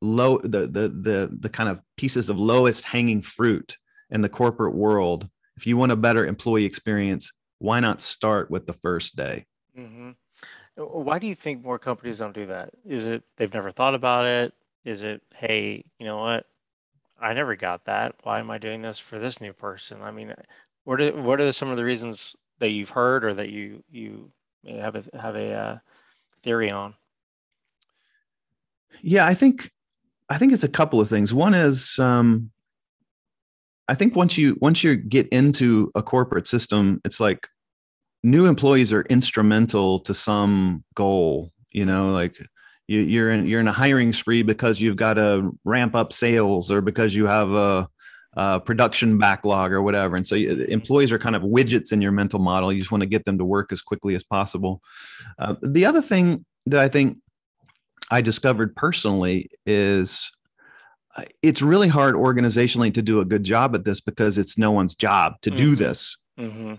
low 0.00 0.38
the 0.38 0.66
the 0.66 0.88
the 0.88 1.36
the 1.40 1.48
kind 1.48 1.68
of 1.68 1.80
pieces 1.96 2.28
of 2.28 2.38
lowest 2.38 2.84
hanging 2.84 3.22
fruit 3.22 3.76
in 4.10 4.20
the 4.20 4.28
corporate 4.28 4.74
world. 4.74 5.28
If 5.56 5.66
you 5.66 5.76
want 5.76 5.92
a 5.92 5.96
better 5.96 6.26
employee 6.26 6.64
experience, 6.64 7.30
why 7.58 7.80
not 7.80 8.00
start 8.00 8.50
with 8.50 8.66
the 8.66 8.72
first 8.72 9.16
day? 9.16 9.46
Mm-hmm. 9.78 10.10
Why 10.76 11.18
do 11.18 11.26
you 11.26 11.34
think 11.34 11.62
more 11.62 11.78
companies 11.78 12.18
don't 12.18 12.34
do 12.34 12.46
that? 12.46 12.70
Is 12.84 13.06
it 13.06 13.22
they've 13.36 13.52
never 13.52 13.70
thought 13.70 13.94
about 13.94 14.26
it? 14.26 14.54
Is 14.84 15.02
it, 15.02 15.22
hey, 15.34 15.84
you 15.98 16.06
know 16.06 16.18
what? 16.18 16.46
I 17.20 17.34
never 17.34 17.54
got 17.54 17.84
that. 17.84 18.16
Why 18.24 18.40
am 18.40 18.50
I 18.50 18.58
doing 18.58 18.82
this 18.82 18.98
for 18.98 19.18
this 19.18 19.40
new 19.40 19.52
person? 19.52 20.02
I 20.02 20.10
mean, 20.10 20.34
what 20.84 21.00
are 21.00 21.12
what 21.12 21.40
are 21.40 21.52
some 21.52 21.68
of 21.68 21.76
the 21.76 21.84
reasons 21.84 22.34
that 22.58 22.70
you've 22.70 22.90
heard 22.90 23.24
or 23.24 23.34
that 23.34 23.50
you 23.50 23.82
you 23.90 24.30
have 24.66 24.96
a 24.96 25.04
have 25.18 25.36
a 25.36 25.52
uh, 25.52 25.78
theory 26.42 26.70
on? 26.70 26.94
Yeah, 29.00 29.26
I 29.26 29.34
think 29.34 29.70
I 30.28 30.38
think 30.38 30.52
it's 30.52 30.64
a 30.64 30.68
couple 30.68 31.00
of 31.00 31.08
things. 31.08 31.34
One 31.34 31.54
is 31.54 31.98
um, 31.98 32.50
I 33.88 33.94
think 33.94 34.16
once 34.16 34.38
you 34.38 34.56
once 34.60 34.84
you 34.84 34.96
get 34.96 35.28
into 35.28 35.90
a 35.94 36.02
corporate 36.02 36.46
system, 36.46 37.00
it's 37.04 37.20
like 37.20 37.48
new 38.22 38.46
employees 38.46 38.92
are 38.92 39.02
instrumental 39.02 39.98
to 39.98 40.14
some 40.14 40.84
goal 40.94 41.52
you 41.72 41.84
know 41.84 42.12
like 42.12 42.36
you, 42.86 43.00
you're 43.00 43.30
in 43.30 43.46
you're 43.46 43.60
in 43.60 43.68
a 43.68 43.72
hiring 43.72 44.12
spree 44.12 44.42
because 44.42 44.80
you've 44.80 44.96
got 44.96 45.14
to 45.14 45.50
ramp 45.64 45.94
up 45.94 46.12
sales 46.12 46.70
or 46.70 46.80
because 46.80 47.14
you 47.14 47.26
have 47.26 47.50
a, 47.52 47.88
a 48.34 48.60
production 48.60 49.18
backlog 49.18 49.72
or 49.72 49.82
whatever 49.82 50.16
and 50.16 50.26
so 50.26 50.36
employees 50.36 51.12
are 51.12 51.18
kind 51.18 51.36
of 51.36 51.42
widgets 51.42 51.92
in 51.92 52.00
your 52.00 52.12
mental 52.12 52.38
model 52.38 52.72
you 52.72 52.78
just 52.78 52.90
want 52.90 53.02
to 53.02 53.06
get 53.06 53.24
them 53.24 53.38
to 53.38 53.44
work 53.44 53.72
as 53.72 53.82
quickly 53.82 54.14
as 54.14 54.22
possible 54.22 54.80
uh, 55.38 55.54
the 55.62 55.84
other 55.84 56.02
thing 56.02 56.44
that 56.66 56.80
i 56.80 56.88
think 56.88 57.18
i 58.10 58.20
discovered 58.20 58.74
personally 58.74 59.48
is 59.66 60.30
uh, 61.16 61.22
it's 61.42 61.60
really 61.60 61.88
hard 61.88 62.14
organizationally 62.14 62.92
to 62.92 63.02
do 63.02 63.20
a 63.20 63.24
good 63.24 63.44
job 63.44 63.74
at 63.74 63.84
this 63.84 64.00
because 64.00 64.38
it's 64.38 64.56
no 64.56 64.70
one's 64.70 64.94
job 64.94 65.34
to 65.42 65.50
mm-hmm. 65.50 65.58
do 65.58 65.76
this 65.76 66.16
mm-hmm. 66.38 66.74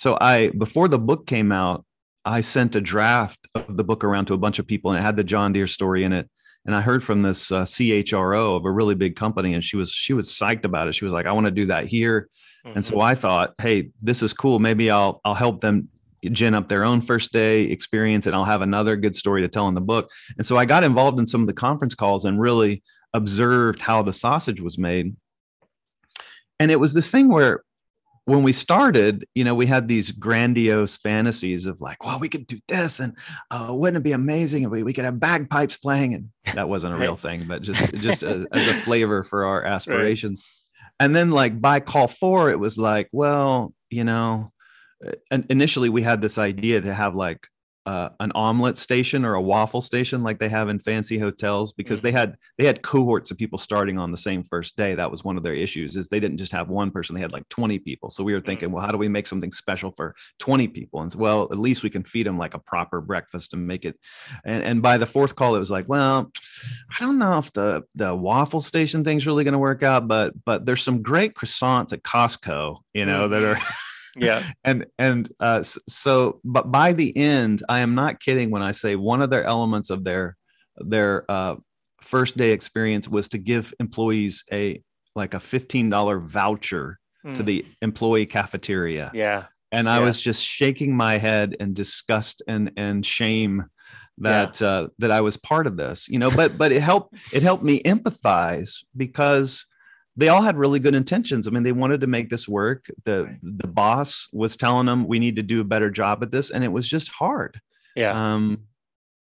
So 0.00 0.16
I 0.18 0.48
before 0.56 0.88
the 0.88 0.98
book 0.98 1.26
came 1.26 1.52
out, 1.52 1.84
I 2.24 2.40
sent 2.40 2.74
a 2.74 2.80
draft 2.80 3.38
of 3.54 3.76
the 3.76 3.84
book 3.84 4.02
around 4.02 4.24
to 4.28 4.34
a 4.34 4.38
bunch 4.38 4.58
of 4.58 4.66
people 4.66 4.90
and 4.90 4.98
it 4.98 5.02
had 5.02 5.16
the 5.16 5.24
John 5.24 5.52
Deere 5.52 5.66
story 5.66 6.04
in 6.04 6.14
it. 6.14 6.26
And 6.66 6.74
I 6.74 6.80
heard 6.80 7.02
from 7.02 7.22
this 7.22 7.50
uh, 7.50 7.62
CHRO 7.62 8.56
of 8.56 8.64
a 8.64 8.70
really 8.70 8.94
big 8.94 9.16
company, 9.16 9.54
and 9.54 9.64
she 9.64 9.76
was 9.76 9.92
she 9.92 10.12
was 10.12 10.28
psyched 10.28 10.64
about 10.64 10.88
it. 10.88 10.94
She 10.94 11.04
was 11.04 11.14
like, 11.14 11.26
"I 11.26 11.32
want 11.32 11.46
to 11.46 11.50
do 11.50 11.66
that 11.66 11.86
here," 11.86 12.28
mm-hmm. 12.64 12.76
and 12.76 12.84
so 12.84 12.94
mm-hmm. 12.94 13.02
I 13.02 13.14
thought, 13.14 13.54
"Hey, 13.60 13.90
this 14.00 14.22
is 14.22 14.32
cool. 14.32 14.58
Maybe 14.58 14.90
I'll 14.90 15.20
I'll 15.24 15.34
help 15.34 15.60
them 15.60 15.88
gin 16.24 16.54
up 16.54 16.68
their 16.68 16.84
own 16.84 17.00
first 17.00 17.32
day 17.32 17.62
experience, 17.62 18.26
and 18.26 18.36
I'll 18.36 18.44
have 18.44 18.60
another 18.62 18.96
good 18.96 19.16
story 19.16 19.40
to 19.42 19.48
tell 19.48 19.68
in 19.68 19.74
the 19.74 19.80
book." 19.80 20.10
And 20.36 20.46
so 20.46 20.56
I 20.56 20.64
got 20.64 20.84
involved 20.84 21.18
in 21.18 21.26
some 21.26 21.40
of 21.40 21.46
the 21.46 21.54
conference 21.54 21.94
calls 21.94 22.24
and 22.26 22.40
really 22.40 22.82
observed 23.14 23.80
how 23.80 24.02
the 24.02 24.12
sausage 24.12 24.60
was 24.60 24.78
made. 24.78 25.16
And 26.58 26.70
it 26.70 26.78
was 26.78 26.92
this 26.92 27.10
thing 27.10 27.28
where 27.28 27.64
when 28.30 28.44
we 28.44 28.52
started, 28.52 29.26
you 29.34 29.42
know, 29.42 29.56
we 29.56 29.66
had 29.66 29.88
these 29.88 30.12
grandiose 30.12 30.96
fantasies 30.96 31.66
of 31.66 31.80
like, 31.80 32.04
well, 32.04 32.20
we 32.20 32.28
could 32.28 32.46
do 32.46 32.60
this 32.68 33.00
and 33.00 33.16
uh, 33.50 33.70
wouldn't 33.70 33.96
it 33.96 34.04
be 34.04 34.12
amazing 34.12 34.62
if 34.62 34.70
we, 34.70 34.84
we 34.84 34.92
could 34.92 35.04
have 35.04 35.18
bagpipes 35.18 35.76
playing? 35.76 36.14
And 36.14 36.28
that 36.54 36.68
wasn't 36.68 36.94
a 36.94 36.96
real 36.96 37.16
thing, 37.16 37.46
but 37.48 37.60
just, 37.60 37.92
just 37.94 38.22
a, 38.22 38.46
as 38.52 38.68
a 38.68 38.74
flavor 38.74 39.24
for 39.24 39.44
our 39.46 39.64
aspirations. 39.76 40.44
Right. 40.44 41.06
And 41.06 41.16
then 41.16 41.32
like 41.32 41.60
by 41.60 41.80
call 41.80 42.06
four, 42.06 42.50
it 42.50 42.60
was 42.60 42.78
like, 42.78 43.08
well, 43.10 43.74
you 43.88 44.04
know, 44.04 44.46
and 45.32 45.44
initially 45.50 45.88
we 45.88 46.02
had 46.02 46.22
this 46.22 46.38
idea 46.38 46.80
to 46.80 46.94
have 46.94 47.16
like 47.16 47.48
uh, 47.86 48.10
an 48.20 48.30
omelet 48.34 48.76
station 48.76 49.24
or 49.24 49.34
a 49.34 49.40
waffle 49.40 49.80
station 49.80 50.22
like 50.22 50.38
they 50.38 50.48
have 50.48 50.68
in 50.68 50.78
fancy 50.78 51.18
hotels 51.18 51.72
because 51.72 52.02
they 52.02 52.10
mm-hmm. 52.10 52.18
had 52.18 52.36
they 52.58 52.66
had 52.66 52.82
cohorts 52.82 53.30
of 53.30 53.38
people 53.38 53.58
starting 53.58 53.98
on 53.98 54.10
the 54.10 54.18
same 54.18 54.42
first 54.42 54.76
day 54.76 54.94
that 54.94 55.10
was 55.10 55.24
one 55.24 55.38
of 55.38 55.42
their 55.42 55.54
issues 55.54 55.96
is 55.96 56.08
they 56.08 56.20
didn't 56.20 56.36
just 56.36 56.52
have 56.52 56.68
one 56.68 56.90
person 56.90 57.14
they 57.14 57.20
had 57.20 57.32
like 57.32 57.48
20 57.48 57.78
people 57.78 58.10
so 58.10 58.22
we 58.22 58.34
were 58.34 58.40
thinking 58.40 58.68
mm. 58.68 58.72
well 58.72 58.84
how 58.84 58.92
do 58.92 58.98
we 58.98 59.08
make 59.08 59.26
something 59.26 59.50
special 59.50 59.90
for 59.92 60.14
20 60.40 60.68
people 60.68 61.00
and 61.00 61.10
so, 61.10 61.18
well 61.18 61.42
at 61.44 61.58
least 61.58 61.82
we 61.82 61.88
can 61.88 62.04
feed 62.04 62.26
them 62.26 62.36
like 62.36 62.52
a 62.54 62.58
proper 62.58 63.00
breakfast 63.00 63.54
and 63.54 63.66
make 63.66 63.86
it 63.86 63.98
and, 64.44 64.62
and 64.62 64.82
by 64.82 64.98
the 64.98 65.06
fourth 65.06 65.34
call 65.34 65.56
it 65.56 65.58
was 65.58 65.70
like 65.70 65.88
well 65.88 66.30
i 66.90 67.00
don't 67.00 67.18
know 67.18 67.38
if 67.38 67.50
the 67.54 67.82
the 67.94 68.14
waffle 68.14 68.60
station 68.60 69.02
thing's 69.02 69.26
really 69.26 69.44
going 69.44 69.52
to 69.52 69.58
work 69.58 69.82
out 69.82 70.06
but 70.06 70.34
but 70.44 70.66
there's 70.66 70.82
some 70.82 71.00
great 71.00 71.34
croissants 71.34 71.94
at 71.94 72.02
costco 72.02 72.76
you 72.92 73.06
know 73.06 73.26
that 73.26 73.42
are 73.42 73.54
mm-hmm 73.54 73.74
yeah 74.20 74.42
and 74.64 74.86
and 74.98 75.30
uh 75.40 75.62
so 75.62 76.40
but 76.44 76.70
by 76.70 76.92
the 76.92 77.16
end 77.16 77.62
i 77.68 77.80
am 77.80 77.94
not 77.94 78.20
kidding 78.20 78.50
when 78.50 78.62
i 78.62 78.72
say 78.72 78.96
one 78.96 79.22
of 79.22 79.30
their 79.30 79.44
elements 79.44 79.90
of 79.90 80.04
their 80.04 80.36
their 80.76 81.24
uh 81.30 81.56
first 82.00 82.36
day 82.36 82.52
experience 82.52 83.08
was 83.08 83.28
to 83.28 83.38
give 83.38 83.74
employees 83.80 84.44
a 84.52 84.82
like 85.16 85.34
a 85.34 85.38
$15 85.38 86.22
voucher 86.22 86.98
mm. 87.26 87.34
to 87.34 87.42
the 87.42 87.64
employee 87.82 88.26
cafeteria 88.26 89.10
yeah 89.14 89.46
and 89.72 89.88
i 89.88 90.00
was 90.00 90.20
just 90.20 90.42
shaking 90.42 90.96
my 90.96 91.18
head 91.18 91.56
in 91.60 91.74
disgust 91.74 92.42
and 92.46 92.70
and 92.76 93.04
shame 93.04 93.64
that 94.18 94.60
yeah. 94.60 94.68
uh 94.68 94.88
that 94.98 95.10
i 95.10 95.20
was 95.20 95.36
part 95.36 95.66
of 95.66 95.76
this 95.76 96.08
you 96.08 96.18
know 96.18 96.30
but 96.30 96.56
but 96.56 96.72
it 96.72 96.82
helped 96.82 97.14
it 97.32 97.42
helped 97.42 97.64
me 97.64 97.82
empathize 97.82 98.84
because 98.96 99.66
they 100.20 100.28
all 100.28 100.42
had 100.42 100.58
really 100.58 100.78
good 100.78 100.94
intentions. 100.94 101.48
I 101.48 101.50
mean, 101.50 101.62
they 101.62 101.72
wanted 101.72 102.02
to 102.02 102.06
make 102.06 102.28
this 102.28 102.46
work. 102.46 102.90
The 103.04 103.24
right. 103.24 103.38
the 103.42 103.66
boss 103.66 104.28
was 104.32 104.54
telling 104.54 104.84
them 104.84 105.08
we 105.08 105.18
need 105.18 105.36
to 105.36 105.42
do 105.42 105.62
a 105.62 105.64
better 105.64 105.90
job 105.90 106.22
at 106.22 106.30
this, 106.30 106.50
and 106.50 106.62
it 106.62 106.68
was 106.68 106.86
just 106.86 107.08
hard. 107.08 107.58
Yeah. 107.96 108.34
Um, 108.34 108.64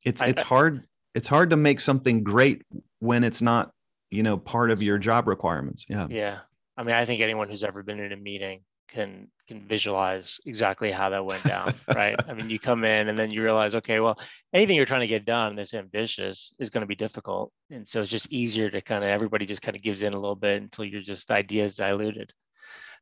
it's 0.05 0.21
I, 0.21 0.27
it's 0.27 0.43
hard. 0.43 0.85
It's 1.15 1.29
hard 1.29 1.51
to 1.51 1.57
make 1.57 1.81
something 1.81 2.23
great 2.23 2.63
when 3.01 3.25
it's 3.25 3.41
not, 3.41 3.73
you 4.11 4.23
know, 4.23 4.37
part 4.37 4.71
of 4.71 4.83
your 4.83 4.99
job 4.99 5.29
requirements. 5.29 5.87
Yeah. 5.89 6.07
Yeah. 6.11 6.39
I 6.77 6.83
mean, 6.83 6.95
I 6.95 7.07
think 7.07 7.23
anyone 7.23 7.49
who's 7.49 7.65
ever 7.65 7.83
been 7.83 7.99
in 7.99 8.13
a 8.13 8.17
meeting 8.17 8.61
can 8.89 9.29
can 9.53 9.67
visualize 9.69 10.41
exactly 10.47 10.91
how 10.91 11.11
that 11.11 11.25
went 11.25 11.43
down, 11.45 11.75
right? 11.95 12.17
I 12.29 12.35
mean, 12.35 12.49
you 12.49 12.59
come 12.59 12.85
in 12.85 13.09
and 13.09 13.19
then 13.19 13.31
you 13.31 13.43
realize, 13.43 13.75
okay, 13.75 14.01
well, 14.01 14.19
anything 14.53 14.77
you're 14.77 14.87
trying 14.87 15.01
to 15.01 15.07
get 15.07 15.25
done 15.25 15.57
that's 15.57 15.75
ambitious 15.75 16.55
is 16.59 16.71
going 16.71 16.81
to 16.81 16.87
be 16.87 16.95
difficult, 16.95 17.53
and 17.71 17.87
so 17.87 18.03
it's 18.03 18.11
just 18.11 18.33
easier 18.33 18.71
to 18.71 18.81
kind 18.81 19.05
of 19.05 19.11
everybody 19.11 19.47
just 19.47 19.63
kind 19.63 19.77
of 19.77 19.83
gives 19.83 20.03
in 20.03 20.15
a 20.15 20.19
little 20.19 20.37
bit 20.37 20.63
until 20.63 20.85
you're 20.85 21.03
just 21.03 21.31
ideas 21.31 21.77
diluted. 21.77 22.33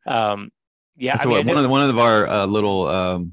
Um, 0.06 0.50
yeah, 0.96 1.16
I 1.18 1.26
mean, 1.26 1.46
one 1.46 1.56
of 1.56 1.62
the, 1.62 1.68
one 1.68 1.88
of 1.88 1.98
our 1.98 2.26
uh, 2.26 2.46
little 2.46 2.86
um, 2.88 3.32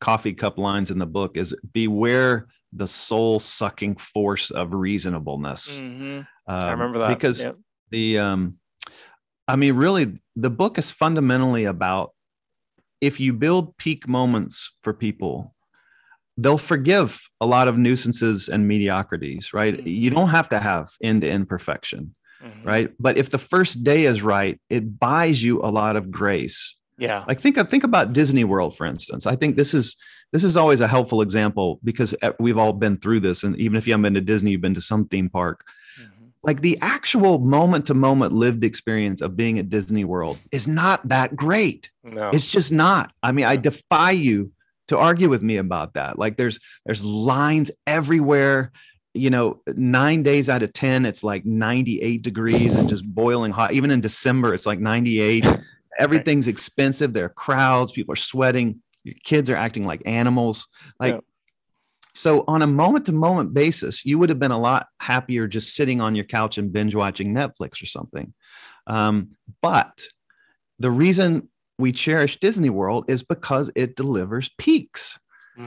coffee 0.00 0.34
cup 0.34 0.58
lines 0.58 0.90
in 0.90 0.98
the 0.98 1.06
book 1.06 1.36
is 1.36 1.54
beware 1.72 2.46
the 2.72 2.86
soul 2.86 3.40
sucking 3.40 3.96
force 3.96 4.50
of 4.50 4.74
reasonableness. 4.74 5.80
Mm-hmm. 5.80 6.18
Um, 6.18 6.24
I 6.46 6.70
remember 6.70 6.98
that 7.00 7.08
because 7.08 7.40
yep. 7.40 7.56
the 7.90 8.18
um, 8.18 8.58
I 9.48 9.56
mean, 9.56 9.74
really, 9.74 10.16
the 10.36 10.50
book 10.50 10.78
is 10.78 10.92
fundamentally 10.92 11.64
about 11.64 12.12
if 13.00 13.20
you 13.20 13.32
build 13.32 13.76
peak 13.76 14.06
moments 14.08 14.72
for 14.82 14.92
people, 14.92 15.54
they'll 16.36 16.58
forgive 16.58 17.20
a 17.40 17.46
lot 17.46 17.68
of 17.68 17.76
nuisances 17.76 18.48
and 18.48 18.66
mediocrities, 18.66 19.52
right? 19.52 19.76
Mm-hmm. 19.76 19.86
You 19.86 20.10
don't 20.10 20.28
have 20.28 20.48
to 20.50 20.58
have 20.58 20.88
end 21.02 21.22
to 21.22 21.28
end 21.28 21.48
perfection, 21.48 22.14
mm-hmm. 22.42 22.66
right? 22.66 22.92
But 22.98 23.18
if 23.18 23.30
the 23.30 23.38
first 23.38 23.84
day 23.84 24.04
is 24.04 24.22
right, 24.22 24.60
it 24.68 24.98
buys 24.98 25.42
you 25.42 25.60
a 25.60 25.70
lot 25.70 25.96
of 25.96 26.10
grace. 26.10 26.76
Yeah. 26.98 27.24
Like 27.26 27.40
think 27.40 27.56
of 27.56 27.68
think 27.68 27.84
about 27.84 28.12
Disney 28.12 28.44
World, 28.44 28.76
for 28.76 28.86
instance. 28.86 29.26
I 29.26 29.34
think 29.34 29.56
this 29.56 29.72
is 29.72 29.96
this 30.32 30.44
is 30.44 30.56
always 30.56 30.80
a 30.80 30.88
helpful 30.88 31.22
example 31.22 31.80
because 31.82 32.14
we've 32.38 32.58
all 32.58 32.74
been 32.74 32.98
through 32.98 33.20
this. 33.20 33.42
And 33.42 33.56
even 33.56 33.76
if 33.76 33.86
you 33.86 33.94
haven't 33.94 34.02
been 34.02 34.14
to 34.14 34.20
Disney, 34.20 34.52
you've 34.52 34.60
been 34.60 34.74
to 34.74 34.80
some 34.80 35.06
theme 35.06 35.28
park 35.28 35.64
like 36.42 36.62
the 36.62 36.78
actual 36.80 37.38
moment 37.38 37.86
to 37.86 37.94
moment 37.94 38.32
lived 38.32 38.64
experience 38.64 39.20
of 39.20 39.36
being 39.36 39.58
at 39.58 39.68
Disney 39.68 40.04
World 40.04 40.38
is 40.50 40.66
not 40.66 41.06
that 41.08 41.36
great. 41.36 41.90
No. 42.02 42.30
It's 42.30 42.46
just 42.46 42.72
not. 42.72 43.12
I 43.22 43.32
mean, 43.32 43.44
I 43.44 43.56
defy 43.56 44.12
you 44.12 44.52
to 44.88 44.98
argue 44.98 45.28
with 45.28 45.42
me 45.42 45.58
about 45.58 45.94
that. 45.94 46.18
Like 46.18 46.36
there's 46.36 46.58
there's 46.86 47.04
lines 47.04 47.70
everywhere. 47.86 48.72
You 49.12 49.28
know, 49.28 49.60
9 49.66 50.22
days 50.22 50.48
out 50.48 50.62
of 50.62 50.72
10 50.72 51.04
it's 51.04 51.24
like 51.24 51.44
98 51.44 52.22
degrees 52.22 52.76
and 52.76 52.88
just 52.88 53.04
boiling 53.04 53.52
hot. 53.52 53.72
Even 53.72 53.90
in 53.90 54.00
December 54.00 54.54
it's 54.54 54.66
like 54.66 54.78
98. 54.78 55.46
Everything's 55.98 56.48
expensive. 56.48 57.12
There 57.12 57.26
are 57.26 57.30
crowds, 57.30 57.92
people 57.92 58.12
are 58.12 58.16
sweating. 58.16 58.80
Your 59.04 59.16
kids 59.24 59.50
are 59.50 59.56
acting 59.56 59.84
like 59.84 60.02
animals. 60.06 60.68
Like 60.98 61.14
yeah. 61.14 61.20
So, 62.14 62.44
on 62.48 62.62
a 62.62 62.66
moment 62.66 63.06
to 63.06 63.12
moment 63.12 63.54
basis, 63.54 64.04
you 64.04 64.18
would 64.18 64.28
have 64.28 64.38
been 64.38 64.50
a 64.50 64.58
lot 64.58 64.88
happier 65.00 65.46
just 65.46 65.74
sitting 65.74 66.00
on 66.00 66.14
your 66.14 66.24
couch 66.24 66.58
and 66.58 66.72
binge 66.72 66.94
watching 66.94 67.34
Netflix 67.34 67.82
or 67.82 67.86
something. 67.86 68.34
Um, 68.86 69.36
but 69.62 70.02
the 70.78 70.90
reason 70.90 71.48
we 71.78 71.92
cherish 71.92 72.38
Disney 72.38 72.70
World 72.70 73.04
is 73.08 73.22
because 73.22 73.70
it 73.74 73.96
delivers 73.96 74.50
peaks. 74.58 75.18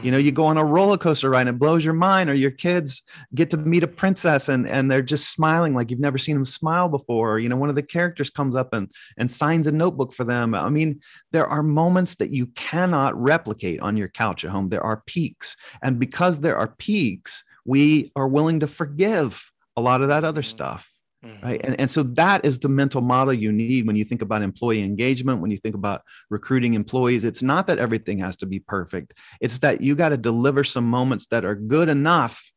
You 0.01 0.09
know, 0.09 0.17
you 0.17 0.31
go 0.31 0.45
on 0.45 0.57
a 0.57 0.65
roller 0.65 0.97
coaster 0.97 1.29
ride 1.29 1.41
and 1.41 1.49
it 1.49 1.59
blows 1.59 1.85
your 1.85 1.93
mind, 1.93 2.27
or 2.27 2.33
your 2.33 2.49
kids 2.49 3.03
get 3.35 3.51
to 3.51 3.57
meet 3.57 3.83
a 3.83 3.87
princess 3.87 4.49
and, 4.49 4.67
and 4.67 4.89
they're 4.89 5.03
just 5.03 5.29
smiling 5.29 5.75
like 5.75 5.91
you've 5.91 5.99
never 5.99 6.17
seen 6.17 6.35
them 6.35 6.45
smile 6.45 6.89
before. 6.89 7.33
Or, 7.33 7.39
you 7.39 7.47
know, 7.47 7.57
one 7.57 7.69
of 7.69 7.75
the 7.75 7.83
characters 7.83 8.31
comes 8.31 8.55
up 8.55 8.73
and, 8.73 8.91
and 9.17 9.29
signs 9.29 9.67
a 9.67 9.71
notebook 9.71 10.11
for 10.11 10.23
them. 10.23 10.55
I 10.55 10.69
mean, 10.69 11.01
there 11.31 11.45
are 11.45 11.61
moments 11.61 12.15
that 12.15 12.31
you 12.31 12.47
cannot 12.47 13.15
replicate 13.21 13.81
on 13.81 13.95
your 13.95 14.07
couch 14.07 14.43
at 14.43 14.51
home. 14.51 14.69
There 14.69 14.81
are 14.81 15.03
peaks. 15.05 15.55
And 15.83 15.99
because 15.99 16.39
there 16.39 16.57
are 16.57 16.69
peaks, 16.69 17.43
we 17.63 18.11
are 18.15 18.27
willing 18.27 18.61
to 18.61 18.67
forgive 18.67 19.51
a 19.77 19.81
lot 19.81 20.01
of 20.01 20.07
that 20.07 20.23
other 20.23 20.41
mm-hmm. 20.41 20.49
stuff. 20.49 20.89
Mm-hmm. 21.23 21.45
Right. 21.45 21.61
And, 21.63 21.79
and 21.79 21.89
so 21.89 22.03
that 22.03 22.43
is 22.43 22.59
the 22.59 22.67
mental 22.67 23.01
model 23.01 23.33
you 23.33 23.51
need 23.51 23.87
when 23.87 23.95
you 23.95 24.03
think 24.03 24.21
about 24.21 24.41
employee 24.41 24.83
engagement, 24.83 25.39
when 25.39 25.51
you 25.51 25.57
think 25.57 25.75
about 25.75 26.01
recruiting 26.29 26.73
employees. 26.73 27.23
It's 27.23 27.41
not 27.41 27.67
that 27.67 27.79
everything 27.79 28.17
has 28.19 28.35
to 28.37 28.45
be 28.45 28.59
perfect, 28.59 29.13
it's 29.39 29.59
that 29.59 29.81
you 29.81 29.95
got 29.95 30.09
to 30.09 30.17
deliver 30.17 30.63
some 30.63 30.85
moments 30.85 31.27
that 31.27 31.45
are 31.45 31.55
good 31.55 31.87
enough 31.87 32.51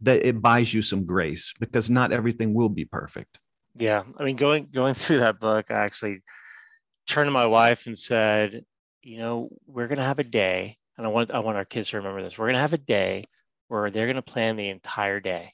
that 0.00 0.26
it 0.26 0.42
buys 0.42 0.74
you 0.74 0.82
some 0.82 1.04
grace 1.04 1.54
because 1.60 1.88
not 1.88 2.12
everything 2.12 2.52
will 2.52 2.68
be 2.68 2.84
perfect. 2.84 3.38
Yeah. 3.76 4.02
I 4.18 4.24
mean, 4.24 4.36
going 4.36 4.68
going 4.72 4.94
through 4.94 5.20
that 5.20 5.38
book, 5.38 5.70
I 5.70 5.74
actually 5.74 6.20
turned 7.06 7.28
to 7.28 7.32
my 7.32 7.46
wife 7.46 7.86
and 7.86 7.98
said, 7.98 8.64
you 9.02 9.18
know, 9.18 9.50
we're 9.66 9.86
gonna 9.86 10.04
have 10.04 10.18
a 10.18 10.24
day, 10.24 10.78
and 10.98 11.06
I 11.06 11.10
want 11.10 11.30
I 11.30 11.38
want 11.38 11.58
our 11.58 11.64
kids 11.64 11.90
to 11.90 11.98
remember 11.98 12.22
this. 12.22 12.36
We're 12.36 12.48
gonna 12.48 12.60
have 12.60 12.72
a 12.72 12.78
day 12.78 13.26
where 13.68 13.90
they're 13.90 14.08
gonna 14.08 14.22
plan 14.22 14.56
the 14.56 14.68
entire 14.68 15.20
day 15.20 15.52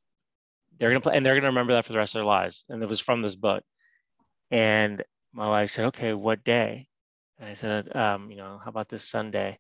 they're 0.81 0.91
gonna 0.91 1.01
play 1.01 1.17
and 1.17 1.25
they're 1.25 1.35
gonna 1.35 1.49
remember 1.49 1.75
that 1.75 1.85
for 1.85 1.93
the 1.93 1.99
rest 1.99 2.15
of 2.15 2.21
their 2.21 2.25
lives. 2.25 2.65
And 2.69 2.83
it 2.83 2.89
was 2.89 3.01
from 3.01 3.21
this 3.21 3.37
book. 3.37 3.63
And 4.51 5.05
my 5.33 5.49
wife 5.49 5.71
said, 5.71 5.85
"Okay, 5.87 6.15
what 6.15 6.43
day?" 6.43 6.89
And 7.39 7.49
I 7.49 7.55
said, 7.55 7.95
um, 7.95 8.31
"You 8.31 8.39
know, 8.39 8.61
how 8.65 8.71
about 8.71 8.89
this 8.89 9.09
Sunday?" 9.09 9.59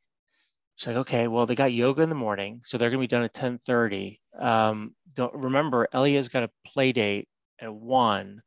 She's 0.76 0.88
like, 0.88 0.96
"Okay, 0.96 1.28
well, 1.28 1.46
they 1.46 1.54
got 1.54 1.72
yoga 1.72 2.02
in 2.02 2.08
the 2.08 2.14
morning, 2.14 2.62
so 2.64 2.78
they're 2.78 2.90
gonna 2.90 3.00
be 3.00 3.06
done 3.06 3.22
at 3.22 3.34
10:30. 3.34 4.20
Um, 4.38 4.96
don't 5.14 5.34
remember, 5.34 5.86
Elia's 5.92 6.30
got 6.30 6.42
a 6.42 6.50
play 6.66 6.90
date 6.92 7.28
at 7.60 7.72
one, 7.72 8.42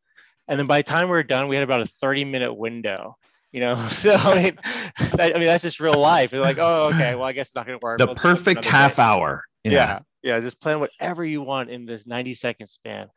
and 0.48 0.60
then 0.60 0.66
by 0.68 0.80
the 0.80 0.84
time 0.84 1.08
we 1.08 1.12
were 1.12 1.24
done, 1.24 1.48
we 1.48 1.56
had 1.56 1.64
about 1.64 1.82
a 1.82 1.86
30 1.86 2.26
minute 2.26 2.54
window." 2.54 3.18
You 3.52 3.60
know, 3.60 3.76
so 3.88 4.16
I 4.16 4.43
mean, 4.43 4.60
I 4.98 5.34
mean 5.34 5.41
that's 5.41 5.64
just 5.64 5.80
real 5.80 6.00
life. 6.00 6.32
They're 6.32 6.41
like, 6.41 6.58
oh, 6.60 6.88
okay, 6.88 7.14
well, 7.14 7.26
I 7.26 7.34
guess 7.34 7.50
it's 7.50 7.56
not 7.56 7.68
going 7.68 7.80
to 7.80 7.86
work. 7.86 8.00
The 8.00 8.16
perfect 8.16 8.66
half 8.66 8.95
day. 8.95 9.04
hour. 9.04 9.43
Yeah. 9.64 9.72
yeah 9.72 10.00
yeah, 10.24 10.40
just 10.40 10.60
plan 10.60 10.80
whatever 10.80 11.24
you 11.24 11.42
want 11.42 11.70
in 11.70 11.86
this 11.86 12.08
90 12.08 12.34
second 12.34 12.68
span. 12.68 13.08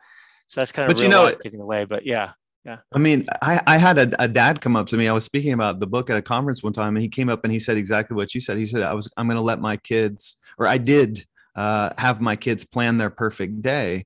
So 0.49 0.61
that's 0.61 0.73
kind 0.73 0.91
of 0.91 0.97
but 0.97 1.03
you 1.03 1.09
know 1.09 1.35
getting 1.43 1.61
away. 1.61 1.85
But 1.85 2.07
yeah, 2.07 2.33
yeah. 2.65 2.79
I 2.93 2.99
mean, 2.99 3.27
I, 3.43 3.61
I 3.67 3.79
had 3.79 3.99
a, 3.99 4.23
a, 4.23 4.29
dad 4.29 4.61
come 4.61 4.77
up 4.77 4.87
to 4.89 4.97
me. 4.97 5.09
I 5.09 5.13
was 5.13 5.25
speaking 5.25 5.53
about 5.53 5.81
the 5.81 5.87
book 5.87 6.11
at 6.11 6.17
a 6.17 6.23
conference 6.23 6.63
one 6.63 6.73
time, 6.73 6.97
and 6.97 7.03
he 7.03 7.09
came 7.09 7.29
up 7.29 7.41
and 7.45 7.53
he 7.53 7.59
said 7.59 7.77
exactly 7.77 8.15
what 8.15 8.35
you 8.35 8.41
said. 8.41 8.57
He 8.59 8.67
said, 8.67 8.83
"I 8.83 8.95
was 8.95 9.11
I'm 9.17 9.27
going 9.27 9.37
to 9.37 9.43
let 9.43 9.61
my 9.61 9.77
kids, 9.77 10.37
or 10.59 10.67
I 10.67 10.79
did, 10.79 11.25
uh, 11.57 11.91
have 11.99 12.21
my 12.21 12.37
kids 12.37 12.65
plan 12.65 12.97
their 12.99 13.11
perfect 13.11 13.63
day." 13.63 14.05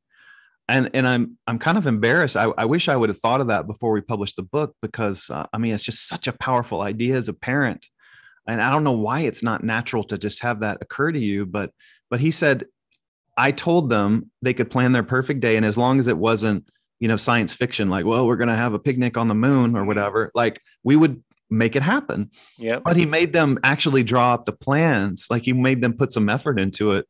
and 0.71 0.91
and 0.95 1.07
I'm 1.07 1.39
I'm 1.47 1.59
kind 1.59 1.77
of 1.77 1.87
embarrassed. 1.87 2.37
I, 2.37 2.45
I 2.57 2.65
wish 2.65 2.89
I 2.89 2.97
would 2.97 3.09
have 3.09 3.19
thought 3.19 3.41
of 3.41 3.49
that 3.49 3.67
before 3.67 3.91
we 3.91 4.01
published 4.01 4.37
the 4.37 4.43
book 4.43 4.75
because 4.81 5.29
uh, 5.29 5.47
I 5.53 5.59
mean 5.59 5.75
it's 5.75 5.85
just 5.85 6.09
such 6.09 6.29
a 6.29 6.33
powerful 6.33 6.81
idea 6.81 7.17
as 7.17 7.29
a 7.29 7.35
parent, 7.35 7.89
and 8.47 8.63
I 8.63 8.71
don't 8.71 8.85
know 8.85 8.93
why 8.93 9.21
it's 9.21 9.43
not 9.43 9.65
natural 9.65 10.05
to 10.05 10.19
just 10.19 10.43
have 10.43 10.61
that 10.61 10.79
occur 10.81 11.13
to 11.13 11.19
you. 11.19 11.45
But 11.45 11.73
but 12.09 12.21
he 12.21 12.31
said, 12.31 12.67
I 13.41 13.53
told 13.53 13.89
them 13.89 14.31
they 14.43 14.53
could 14.53 14.71
plan 14.71 14.93
their 14.93 15.03
perfect 15.03 15.41
day, 15.41 15.57
and 15.57 15.65
as 15.65 15.79
long 15.79 15.99
as 15.99 16.09
it 16.09 16.19
wasn't 16.19 16.69
you 16.99 17.09
know 17.09 17.17
science 17.17 17.55
fiction 17.55 17.89
like 17.89 18.05
well 18.05 18.27
we're 18.27 18.37
going 18.37 18.51
to 18.51 18.55
have 18.55 18.75
a 18.75 18.79
picnic 18.79 19.17
on 19.17 19.27
the 19.27 19.35
moon 19.35 19.75
or 19.75 19.87
whatever 19.87 20.31
like 20.35 20.61
we 20.85 20.97
would 20.97 21.23
make 21.49 21.75
it 21.75 21.83
happen. 21.83 22.31
Yeah 22.59 22.79
but 22.79 22.97
he 22.97 23.07
made 23.07 23.33
them 23.33 23.59
actually 23.65 24.05
draw 24.05 24.35
up 24.35 24.45
the 24.45 24.53
plans 24.53 25.27
like 25.31 25.47
he 25.47 25.55
made 25.55 25.81
them 25.81 25.95
put 25.95 26.13
some 26.13 26.29
effort 26.29 26.61
into 26.61 26.93
it. 26.93 27.07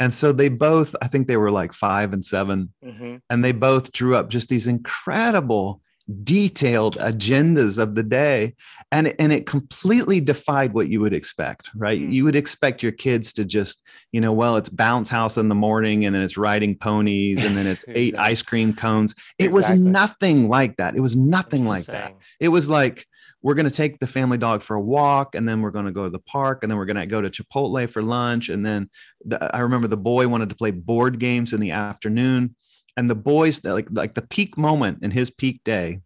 And 0.00 0.12
so 0.12 0.32
they 0.32 0.48
both 0.48 0.94
i 1.00 1.06
think 1.06 1.26
they 1.28 1.36
were 1.36 1.52
like 1.52 1.72
five 1.72 2.12
and 2.12 2.24
7 2.24 2.72
mm-hmm. 2.84 3.16
and 3.30 3.44
they 3.44 3.52
both 3.52 3.92
drew 3.92 4.16
up 4.16 4.28
just 4.28 4.48
these 4.48 4.66
incredible 4.66 5.80
detailed 6.24 6.96
agendas 6.96 7.78
of 7.78 7.94
the 7.94 8.02
day 8.02 8.54
and 8.90 9.14
and 9.18 9.30
it 9.30 9.44
completely 9.44 10.20
defied 10.20 10.72
what 10.72 10.88
you 10.88 11.00
would 11.00 11.12
expect 11.12 11.70
right? 11.74 12.00
Mm. 12.00 12.10
you 12.10 12.24
would 12.24 12.36
expect 12.36 12.82
your 12.82 12.92
kids 12.92 13.32
to 13.34 13.44
just 13.44 13.82
you 14.12 14.20
know 14.20 14.32
well 14.32 14.56
it's 14.56 14.70
bounce 14.70 15.10
house 15.10 15.36
in 15.36 15.48
the 15.48 15.54
morning 15.54 16.06
and 16.06 16.14
then 16.14 16.22
it's 16.22 16.38
riding 16.38 16.74
ponies 16.74 17.44
and 17.44 17.56
then 17.56 17.66
it's 17.66 17.84
eight 17.88 18.18
ice 18.18 18.42
cream 18.42 18.72
cones. 18.72 19.14
It 19.38 19.52
was 19.52 19.70
nothing 19.70 20.48
like 20.48 20.76
that. 20.76 20.96
It 20.96 21.00
was 21.00 21.16
nothing 21.16 21.66
like 21.66 21.84
that. 21.86 22.14
it 22.40 22.48
was 22.48 22.70
like 22.70 23.06
we're 23.42 23.54
going 23.54 23.68
to 23.68 23.70
take 23.70 23.98
the 24.00 24.06
family 24.06 24.38
dog 24.38 24.62
for 24.62 24.74
a 24.74 24.80
walk 24.80 25.34
and 25.34 25.48
then 25.48 25.60
we're 25.60 25.70
going 25.70 25.84
to 25.84 25.92
go 25.92 26.04
to 26.04 26.10
the 26.10 26.18
park 26.18 26.62
and 26.62 26.70
then 26.70 26.76
we're 26.76 26.86
going 26.86 26.96
to 26.96 27.06
go 27.06 27.20
to 27.20 27.30
chipotle 27.30 27.88
for 27.88 28.02
lunch 28.02 28.48
and 28.48 28.66
then 28.66 28.90
the, 29.24 29.54
i 29.54 29.60
remember 29.60 29.86
the 29.86 29.96
boy 29.96 30.26
wanted 30.26 30.48
to 30.48 30.56
play 30.56 30.72
board 30.72 31.18
games 31.20 31.52
in 31.52 31.60
the 31.60 31.70
afternoon 31.70 32.54
and 32.98 33.08
the 33.08 33.14
boys 33.32 33.64
like 33.64 33.88
like 34.02 34.14
the 34.14 34.26
peak 34.34 34.58
moment 34.58 34.98
in 35.04 35.10
his 35.10 35.30
peak 35.30 35.62
day 35.64 36.00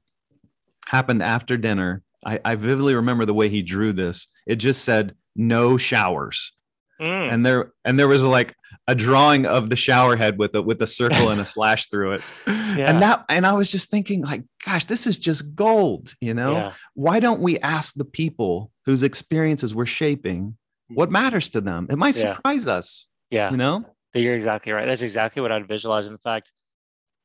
happened 0.87 1.23
after 1.23 1.57
dinner 1.57 2.03
i, 2.25 2.39
I 2.45 2.55
vividly 2.55 2.95
remember 2.95 3.25
the 3.27 3.35
way 3.41 3.49
he 3.49 3.63
drew 3.63 3.93
this 3.93 4.27
it 4.47 4.57
just 4.57 4.85
said 4.85 5.15
no 5.35 5.77
showers 5.77 6.53
Mm. 7.01 7.33
and 7.33 7.45
there 7.47 7.73
and 7.85 7.99
there 7.99 8.07
was 8.07 8.23
like 8.23 8.55
a 8.87 8.95
drawing 8.95 9.45
of 9.45 9.71
the 9.71 9.75
shower 9.77 10.15
head 10.15 10.39
with 10.39 10.55
a 10.55 10.63
with 10.63 10.81
a 10.83 10.87
circle 10.87 11.31
and 11.31 11.41
a 11.41 11.45
slash 11.55 11.89
through 11.89 12.13
it 12.13 12.23
Yeah. 12.47 12.91
and 12.91 13.03
that 13.03 13.25
and 13.29 13.45
i 13.45 13.55
was 13.55 13.69
just 13.73 13.91
thinking 13.91 14.23
like 14.23 14.45
gosh 14.65 14.85
this 14.85 15.09
is 15.09 15.19
just 15.19 15.43
gold 15.57 16.15
you 16.21 16.33
know 16.33 16.53
yeah. 16.53 16.73
why 16.95 17.19
don't 17.19 17.41
we 17.41 17.59
ask 17.59 17.95
the 17.95 18.05
people 18.05 18.71
whose 18.87 19.03
experiences 19.03 19.75
we're 19.75 19.87
shaping 20.03 20.57
what 20.91 21.11
matters 21.11 21.49
to 21.55 21.61
them 21.61 21.89
it 21.91 21.97
might 21.99 22.15
Yeah. 22.17 22.35
surprise 22.35 22.69
us 22.69 23.09
yeah 23.31 23.51
you 23.51 23.57
know 23.57 23.77
But 24.13 24.23
You're 24.23 24.35
exactly 24.37 24.71
right. 24.73 24.87
That's 24.87 25.03
exactly 25.03 25.41
what 25.43 25.51
I'd 25.51 25.67
visualize. 25.67 26.07
In 26.07 26.19
fact, 26.19 26.53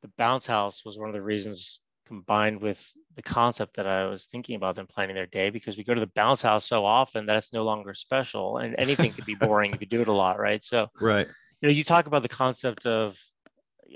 the 0.01 0.11
bounce 0.17 0.47
house 0.47 0.83
was 0.85 0.97
one 0.97 1.09
of 1.09 1.13
the 1.13 1.21
reasons 1.21 1.81
combined 2.05 2.61
with 2.61 2.85
the 3.15 3.21
concept 3.21 3.75
that 3.75 3.87
I 3.87 4.05
was 4.05 4.25
thinking 4.25 4.55
about 4.55 4.75
them 4.75 4.87
planning 4.87 5.15
their 5.15 5.25
day 5.25 5.49
because 5.49 5.75
we 5.77 5.83
go 5.83 5.93
to 5.93 5.99
the 5.99 6.11
bounce 6.15 6.41
house 6.41 6.65
so 6.65 6.85
often 6.85 7.25
that 7.25 7.35
it's 7.35 7.51
no 7.51 7.63
longer 7.63 7.93
special 7.93 8.57
and 8.57 8.75
anything 8.77 9.11
could 9.11 9.25
be 9.25 9.35
boring 9.39 9.73
if 9.73 9.81
you 9.81 9.87
do 9.87 10.01
it 10.01 10.07
a 10.07 10.13
lot, 10.13 10.39
right? 10.39 10.63
So, 10.63 10.87
right 11.01 11.27
you 11.61 11.67
know, 11.67 11.73
you 11.73 11.83
talk 11.83 12.07
about 12.07 12.23
the 12.23 12.29
concept 12.29 12.85
of, 12.85 13.17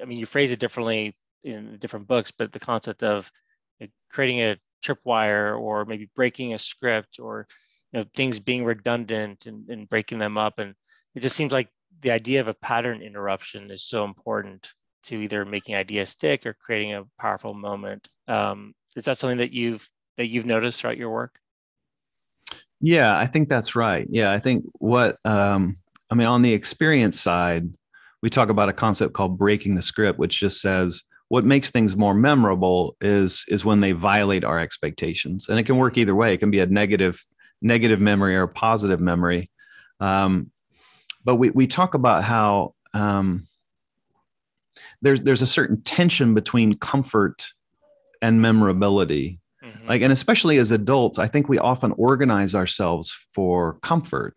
I 0.01 0.05
mean, 0.05 0.17
you 0.17 0.25
phrase 0.25 0.51
it 0.51 0.59
differently 0.59 1.15
in 1.43 1.77
different 1.79 2.07
books, 2.07 2.31
but 2.31 2.51
the 2.51 2.59
concept 2.59 3.03
of 3.03 3.29
you 3.79 3.87
know, 3.87 3.91
creating 4.11 4.41
a 4.41 4.57
tripwire 4.83 5.59
or 5.59 5.85
maybe 5.85 6.09
breaking 6.15 6.53
a 6.53 6.59
script 6.59 7.19
or, 7.19 7.47
you 7.91 7.99
know, 7.99 8.05
things 8.15 8.39
being 8.39 8.65
redundant 8.65 9.45
and, 9.45 9.69
and 9.69 9.89
breaking 9.89 10.17
them 10.17 10.37
up. 10.37 10.59
And 10.59 10.73
it 11.13 11.19
just 11.19 11.35
seems 11.35 11.51
like 11.51 11.69
the 12.01 12.11
idea 12.11 12.41
of 12.41 12.47
a 12.47 12.53
pattern 12.55 13.01
interruption 13.01 13.69
is 13.69 13.83
so 13.83 14.03
important 14.03 14.71
to 15.03 15.15
either 15.21 15.45
making 15.45 15.75
ideas 15.75 16.09
stick 16.09 16.45
or 16.45 16.53
creating 16.53 16.93
a 16.93 17.05
powerful 17.19 17.53
moment. 17.53 18.07
Um, 18.27 18.73
is 18.95 19.05
that 19.05 19.17
something 19.17 19.39
that 19.39 19.51
you've 19.51 19.87
that 20.17 20.27
you've 20.27 20.45
noticed 20.45 20.81
throughout 20.81 20.97
your 20.97 21.09
work? 21.09 21.39
yeah 22.81 23.17
i 23.17 23.25
think 23.25 23.47
that's 23.47 23.75
right 23.75 24.07
yeah 24.09 24.31
i 24.31 24.39
think 24.39 24.65
what 24.79 25.17
um 25.23 25.75
i 26.09 26.15
mean 26.15 26.27
on 26.27 26.41
the 26.41 26.53
experience 26.53 27.19
side 27.19 27.69
we 28.21 28.29
talk 28.29 28.49
about 28.49 28.69
a 28.69 28.73
concept 28.73 29.13
called 29.13 29.37
breaking 29.37 29.75
the 29.75 29.81
script 29.81 30.19
which 30.19 30.39
just 30.39 30.61
says 30.61 31.03
what 31.29 31.45
makes 31.45 31.71
things 31.71 31.95
more 31.95 32.13
memorable 32.13 32.97
is 32.99 33.45
is 33.47 33.63
when 33.63 33.79
they 33.79 33.91
violate 33.91 34.43
our 34.43 34.59
expectations 34.59 35.47
and 35.47 35.59
it 35.59 35.63
can 35.63 35.77
work 35.77 35.97
either 35.97 36.15
way 36.15 36.33
it 36.33 36.39
can 36.39 36.51
be 36.51 36.59
a 36.59 36.65
negative 36.65 37.23
negative 37.61 38.01
memory 38.01 38.35
or 38.35 38.43
a 38.43 38.47
positive 38.47 38.99
memory 38.99 39.49
um, 39.99 40.49
but 41.23 41.35
we, 41.35 41.51
we 41.51 41.67
talk 41.67 41.93
about 41.93 42.23
how 42.23 42.73
um, 42.95 43.45
there's 45.01 45.21
there's 45.21 45.41
a 45.41 45.47
certain 45.47 45.81
tension 45.81 46.33
between 46.33 46.73
comfort 46.75 47.47
and 48.21 48.41
memorability. 48.41 49.39
Mhm. 49.63 49.87
like 49.87 50.01
and 50.01 50.11
especially 50.11 50.57
as 50.57 50.71
adults 50.71 51.19
i 51.19 51.27
think 51.27 51.47
we 51.47 51.59
often 51.59 51.91
organize 51.97 52.55
ourselves 52.55 53.15
for 53.33 53.77
comfort. 53.81 54.35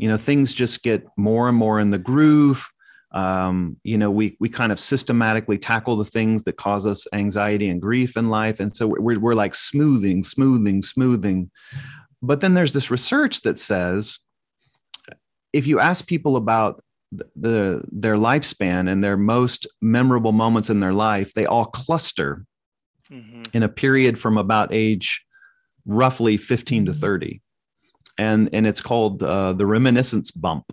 You 0.00 0.08
know 0.08 0.16
things 0.16 0.52
just 0.52 0.82
get 0.82 1.04
more 1.16 1.48
and 1.48 1.56
more 1.56 1.80
in 1.80 1.90
the 1.90 1.98
groove. 1.98 2.68
Um, 3.12 3.76
you 3.84 3.96
know 3.98 4.10
we 4.10 4.36
we 4.38 4.48
kind 4.48 4.70
of 4.70 4.78
systematically 4.78 5.58
tackle 5.58 5.96
the 5.96 6.04
things 6.04 6.44
that 6.44 6.56
cause 6.56 6.86
us 6.86 7.06
anxiety 7.12 7.68
and 7.68 7.80
grief 7.80 8.16
in 8.16 8.28
life. 8.28 8.60
And 8.60 8.76
so 8.76 8.86
we're, 8.86 9.18
we're 9.18 9.34
like 9.34 9.54
smoothing 9.54 10.22
smoothing 10.22 10.82
smoothing. 10.82 11.50
But 12.20 12.40
then 12.40 12.54
there's 12.54 12.72
this 12.72 12.90
research 12.90 13.42
that 13.42 13.58
says 13.58 14.18
if 15.52 15.66
you 15.66 15.80
ask 15.80 16.06
people 16.06 16.36
about 16.36 16.82
the, 17.12 17.24
the 17.36 17.84
their 17.90 18.16
lifespan 18.16 18.90
and 18.90 19.02
their 19.02 19.16
most 19.16 19.66
memorable 19.80 20.32
moments 20.32 20.68
in 20.70 20.80
their 20.80 20.92
life 20.92 21.32
they 21.34 21.46
all 21.46 21.66
cluster 21.66 22.44
Mhm. 23.10 23.54
in 23.54 23.62
a 23.62 23.68
period 23.70 24.18
from 24.18 24.36
about 24.36 24.68
age 24.70 25.24
roughly 25.86 26.36
15 26.36 26.84
to 26.86 26.92
30 26.92 27.40
and 28.18 28.50
and 28.52 28.66
it's 28.66 28.82
called 28.82 29.22
uh, 29.22 29.54
the 29.54 29.64
reminiscence 29.64 30.30
bump. 30.30 30.64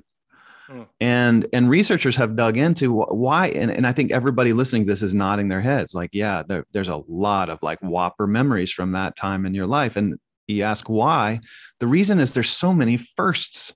Hmm. 0.67 0.81
and 0.99 1.47
and 1.53 1.69
researchers 1.69 2.15
have 2.15 2.35
dug 2.35 2.57
into 2.57 2.91
why 2.91 3.49
and, 3.49 3.69
and 3.69 3.85
i 3.85 3.91
think 3.93 4.11
everybody 4.11 4.51
listening 4.51 4.83
to 4.83 4.87
this 4.91 5.03
is 5.03 5.13
nodding 5.13 5.47
their 5.47 5.61
heads 5.61 5.93
like 5.93 6.09
yeah 6.11 6.41
there, 6.45 6.65
there's 6.73 6.89
a 6.89 7.03
lot 7.07 7.49
of 7.51 7.59
like 7.61 7.79
whopper 7.83 8.25
memories 8.25 8.71
from 8.71 8.93
that 8.93 9.15
time 9.15 9.45
in 9.45 9.53
your 9.53 9.67
life. 9.67 9.95
And 9.95 10.15
you 10.47 10.63
ask 10.63 10.89
why 10.89 11.39
the 11.79 11.87
reason 11.87 12.19
is 12.19 12.33
there's 12.33 12.49
so 12.49 12.73
many 12.73 12.97
firsts 12.97 13.73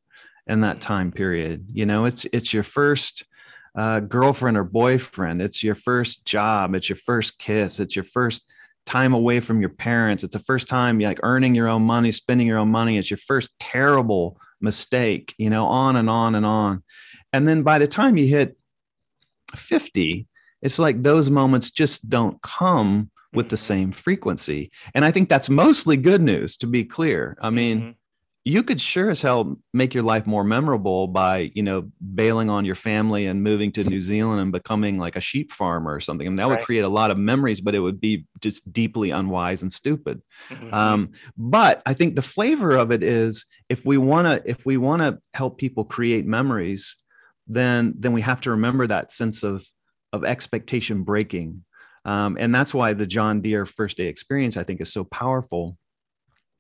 in 0.49 0.61
that 0.61 0.81
time 0.81 1.11
period. 1.11 1.67
You 1.71 1.85
know 1.85 2.05
it's 2.05 2.25
it's 2.33 2.53
your 2.53 2.63
first 2.63 3.23
uh, 3.75 4.01
girlfriend 4.01 4.57
or 4.57 4.63
boyfriend. 4.65 5.41
It's 5.41 5.63
your 5.63 5.75
first 5.75 6.25
job. 6.25 6.75
It's 6.75 6.89
your 6.89 6.95
first 6.97 7.37
kiss. 7.37 7.79
It's 7.79 7.95
your 7.95 8.03
first 8.05 8.51
time 8.85 9.13
away 9.13 9.39
from 9.39 9.61
your 9.61 9.69
parents. 9.69 10.23
It's 10.23 10.33
the 10.33 10.39
first 10.43 10.67
time 10.67 10.99
you're 10.99 11.11
like 11.11 11.19
earning 11.23 11.53
your 11.55 11.67
own 11.69 11.83
money 11.83 12.11
spending 12.11 12.47
your 12.47 12.57
own 12.57 12.71
money. 12.71 12.97
It's 12.97 13.11
your 13.11 13.17
first 13.17 13.51
terrible 13.59 14.37
mistake 14.61 15.33
you 15.37 15.49
know 15.49 15.65
on 15.67 15.95
and 15.95 16.09
on 16.09 16.35
and 16.35 16.45
on. 16.45 16.83
And 17.31 17.47
then 17.47 17.63
by 17.63 17.77
the 17.79 17.87
time 17.87 18.17
you 18.17 18.27
hit 18.27 18.57
50 19.55 20.27
it's 20.61 20.77
like 20.79 21.01
those 21.01 21.29
moments 21.29 21.71
just 21.71 22.09
don't 22.09 22.41
come 22.41 23.09
with 23.31 23.47
the 23.47 23.55
Mhm. 23.55 23.59
same 23.71 23.91
frequency. 23.93 24.71
And 24.93 25.05
i 25.05 25.11
think 25.11 25.29
that's 25.29 25.49
mostly 25.49 25.95
good 25.95 26.21
news 26.21 26.57
to 26.57 26.67
be 26.67 26.83
clear. 26.83 27.37
I 27.41 27.49
mean 27.51 27.81
Mhm. 27.81 27.95
You 28.49 28.63
could 28.63 28.81
sure 28.81 29.11
as 29.11 29.21
hell 29.21 29.57
make 29.73 29.93
your 29.93 30.03
life 30.03 30.25
more 30.25 30.43
memorable 30.43 31.07
by 31.07 31.51
you 31.53 31.61
know 31.61 31.91
bailing 32.15 32.49
on 32.49 32.65
your 32.65 32.75
family 32.75 33.27
and 33.27 33.43
moving 33.43 33.71
to 33.71 33.83
new 33.83 34.01
zealand 34.01 34.41
and 34.41 34.51
becoming 34.51 34.97
like 34.97 35.15
a 35.15 35.21
sheep 35.21 35.51
farmer 35.51 35.93
or 35.93 35.99
something. 35.99 36.25
And 36.25 36.39
that 36.39 36.47
would 36.49 36.61
create 36.61 36.83
a 36.83 36.89
lot 36.89 37.11
of 37.11 37.17
memories 37.17 37.61
but 37.61 37.75
it 37.75 37.79
would 37.79 38.01
be 38.01 38.25
just 38.41 38.71
deeply 38.73 39.11
unwise 39.11 39.61
and 39.61 39.71
stupid. 39.71 40.21
Mhm. 40.51 40.73
um, 40.73 41.11
but 41.37 41.81
i 41.85 41.93
think 41.93 42.15
the 42.15 42.23
flavor 42.23 42.71
of 42.75 42.91
it 42.91 43.03
is 43.03 43.45
if 43.69 43.85
we 43.85 43.97
want 43.97 44.25
to 44.27 44.49
if 44.49 44.65
we 44.65 44.77
want 44.77 45.01
to 45.03 45.19
help 45.35 45.57
people 45.59 45.85
create 45.85 46.25
memories 46.25 46.95
then 47.47 47.93
then 47.97 48.13
we 48.13 48.21
have 48.21 48.41
to 48.41 48.51
remember 48.51 48.87
that 48.87 49.11
sense 49.11 49.43
of 49.43 49.65
of 50.11 50.25
expectation 50.25 51.03
breaking. 51.03 51.63
Um, 52.05 52.35
and 52.39 52.55
that's 52.55 52.73
why 52.73 52.93
the 52.93 53.05
john 53.05 53.41
deere 53.41 53.65
first 53.65 53.97
day 53.97 54.07
experience 54.07 54.57
i 54.57 54.63
think 54.63 54.81
is 54.81 54.91
so 54.91 55.03
powerful 55.03 55.77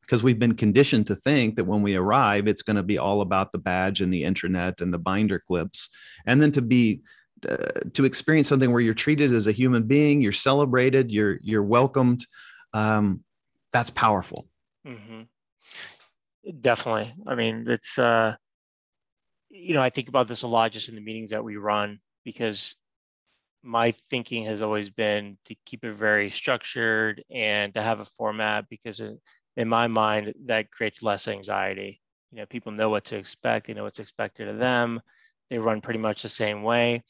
because 0.09 0.23
we've 0.23 0.39
been 0.39 0.55
conditioned 0.55 1.05
to 1.05 1.15
think 1.15 1.55
that 1.55 1.65
when 1.65 1.83
we 1.83 1.93
arrive 1.93 2.47
it's 2.47 2.63
going 2.63 2.77
to 2.77 2.83
be 2.83 2.97
all 2.97 3.21
about 3.21 3.51
the 3.51 3.59
badge 3.59 4.01
and 4.01 4.11
the 4.11 4.23
intranet 4.23 4.81
and 4.81 4.91
the 4.91 4.97
binder 4.97 5.37
clips. 5.37 5.89
And 6.25 6.41
then 6.41 6.51
to 6.53 6.63
be 6.63 7.01
uh, 7.47 7.81
to 7.93 8.05
experience 8.05 8.47
something 8.47 8.71
where 8.71 8.81
you're 8.81 8.93
treated 8.93 9.33
as 9.33 9.47
a 9.47 9.51
human 9.51 9.83
being 9.83 10.19
you're 10.19 10.33
celebrated 10.33 11.09
you're 11.09 11.39
you're 11.41 11.63
welcomed 11.63 12.25
um, 12.73 13.23
that's 13.71 13.91
powerful. 13.91 14.47
Hmm 14.85 15.21
Definitely. 16.61 17.13
I 17.27 17.35
mean, 17.35 17.65
it's 17.67 17.99
uh, 17.99 18.35
you 19.49 19.73
know, 19.73 19.81
I 19.81 19.89
think 19.89 20.07
about 20.07 20.27
this 20.27 20.43
a 20.43 20.47
lot 20.47 20.71
just 20.71 20.89
in 20.89 20.95
the 20.95 21.01
meetings 21.01 21.31
that 21.31 21.43
we 21.43 21.57
run 21.57 21.99
because 22.23 22.75
my 23.61 23.91
thinking 24.09 24.45
has 24.45 24.61
always 24.61 24.89
been 24.89 25.37
to 25.45 25.55
keep 25.65 25.83
it 25.83 25.93
very 25.93 26.29
structured 26.29 27.23
and 27.29 27.73
to 27.73 27.81
have 27.81 27.99
a 27.99 28.05
format 28.05 28.65
because 28.69 29.01
in, 29.01 29.19
in 29.57 29.67
my 29.67 29.87
mind 29.87 30.33
that 30.45 30.71
creates 30.71 31.03
less 31.03 31.27
anxiety. 31.27 32.01
You 32.31 32.39
know, 32.39 32.45
people 32.45 32.71
know 32.71 32.89
what 32.89 33.05
to 33.05 33.17
expect. 33.17 33.67
They 33.67 33.73
know 33.73 33.83
what's 33.83 33.99
expected 33.99 34.47
of 34.47 34.57
them. 34.59 35.01
They 35.49 35.57
run 35.57 35.81
pretty 35.81 35.99
much 35.99 36.21
the 36.21 36.29
same 36.29 36.63
way. 36.63 37.03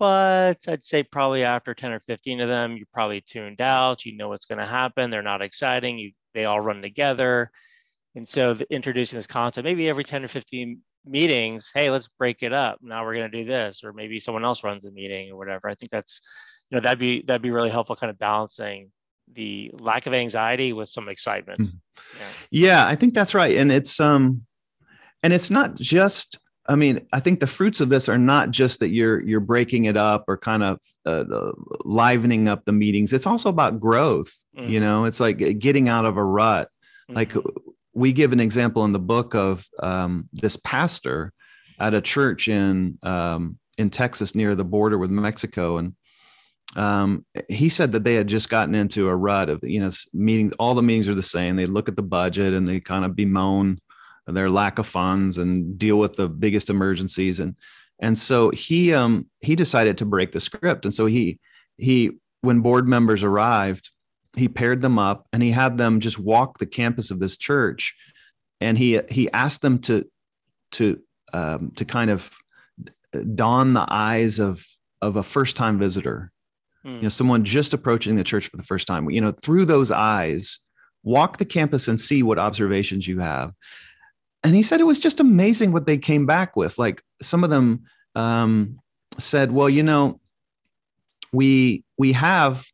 but 0.00 0.56
I'd 0.66 0.82
say 0.82 1.02
probably 1.02 1.44
after 1.44 1.74
10 1.74 1.92
or 1.92 2.00
15 2.00 2.40
of 2.40 2.48
them, 2.48 2.76
you're 2.76 2.86
probably 2.92 3.20
tuned 3.20 3.60
out. 3.60 4.06
You 4.06 4.16
know 4.16 4.28
what's 4.30 4.46
going 4.46 4.58
to 4.58 4.66
happen. 4.66 5.10
They're 5.10 5.22
not 5.22 5.42
exciting. 5.42 5.98
You 5.98 6.12
they 6.34 6.46
all 6.46 6.60
run 6.60 6.80
together. 6.80 7.50
And 8.16 8.26
so 8.28 8.54
the, 8.54 8.72
introducing 8.74 9.18
this 9.18 9.26
concept, 9.26 9.64
maybe 9.64 9.88
every 9.88 10.04
10 10.04 10.24
or 10.24 10.28
15 10.28 10.80
meetings, 11.04 11.70
hey, 11.74 11.90
let's 11.90 12.08
break 12.08 12.42
it 12.42 12.52
up. 12.52 12.78
Now 12.82 13.04
we're 13.04 13.14
going 13.14 13.30
to 13.30 13.38
do 13.38 13.44
this, 13.44 13.84
or 13.84 13.92
maybe 13.92 14.18
someone 14.18 14.44
else 14.44 14.64
runs 14.64 14.82
the 14.84 14.90
meeting 14.90 15.30
or 15.30 15.36
whatever. 15.36 15.68
I 15.68 15.74
think 15.74 15.90
that's, 15.90 16.20
you 16.70 16.76
know, 16.76 16.82
that'd 16.82 16.98
be 16.98 17.22
that'd 17.26 17.42
be 17.42 17.50
really 17.50 17.70
helpful, 17.70 17.96
kind 17.96 18.10
of 18.10 18.18
balancing 18.18 18.90
the 19.34 19.70
lack 19.78 20.06
of 20.06 20.14
anxiety 20.14 20.72
with 20.72 20.88
some 20.88 21.08
excitement. 21.08 21.60
Mm-hmm. 21.60 21.76
Yeah. 22.18 22.26
yeah, 22.50 22.86
I 22.86 22.96
think 22.96 23.14
that's 23.14 23.34
right. 23.34 23.56
And 23.56 23.70
it's 23.70 24.00
um 24.00 24.46
and 25.22 25.32
it's 25.32 25.50
not 25.50 25.76
just 25.76 26.38
I 26.70 26.76
mean, 26.76 27.04
I 27.12 27.18
think 27.18 27.40
the 27.40 27.48
fruits 27.48 27.80
of 27.80 27.88
this 27.88 28.08
are 28.08 28.18
not 28.18 28.52
just 28.52 28.78
that 28.78 28.90
you're 28.90 29.20
you're 29.22 29.40
breaking 29.40 29.86
it 29.86 29.96
up 29.96 30.24
or 30.28 30.36
kind 30.36 30.62
of 30.62 30.78
uh, 31.04 31.24
livening 31.84 32.46
up 32.46 32.64
the 32.64 32.72
meetings. 32.72 33.12
It's 33.12 33.26
also 33.26 33.48
about 33.48 33.80
growth. 33.80 34.32
Mm-hmm. 34.56 34.70
You 34.70 34.80
know, 34.80 35.04
it's 35.04 35.18
like 35.18 35.58
getting 35.58 35.88
out 35.88 36.04
of 36.04 36.16
a 36.16 36.24
rut. 36.24 36.68
Mm-hmm. 37.08 37.16
Like 37.16 37.34
we 37.92 38.12
give 38.12 38.32
an 38.32 38.38
example 38.38 38.84
in 38.84 38.92
the 38.92 39.00
book 39.00 39.34
of 39.34 39.66
um, 39.82 40.28
this 40.32 40.56
pastor 40.56 41.32
at 41.80 41.94
a 41.94 42.00
church 42.00 42.46
in 42.46 42.98
um, 43.02 43.58
in 43.76 43.90
Texas 43.90 44.34
near 44.36 44.54
the 44.54 44.64
border 44.64 44.96
with 44.96 45.10
Mexico, 45.10 45.78
and 45.78 45.96
um, 46.76 47.24
he 47.48 47.68
said 47.68 47.92
that 47.92 48.04
they 48.04 48.14
had 48.14 48.28
just 48.28 48.48
gotten 48.48 48.74
into 48.74 49.08
a 49.08 49.16
rut 49.16 49.48
of 49.48 49.60
you 49.62 49.80
know 49.80 49.90
meetings. 50.12 50.52
All 50.58 50.74
the 50.74 50.82
meetings 50.82 51.08
are 51.08 51.14
the 51.14 51.22
same. 51.22 51.56
They 51.56 51.66
look 51.66 51.88
at 51.88 51.96
the 51.96 52.02
budget 52.02 52.54
and 52.54 52.66
they 52.66 52.80
kind 52.80 53.04
of 53.04 53.16
bemoan 53.16 53.80
their 54.26 54.50
lack 54.50 54.78
of 54.78 54.86
funds 54.86 55.38
and 55.38 55.78
deal 55.78 55.96
with 55.96 56.14
the 56.14 56.28
biggest 56.28 56.70
emergencies 56.70 57.40
and 57.40 57.56
and 57.98 58.18
so 58.18 58.50
he 58.50 58.92
um 58.94 59.26
he 59.40 59.56
decided 59.56 59.98
to 59.98 60.04
break 60.04 60.32
the 60.32 60.40
script 60.40 60.84
and 60.84 60.94
so 60.94 61.06
he 61.06 61.38
he 61.78 62.12
when 62.40 62.60
board 62.60 62.88
members 62.88 63.22
arrived 63.22 63.90
he 64.36 64.48
paired 64.48 64.82
them 64.82 64.98
up 64.98 65.26
and 65.32 65.42
he 65.42 65.50
had 65.50 65.76
them 65.76 66.00
just 66.00 66.18
walk 66.18 66.58
the 66.58 66.66
campus 66.66 67.10
of 67.10 67.18
this 67.18 67.36
church 67.36 67.94
and 68.60 68.78
he 68.78 69.00
he 69.08 69.30
asked 69.32 69.62
them 69.62 69.78
to 69.78 70.06
to 70.70 71.00
um, 71.32 71.72
to 71.76 71.84
kind 71.84 72.10
of 72.10 72.36
don 73.34 73.72
the 73.72 73.86
eyes 73.88 74.38
of 74.38 74.64
of 75.02 75.16
a 75.16 75.22
first 75.22 75.56
time 75.56 75.78
visitor 75.78 76.30
mm. 76.84 76.96
you 76.96 77.02
know 77.02 77.08
someone 77.08 77.44
just 77.44 77.74
approaching 77.74 78.16
the 78.16 78.24
church 78.24 78.48
for 78.48 78.56
the 78.56 78.62
first 78.62 78.86
time 78.86 79.08
you 79.10 79.20
know 79.20 79.32
through 79.32 79.64
those 79.64 79.90
eyes 79.90 80.58
walk 81.02 81.38
the 81.38 81.44
campus 81.44 81.88
and 81.88 82.00
see 82.00 82.22
what 82.22 82.38
observations 82.38 83.08
you 83.08 83.20
have 83.20 83.52
and 84.42 84.54
he 84.54 84.62
said 84.62 84.80
it 84.80 84.84
was 84.84 84.98
just 84.98 85.20
amazing 85.20 85.72
what 85.72 85.86
they 85.86 85.98
came 85.98 86.26
back 86.26 86.56
with. 86.56 86.78
Like 86.78 87.02
some 87.20 87.44
of 87.44 87.50
them 87.50 87.84
um, 88.14 88.78
said, 89.18 89.52
"Well, 89.52 89.68
you 89.68 89.82
know, 89.82 90.20
we 91.32 91.84
we 91.98 92.12
have 92.12 92.64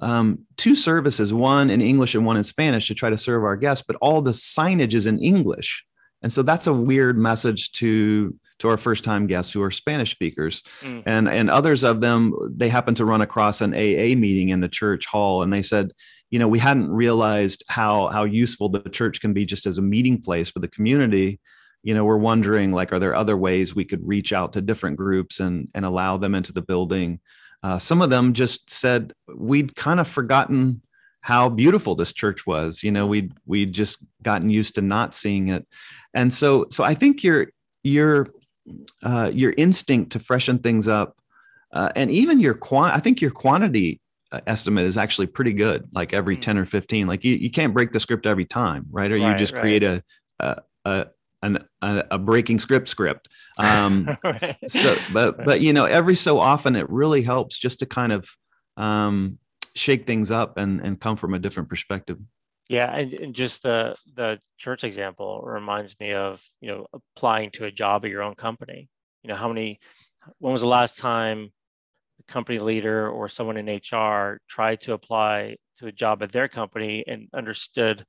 um, 0.00 0.46
two 0.56 0.74
services, 0.74 1.34
one 1.34 1.70
in 1.70 1.82
English 1.82 2.14
and 2.14 2.24
one 2.24 2.36
in 2.36 2.44
Spanish, 2.44 2.86
to 2.88 2.94
try 2.94 3.10
to 3.10 3.18
serve 3.18 3.44
our 3.44 3.56
guests, 3.56 3.84
but 3.86 3.96
all 3.96 4.22
the 4.22 4.30
signage 4.30 4.94
is 4.94 5.06
in 5.06 5.18
English, 5.18 5.84
and 6.22 6.32
so 6.32 6.42
that's 6.42 6.66
a 6.66 6.72
weird 6.72 7.18
message 7.18 7.72
to 7.72 8.34
to 8.60 8.68
our 8.68 8.76
first 8.76 9.04
time 9.04 9.26
guests 9.26 9.52
who 9.52 9.62
are 9.62 9.70
Spanish 9.70 10.12
speakers. 10.12 10.62
Mm. 10.80 11.02
And 11.06 11.28
and 11.28 11.50
others 11.50 11.82
of 11.82 12.00
them, 12.00 12.34
they 12.48 12.68
happened 12.68 12.96
to 12.98 13.04
run 13.04 13.20
across 13.20 13.60
an 13.60 13.74
AA 13.74 14.14
meeting 14.16 14.50
in 14.50 14.60
the 14.60 14.68
church 14.68 15.06
hall, 15.06 15.42
and 15.42 15.52
they 15.52 15.62
said." 15.62 15.92
you 16.30 16.38
know 16.38 16.48
we 16.48 16.58
hadn't 16.58 16.90
realized 16.90 17.64
how 17.68 18.08
how 18.08 18.24
useful 18.24 18.68
the 18.68 18.80
church 18.88 19.20
can 19.20 19.32
be 19.32 19.44
just 19.44 19.66
as 19.66 19.78
a 19.78 19.82
meeting 19.82 20.20
place 20.20 20.48
for 20.48 20.60
the 20.60 20.68
community 20.68 21.40
you 21.82 21.94
know 21.94 22.04
we're 22.04 22.16
wondering 22.16 22.72
like 22.72 22.92
are 22.92 22.98
there 22.98 23.14
other 23.14 23.36
ways 23.36 23.74
we 23.74 23.84
could 23.84 24.06
reach 24.06 24.32
out 24.32 24.52
to 24.52 24.60
different 24.60 24.96
groups 24.96 25.40
and 25.40 25.68
and 25.74 25.84
allow 25.84 26.16
them 26.16 26.34
into 26.34 26.52
the 26.52 26.62
building 26.62 27.20
uh, 27.62 27.78
some 27.78 28.00
of 28.00 28.08
them 28.08 28.32
just 28.32 28.70
said 28.70 29.12
we'd 29.36 29.76
kind 29.76 30.00
of 30.00 30.08
forgotten 30.08 30.80
how 31.20 31.50
beautiful 31.50 31.94
this 31.94 32.12
church 32.12 32.46
was 32.46 32.82
you 32.82 32.90
know 32.90 33.06
we'd 33.06 33.32
we'd 33.44 33.72
just 33.72 33.98
gotten 34.22 34.48
used 34.48 34.76
to 34.76 34.80
not 34.80 35.14
seeing 35.14 35.48
it 35.48 35.66
and 36.14 36.32
so 36.32 36.66
so 36.70 36.84
i 36.84 36.94
think 36.94 37.22
your 37.22 37.48
your 37.82 38.28
uh, 39.02 39.30
your 39.34 39.54
instinct 39.56 40.12
to 40.12 40.18
freshen 40.18 40.58
things 40.58 40.88
up 40.88 41.18
uh, 41.72 41.90
and 41.96 42.10
even 42.10 42.40
your 42.40 42.54
quant 42.54 42.94
i 42.94 42.98
think 42.98 43.20
your 43.20 43.30
quantity 43.30 44.00
uh, 44.32 44.40
estimate 44.46 44.86
is 44.86 44.96
actually 44.96 45.26
pretty 45.26 45.52
good 45.52 45.88
like 45.92 46.12
every 46.12 46.36
mm 46.36 46.40
10 46.40 46.58
or 46.58 46.64
15 46.64 47.06
like 47.06 47.24
you, 47.24 47.34
you 47.34 47.50
can't 47.50 47.74
break 47.74 47.92
the 47.92 48.00
script 48.00 48.26
every 48.26 48.44
time 48.44 48.86
right? 48.90 49.10
Or 49.10 49.18
right, 49.18 49.32
you 49.32 49.36
just 49.36 49.52
right. 49.54 49.60
create 49.60 49.82
a, 49.82 50.02
a, 50.38 50.56
a 50.84 51.06
an, 51.42 51.58
a, 51.82 52.04
a, 52.12 52.18
breaking 52.18 52.58
script 52.58 52.88
script. 52.88 53.28
Um 53.58 54.16
right. 54.24 54.56
so 54.68 54.96
but 55.12 55.44
but 55.44 55.60
you 55.60 55.72
know 55.72 55.84
every 55.84 56.14
so 56.14 56.38
often 56.38 56.76
it 56.76 56.88
really 56.90 57.22
helps 57.22 57.58
just 57.58 57.80
to 57.80 57.86
kind 57.86 58.12
of 58.12 58.28
um 58.76 59.38
shake 59.74 60.06
things 60.06 60.30
up 60.30 60.58
and 60.58 60.80
and 60.80 61.00
come 61.00 61.16
from 61.16 61.34
a 61.34 61.38
different 61.38 61.68
perspective 61.68 62.18
yeah 62.70 62.96
and, 62.96 63.12
and 63.14 63.34
just 63.34 63.62
the 63.64 63.94
the 64.14 64.38
church 64.56 64.84
example 64.84 65.42
reminds 65.42 65.98
me 65.98 66.14
of 66.14 66.40
you 66.60 66.70
know 66.70 66.86
applying 66.92 67.50
to 67.50 67.64
a 67.64 67.70
job 67.70 68.04
at 68.04 68.10
your 68.10 68.22
own 68.22 68.34
company 68.34 68.88
you 69.22 69.28
know 69.28 69.34
how 69.34 69.48
many 69.48 69.78
when 70.38 70.52
was 70.52 70.60
the 70.60 70.68
last 70.68 70.96
time 70.96 71.50
a 72.20 72.32
company 72.32 72.58
leader 72.60 73.10
or 73.10 73.28
someone 73.28 73.56
in 73.56 73.66
HR 73.66 74.40
tried 74.48 74.80
to 74.82 74.92
apply 74.92 75.56
to 75.78 75.88
a 75.88 75.92
job 75.92 76.22
at 76.22 76.30
their 76.30 76.46
company 76.46 77.02
and 77.08 77.28
understood 77.34 78.06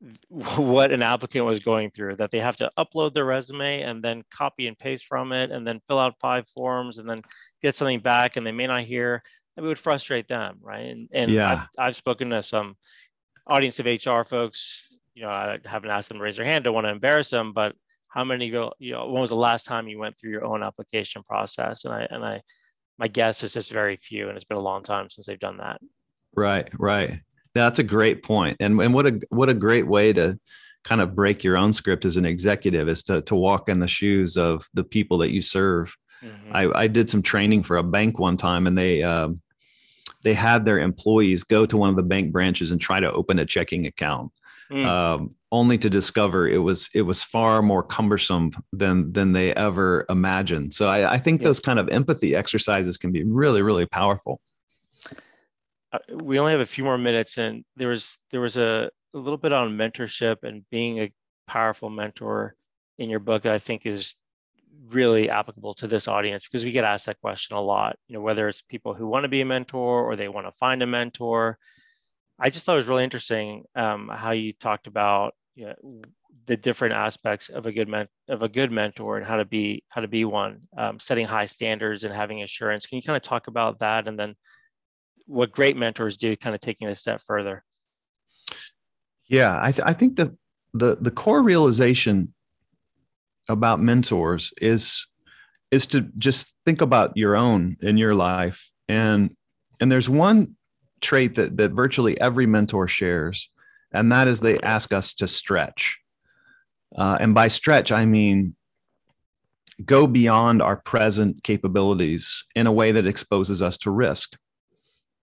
what 0.28 0.92
an 0.92 1.02
applicant 1.02 1.44
was 1.44 1.58
going 1.58 1.90
through 1.90 2.14
that 2.14 2.30
they 2.30 2.38
have 2.38 2.56
to 2.56 2.70
upload 2.78 3.12
their 3.12 3.24
resume 3.24 3.82
and 3.82 4.04
then 4.04 4.22
copy 4.30 4.68
and 4.68 4.78
paste 4.78 5.06
from 5.06 5.32
it 5.32 5.50
and 5.50 5.66
then 5.66 5.80
fill 5.88 5.98
out 5.98 6.14
five 6.20 6.46
forms 6.48 6.98
and 6.98 7.08
then 7.08 7.20
get 7.60 7.74
something 7.74 8.00
back 8.00 8.36
and 8.36 8.46
they 8.46 8.52
may 8.52 8.68
not 8.68 8.84
hear 8.84 9.20
it 9.56 9.62
would 9.62 9.78
frustrate 9.78 10.28
them 10.28 10.58
right 10.60 10.90
and, 10.90 11.08
and 11.12 11.30
yeah. 11.30 11.52
I've, 11.52 11.86
I've 11.86 11.96
spoken 11.96 12.30
to 12.30 12.42
some 12.42 12.76
audience 13.46 13.78
of 13.78 13.86
hr 13.86 14.22
folks 14.22 14.98
you 15.14 15.22
know 15.22 15.28
i 15.28 15.58
haven't 15.64 15.90
asked 15.90 16.08
them 16.08 16.18
to 16.18 16.24
raise 16.24 16.36
their 16.36 16.46
hand 16.46 16.62
I 16.62 16.64
don't 16.64 16.74
want 16.74 16.86
to 16.86 16.90
embarrass 16.90 17.30
them 17.30 17.52
but 17.52 17.74
how 18.08 18.24
many 18.24 18.46
you 18.46 18.92
know 18.92 19.06
when 19.06 19.20
was 19.20 19.30
the 19.30 19.36
last 19.36 19.66
time 19.66 19.88
you 19.88 19.98
went 19.98 20.18
through 20.18 20.30
your 20.30 20.44
own 20.44 20.62
application 20.62 21.22
process 21.22 21.84
and 21.84 21.94
i 21.94 22.06
and 22.10 22.24
i 22.24 22.40
my 22.98 23.08
guess 23.08 23.42
is 23.42 23.52
just 23.52 23.72
very 23.72 23.96
few, 23.96 24.28
and 24.28 24.36
it's 24.36 24.44
been 24.44 24.56
a 24.56 24.62
long 24.62 24.82
time 24.82 25.08
since 25.10 25.26
they've 25.26 25.38
done 25.38 25.58
that. 25.58 25.80
Right, 26.36 26.68
right. 26.78 27.20
That's 27.54 27.78
a 27.78 27.84
great 27.84 28.22
point. 28.22 28.58
point, 28.58 28.60
and 28.60 28.80
and 28.80 28.94
what 28.94 29.06
a 29.06 29.20
what 29.30 29.48
a 29.48 29.54
great 29.54 29.86
way 29.86 30.12
to 30.12 30.38
kind 30.82 31.00
of 31.00 31.14
break 31.14 31.44
your 31.44 31.56
own 31.56 31.72
script 31.72 32.04
as 32.04 32.16
an 32.16 32.26
executive 32.26 32.88
is 32.88 33.02
to 33.04 33.22
to 33.22 33.34
walk 33.34 33.68
in 33.68 33.78
the 33.78 33.88
shoes 33.88 34.36
of 34.36 34.66
the 34.74 34.84
people 34.84 35.18
that 35.18 35.30
you 35.30 35.40
serve. 35.40 35.96
Mm-hmm. 36.22 36.56
I, 36.56 36.70
I 36.74 36.86
did 36.86 37.10
some 37.10 37.22
training 37.22 37.62
for 37.62 37.76
a 37.76 37.82
bank 37.82 38.18
one 38.18 38.36
time, 38.36 38.66
and 38.66 38.76
they 38.76 39.02
um, 39.02 39.40
they 40.22 40.34
had 40.34 40.64
their 40.64 40.78
employees 40.78 41.44
go 41.44 41.66
to 41.66 41.76
one 41.76 41.90
of 41.90 41.96
the 41.96 42.02
bank 42.02 42.32
branches 42.32 42.70
and 42.70 42.80
try 42.80 43.00
to 43.00 43.12
open 43.12 43.38
a 43.38 43.46
checking 43.46 43.86
account. 43.86 44.32
Mm. 44.70 44.86
Um, 44.86 45.34
only 45.52 45.78
to 45.78 45.90
discover 45.90 46.48
it 46.48 46.58
was 46.58 46.88
it 46.94 47.02
was 47.02 47.22
far 47.22 47.62
more 47.62 47.82
cumbersome 47.82 48.50
than 48.72 49.12
than 49.12 49.32
they 49.32 49.54
ever 49.54 50.06
imagined. 50.08 50.72
So 50.72 50.88
I, 50.88 51.12
I 51.12 51.18
think 51.18 51.42
those 51.42 51.60
kind 51.60 51.78
of 51.78 51.88
empathy 51.90 52.34
exercises 52.34 52.96
can 52.96 53.12
be 53.12 53.22
really 53.24 53.62
really 53.62 53.86
powerful. 53.86 54.40
Uh, 55.92 55.98
we 56.14 56.40
only 56.40 56.52
have 56.52 56.60
a 56.60 56.66
few 56.66 56.82
more 56.82 56.98
minutes, 56.98 57.38
and 57.38 57.64
there 57.76 57.90
was 57.90 58.18
there 58.32 58.40
was 58.40 58.56
a, 58.56 58.90
a 59.14 59.18
little 59.18 59.36
bit 59.36 59.52
on 59.52 59.76
mentorship 59.76 60.38
and 60.42 60.64
being 60.70 60.98
a 60.98 61.12
powerful 61.46 61.90
mentor 61.90 62.56
in 62.98 63.08
your 63.08 63.20
book 63.20 63.42
that 63.42 63.52
I 63.52 63.58
think 63.58 63.86
is 63.86 64.14
really 64.88 65.30
applicable 65.30 65.74
to 65.74 65.86
this 65.86 66.08
audience 66.08 66.44
because 66.44 66.64
we 66.64 66.72
get 66.72 66.84
asked 66.84 67.06
that 67.06 67.20
question 67.20 67.56
a 67.56 67.60
lot. 67.60 67.96
You 68.08 68.14
know, 68.14 68.20
whether 68.20 68.48
it's 68.48 68.62
people 68.62 68.94
who 68.94 69.06
want 69.06 69.24
to 69.24 69.28
be 69.28 69.40
a 69.40 69.46
mentor 69.46 70.02
or 70.02 70.16
they 70.16 70.28
want 70.28 70.46
to 70.46 70.52
find 70.52 70.82
a 70.82 70.86
mentor. 70.86 71.58
I 72.38 72.50
just 72.50 72.64
thought 72.64 72.74
it 72.74 72.78
was 72.78 72.88
really 72.88 73.04
interesting 73.04 73.64
um, 73.76 74.10
how 74.12 74.32
you 74.32 74.52
talked 74.52 74.86
about 74.86 75.34
you 75.54 75.66
know, 75.66 76.02
the 76.46 76.56
different 76.56 76.94
aspects 76.94 77.48
of 77.48 77.66
a 77.66 77.72
good 77.72 77.88
men- 77.88 78.08
of 78.28 78.42
a 78.42 78.48
good 78.48 78.72
mentor 78.72 79.16
and 79.16 79.26
how 79.26 79.36
to 79.36 79.44
be 79.44 79.84
how 79.88 80.00
to 80.00 80.08
be 80.08 80.24
one, 80.24 80.62
um, 80.76 80.98
setting 80.98 81.26
high 81.26 81.46
standards 81.46 82.04
and 82.04 82.12
having 82.12 82.42
assurance. 82.42 82.86
Can 82.86 82.96
you 82.96 83.02
kind 83.02 83.16
of 83.16 83.22
talk 83.22 83.46
about 83.46 83.78
that 83.78 84.08
and 84.08 84.18
then 84.18 84.34
what 85.26 85.52
great 85.52 85.76
mentors 85.76 86.16
do, 86.16 86.36
kind 86.36 86.54
of 86.54 86.60
taking 86.60 86.88
a 86.88 86.94
step 86.94 87.22
further? 87.26 87.64
Yeah, 89.26 89.58
I, 89.60 89.72
th- 89.72 89.86
I 89.86 89.92
think 89.92 90.16
the 90.16 90.36
the 90.74 90.96
the 91.00 91.10
core 91.10 91.42
realization 91.42 92.33
about 93.48 93.80
mentors 93.80 94.52
is 94.60 95.06
is 95.70 95.86
to 95.86 96.02
just 96.16 96.56
think 96.64 96.80
about 96.80 97.16
your 97.16 97.36
own 97.36 97.76
in 97.80 97.96
your 97.96 98.14
life 98.14 98.70
and 98.88 99.34
and 99.80 99.90
there's 99.90 100.08
one 100.08 100.56
trait 101.00 101.34
that 101.34 101.56
that 101.56 101.72
virtually 101.72 102.18
every 102.20 102.46
mentor 102.46 102.88
shares 102.88 103.50
and 103.94 104.10
that 104.10 104.28
is 104.28 104.40
they 104.40 104.58
ask 104.58 104.92
us 104.92 105.14
to 105.14 105.26
stretch. 105.26 106.00
Uh, 106.94 107.16
and 107.20 107.32
by 107.32 107.48
stretch, 107.48 107.92
I 107.92 108.04
mean 108.04 108.56
go 109.84 110.06
beyond 110.06 110.60
our 110.60 110.76
present 110.76 111.42
capabilities 111.42 112.44
in 112.54 112.66
a 112.66 112.72
way 112.72 112.92
that 112.92 113.06
exposes 113.06 113.62
us 113.62 113.78
to 113.78 113.90
risk. 113.90 114.36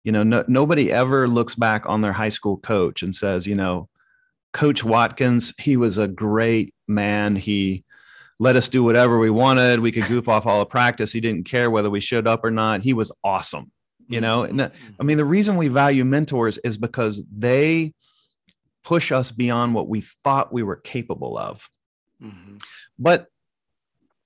You 0.03 0.13
know, 0.13 0.23
no, 0.23 0.45
nobody 0.49 0.93
ever 0.93 1.29
looks 1.29 1.55
back 1.55 1.87
on 1.87 2.01
their 2.01 2.13
high 2.13 2.29
school 2.31 2.59
coach 2.59 3.03
and 3.03 3.15
says, 3.15 3.47
you 3.47 3.55
know, 3.55 3.89
Coach 4.53 4.85
Watkins, 4.85 5.55
he 5.59 5.77
was 5.77 5.97
a 5.97 6.09
great 6.09 6.75
man. 6.87 7.37
He 7.37 7.85
let 8.39 8.57
us 8.57 8.69
do 8.69 8.83
whatever 8.83 9.19
we 9.19 9.31
wanted. 9.31 9.81
We 9.81 9.93
could 9.93 10.07
goof 10.07 10.29
off 10.29 10.47
all 10.47 10.59
the 10.59 10.67
practice. 10.67 11.13
He 11.13 11.21
didn't 11.21 11.45
care 11.45 11.71
whether 11.71 11.91
we 11.91 12.01
showed 12.01 12.27
up 12.27 12.45
or 12.45 12.51
not. 12.51 12.83
He 12.83 12.93
was 12.93 13.13
awesome. 13.23 13.71
You 14.07 14.21
know, 14.21 14.43
and 14.43 14.61
I 14.61 15.03
mean, 15.03 15.17
the 15.17 15.25
reason 15.25 15.57
we 15.57 15.69
value 15.69 16.05
mentors 16.05 16.59
is 16.59 16.77
because 16.77 17.25
they 17.35 17.95
push 18.85 19.11
us 19.11 19.31
beyond 19.31 19.75
what 19.75 19.89
we 19.89 20.03
thought 20.03 20.53
we 20.53 20.63
were 20.63 20.77
capable 20.77 21.39
of. 21.39 21.71
Mm-hmm. 22.23 22.57
But 22.99 23.29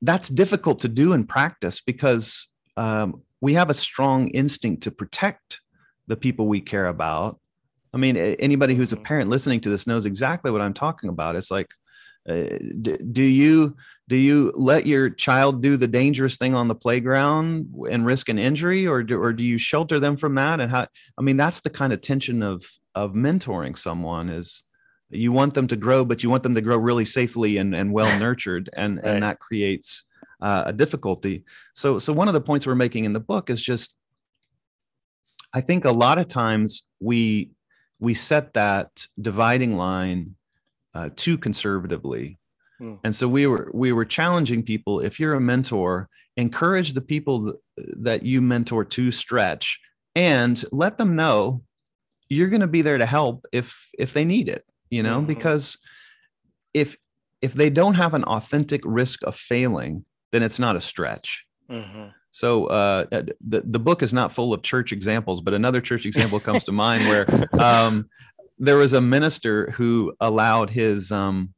that's 0.02 0.28
difficult 0.28 0.80
to 0.80 0.88
do 0.88 1.12
in 1.12 1.24
practice 1.26 1.80
because 1.80 2.48
um, 2.76 3.22
we 3.40 3.54
have 3.54 3.70
a 3.70 3.74
strong 3.74 4.28
instinct 4.28 4.82
to 4.82 4.90
protect 4.90 5.60
the 6.08 6.16
people 6.16 6.48
we 6.48 6.60
care 6.60 6.86
about. 6.86 7.38
I 7.94 7.98
mean, 7.98 8.16
anybody 8.16 8.74
who's 8.74 8.92
a 8.92 8.96
mm-hmm. 8.96 9.04
parent 9.04 9.30
listening 9.30 9.60
to 9.60 9.70
this 9.70 9.86
knows 9.86 10.06
exactly 10.06 10.50
what 10.50 10.60
I'm 10.60 10.74
talking 10.74 11.08
about. 11.08 11.36
It's 11.36 11.52
like, 11.52 11.72
uh, 12.28 12.58
do 13.12 13.22
you 13.22 13.74
do 14.08 14.16
you 14.16 14.52
let 14.54 14.86
your 14.86 15.10
child 15.10 15.62
do 15.62 15.76
the 15.76 15.88
dangerous 15.88 16.36
thing 16.36 16.54
on 16.54 16.68
the 16.68 16.74
playground 16.74 17.74
and 17.90 18.04
risk 18.04 18.28
an 18.28 18.38
injury, 18.38 18.86
or 18.86 19.02
do, 19.02 19.20
or 19.20 19.32
do 19.32 19.42
you 19.42 19.58
shelter 19.58 19.98
them 19.98 20.16
from 20.16 20.34
that? 20.34 20.60
And 20.60 20.70
how? 20.70 20.86
I 21.18 21.22
mean, 21.22 21.36
that's 21.36 21.62
the 21.62 21.70
kind 21.70 21.92
of 21.92 22.00
tension 22.00 22.42
of 22.42 22.64
of 22.94 23.12
mentoring 23.12 23.78
someone 23.78 24.28
is 24.28 24.64
you 25.10 25.32
want 25.32 25.54
them 25.54 25.66
to 25.68 25.76
grow, 25.76 26.04
but 26.04 26.22
you 26.22 26.28
want 26.28 26.42
them 26.42 26.54
to 26.54 26.60
grow 26.60 26.76
really 26.76 27.04
safely 27.04 27.56
and, 27.56 27.74
and 27.74 27.92
well 27.92 28.18
nurtured, 28.20 28.68
and 28.74 28.96
right. 28.96 29.06
and 29.06 29.22
that 29.22 29.40
creates 29.40 30.06
uh, 30.42 30.64
a 30.66 30.72
difficulty. 30.72 31.44
So 31.74 31.98
so 31.98 32.12
one 32.12 32.28
of 32.28 32.34
the 32.34 32.40
points 32.40 32.66
we're 32.66 32.74
making 32.74 33.04
in 33.04 33.14
the 33.14 33.20
book 33.20 33.48
is 33.48 33.60
just, 33.60 33.94
I 35.52 35.62
think 35.62 35.84
a 35.86 35.92
lot 35.92 36.18
of 36.18 36.28
times 36.28 36.86
we 37.00 37.50
we 38.00 38.14
set 38.14 38.54
that 38.54 39.06
dividing 39.20 39.76
line 39.76 40.36
uh, 40.94 41.10
too 41.16 41.38
conservatively. 41.38 42.38
Hmm. 42.78 42.94
And 43.04 43.14
so 43.14 43.28
we 43.28 43.46
were 43.46 43.70
we 43.74 43.92
were 43.92 44.04
challenging 44.04 44.62
people. 44.62 45.00
If 45.00 45.18
you're 45.18 45.34
a 45.34 45.40
mentor, 45.40 46.08
encourage 46.36 46.92
the 46.92 47.00
people 47.00 47.44
th- 47.44 47.56
that 48.00 48.22
you 48.22 48.40
mentor 48.40 48.84
to 48.84 49.10
stretch, 49.10 49.80
and 50.14 50.62
let 50.72 50.98
them 50.98 51.16
know 51.16 51.62
you're 52.28 52.48
going 52.48 52.60
to 52.60 52.68
be 52.68 52.82
there 52.82 52.98
to 52.98 53.06
help 53.06 53.46
if 53.52 53.88
if 53.98 54.12
they 54.12 54.24
need 54.24 54.48
it. 54.48 54.64
You 54.90 55.02
know, 55.02 55.18
mm-hmm. 55.18 55.26
because 55.26 55.78
if 56.72 56.96
if 57.42 57.54
they 57.54 57.70
don't 57.70 57.94
have 57.94 58.14
an 58.14 58.24
authentic 58.24 58.80
risk 58.84 59.22
of 59.24 59.34
failing, 59.34 60.04
then 60.32 60.42
it's 60.42 60.58
not 60.58 60.76
a 60.76 60.80
stretch. 60.80 61.46
Mm-hmm. 61.70 62.08
So 62.30 62.66
uh, 62.66 63.06
the 63.10 63.62
the 63.64 63.78
book 63.78 64.02
is 64.02 64.12
not 64.12 64.32
full 64.32 64.52
of 64.54 64.62
church 64.62 64.92
examples, 64.92 65.40
but 65.40 65.54
another 65.54 65.80
church 65.80 66.06
example 66.06 66.40
comes 66.40 66.64
to 66.64 66.72
mind 66.72 67.08
where 67.08 67.48
um, 67.60 68.08
there 68.58 68.76
was 68.76 68.92
a 68.92 69.00
minister 69.00 69.70
who 69.72 70.14
allowed 70.20 70.70
his 70.70 71.12
um, 71.12 71.54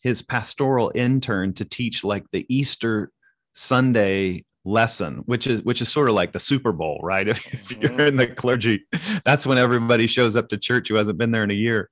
his 0.00 0.22
pastoral 0.22 0.92
intern 0.94 1.52
to 1.54 1.64
teach 1.64 2.04
like 2.04 2.24
the 2.32 2.46
Easter 2.48 3.10
Sunday 3.54 4.44
lesson, 4.64 5.22
which 5.26 5.46
is 5.46 5.62
which 5.62 5.80
is 5.80 5.88
sort 5.88 6.08
of 6.08 6.14
like 6.14 6.32
the 6.32 6.40
Super 6.40 6.72
Bowl, 6.72 7.00
right? 7.02 7.26
If, 7.26 7.46
if, 7.54 7.70
you're 7.72 7.90
mm-hmm. 7.90 8.00
in 8.00 8.16
the 8.16 8.26
clergy, 8.26 8.84
that's 9.24 9.46
when 9.46 9.58
everybody 9.58 10.06
shows 10.06 10.36
up 10.36 10.48
to 10.48 10.58
church 10.58 10.88
who 10.88 10.96
hasn't 10.96 11.18
been 11.18 11.30
there 11.30 11.44
in 11.44 11.50
a 11.50 11.54
year, 11.54 11.90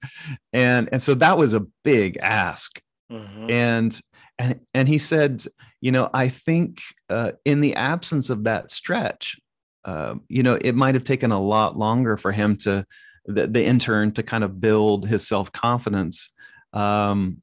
and 0.53 0.89
and 0.93 1.03
so 1.03 1.14
that 1.14 1.39
was 1.39 1.55
a 1.55 1.66
big 1.85 2.16
ask, 2.18 2.81
mm-hmm. 3.11 3.51
and 3.51 4.01
and 4.39 4.61
and 4.74 4.89
he 4.89 4.99
said, 4.99 5.45
you 5.81 5.93
know, 5.93 6.11
I 6.12 6.29
think 6.29 6.81
uh, 7.11 7.33
in 7.45 7.61
the 7.61 7.74
absence 7.74 8.31
of 8.31 8.45
that 8.45 8.70
stretch, 8.70 9.37
uh, 9.85 10.16
you 10.29 10.43
know, 10.43 10.59
it 10.61 10.74
might 10.74 10.95
have 10.95 11.05
taken 11.05 11.33
a 11.33 11.41
lot 11.41 11.77
longer 11.77 12.16
for 12.16 12.33
him 12.33 12.57
to 12.57 12.85
the, 13.27 13.47
the 13.47 13.64
intern 13.64 14.12
to 14.12 14.22
kind 14.22 14.45
of 14.45 14.61
build 14.61 15.07
his 15.07 15.27
self 15.27 15.53
confidence 15.53 16.33
um, 16.72 17.43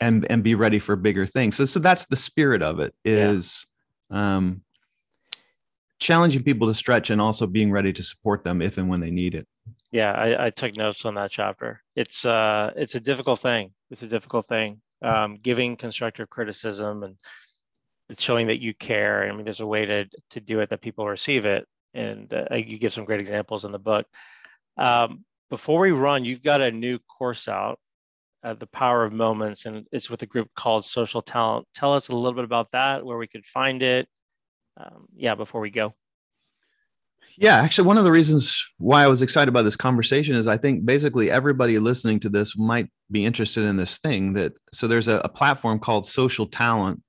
and 0.00 0.26
and 0.30 0.42
be 0.42 0.54
ready 0.54 0.78
for 0.78 0.96
bigger 0.96 1.26
things. 1.26 1.56
So 1.56 1.64
so 1.64 1.80
that's 1.80 2.06
the 2.06 2.16
spirit 2.16 2.62
of 2.62 2.80
it 2.80 2.94
is 3.04 3.66
yeah. 4.10 4.36
um, 4.36 4.62
challenging 5.98 6.42
people 6.42 6.68
to 6.68 6.74
stretch 6.74 7.10
and 7.10 7.20
also 7.20 7.46
being 7.46 7.70
ready 7.70 7.92
to 7.92 8.02
support 8.02 8.44
them 8.44 8.62
if 8.62 8.78
and 8.78 8.88
when 8.88 9.00
they 9.00 9.10
need 9.10 9.34
it. 9.34 9.46
Yeah, 9.90 10.12
I, 10.12 10.46
I 10.46 10.50
took 10.50 10.76
notes 10.76 11.04
on 11.04 11.14
that 11.14 11.30
chapter. 11.30 11.80
It's 11.96 12.24
uh 12.24 12.72
it's 12.76 12.94
a 12.94 13.00
difficult 13.00 13.40
thing. 13.40 13.72
It's 13.90 14.02
a 14.02 14.08
difficult 14.08 14.48
thing. 14.48 14.80
Um, 15.02 15.38
giving 15.42 15.76
constructive 15.76 16.30
criticism 16.30 17.02
and 17.02 17.16
showing 18.18 18.46
that 18.46 18.60
you 18.60 18.74
care. 18.74 19.28
I 19.28 19.32
mean, 19.34 19.44
there's 19.44 19.60
a 19.60 19.66
way 19.66 19.84
to 19.84 20.06
to 20.30 20.40
do 20.40 20.60
it 20.60 20.70
that 20.70 20.82
people 20.82 21.06
receive 21.06 21.44
it, 21.44 21.66
and 21.94 22.32
uh, 22.32 22.54
you 22.54 22.78
give 22.78 22.92
some 22.92 23.04
great 23.04 23.20
examples 23.20 23.64
in 23.64 23.72
the 23.72 23.78
book. 23.78 24.06
Um, 24.76 25.24
before 25.50 25.80
we 25.80 25.92
run, 25.92 26.24
you've 26.24 26.42
got 26.42 26.60
a 26.60 26.70
new 26.70 26.98
course 27.00 27.48
out, 27.48 27.78
uh, 28.42 28.54
The 28.54 28.66
Power 28.66 29.04
of 29.04 29.12
Moments, 29.12 29.66
and 29.66 29.86
it's 29.92 30.10
with 30.10 30.22
a 30.22 30.26
group 30.26 30.48
called 30.56 30.84
Social 30.84 31.22
Talent. 31.22 31.66
Tell 31.74 31.92
us 31.94 32.08
a 32.08 32.16
little 32.16 32.34
bit 32.34 32.44
about 32.44 32.70
that, 32.72 33.04
where 33.04 33.18
we 33.18 33.26
could 33.26 33.46
find 33.46 33.82
it. 33.82 34.08
Um, 34.76 35.06
yeah, 35.14 35.34
before 35.34 35.60
we 35.60 35.70
go. 35.70 35.94
Yeah, 37.36 37.56
actually, 37.56 37.86
one 37.86 37.98
of 37.98 38.04
the 38.04 38.12
reasons 38.12 38.64
why 38.78 39.02
I 39.02 39.06
was 39.06 39.22
excited 39.22 39.48
about 39.48 39.62
this 39.62 39.76
conversation 39.76 40.36
is 40.36 40.46
I 40.46 40.56
think 40.56 40.84
basically 40.84 41.30
everybody 41.30 41.78
listening 41.78 42.20
to 42.20 42.28
this 42.28 42.56
might 42.56 42.88
be 43.10 43.24
interested 43.24 43.64
in 43.64 43.76
this 43.76 43.98
thing. 43.98 44.34
That 44.34 44.52
so 44.72 44.86
there's 44.86 45.08
a, 45.08 45.16
a 45.18 45.28
platform 45.28 45.80
called 45.80 46.06
Social 46.06 46.46
Talent 46.46 47.02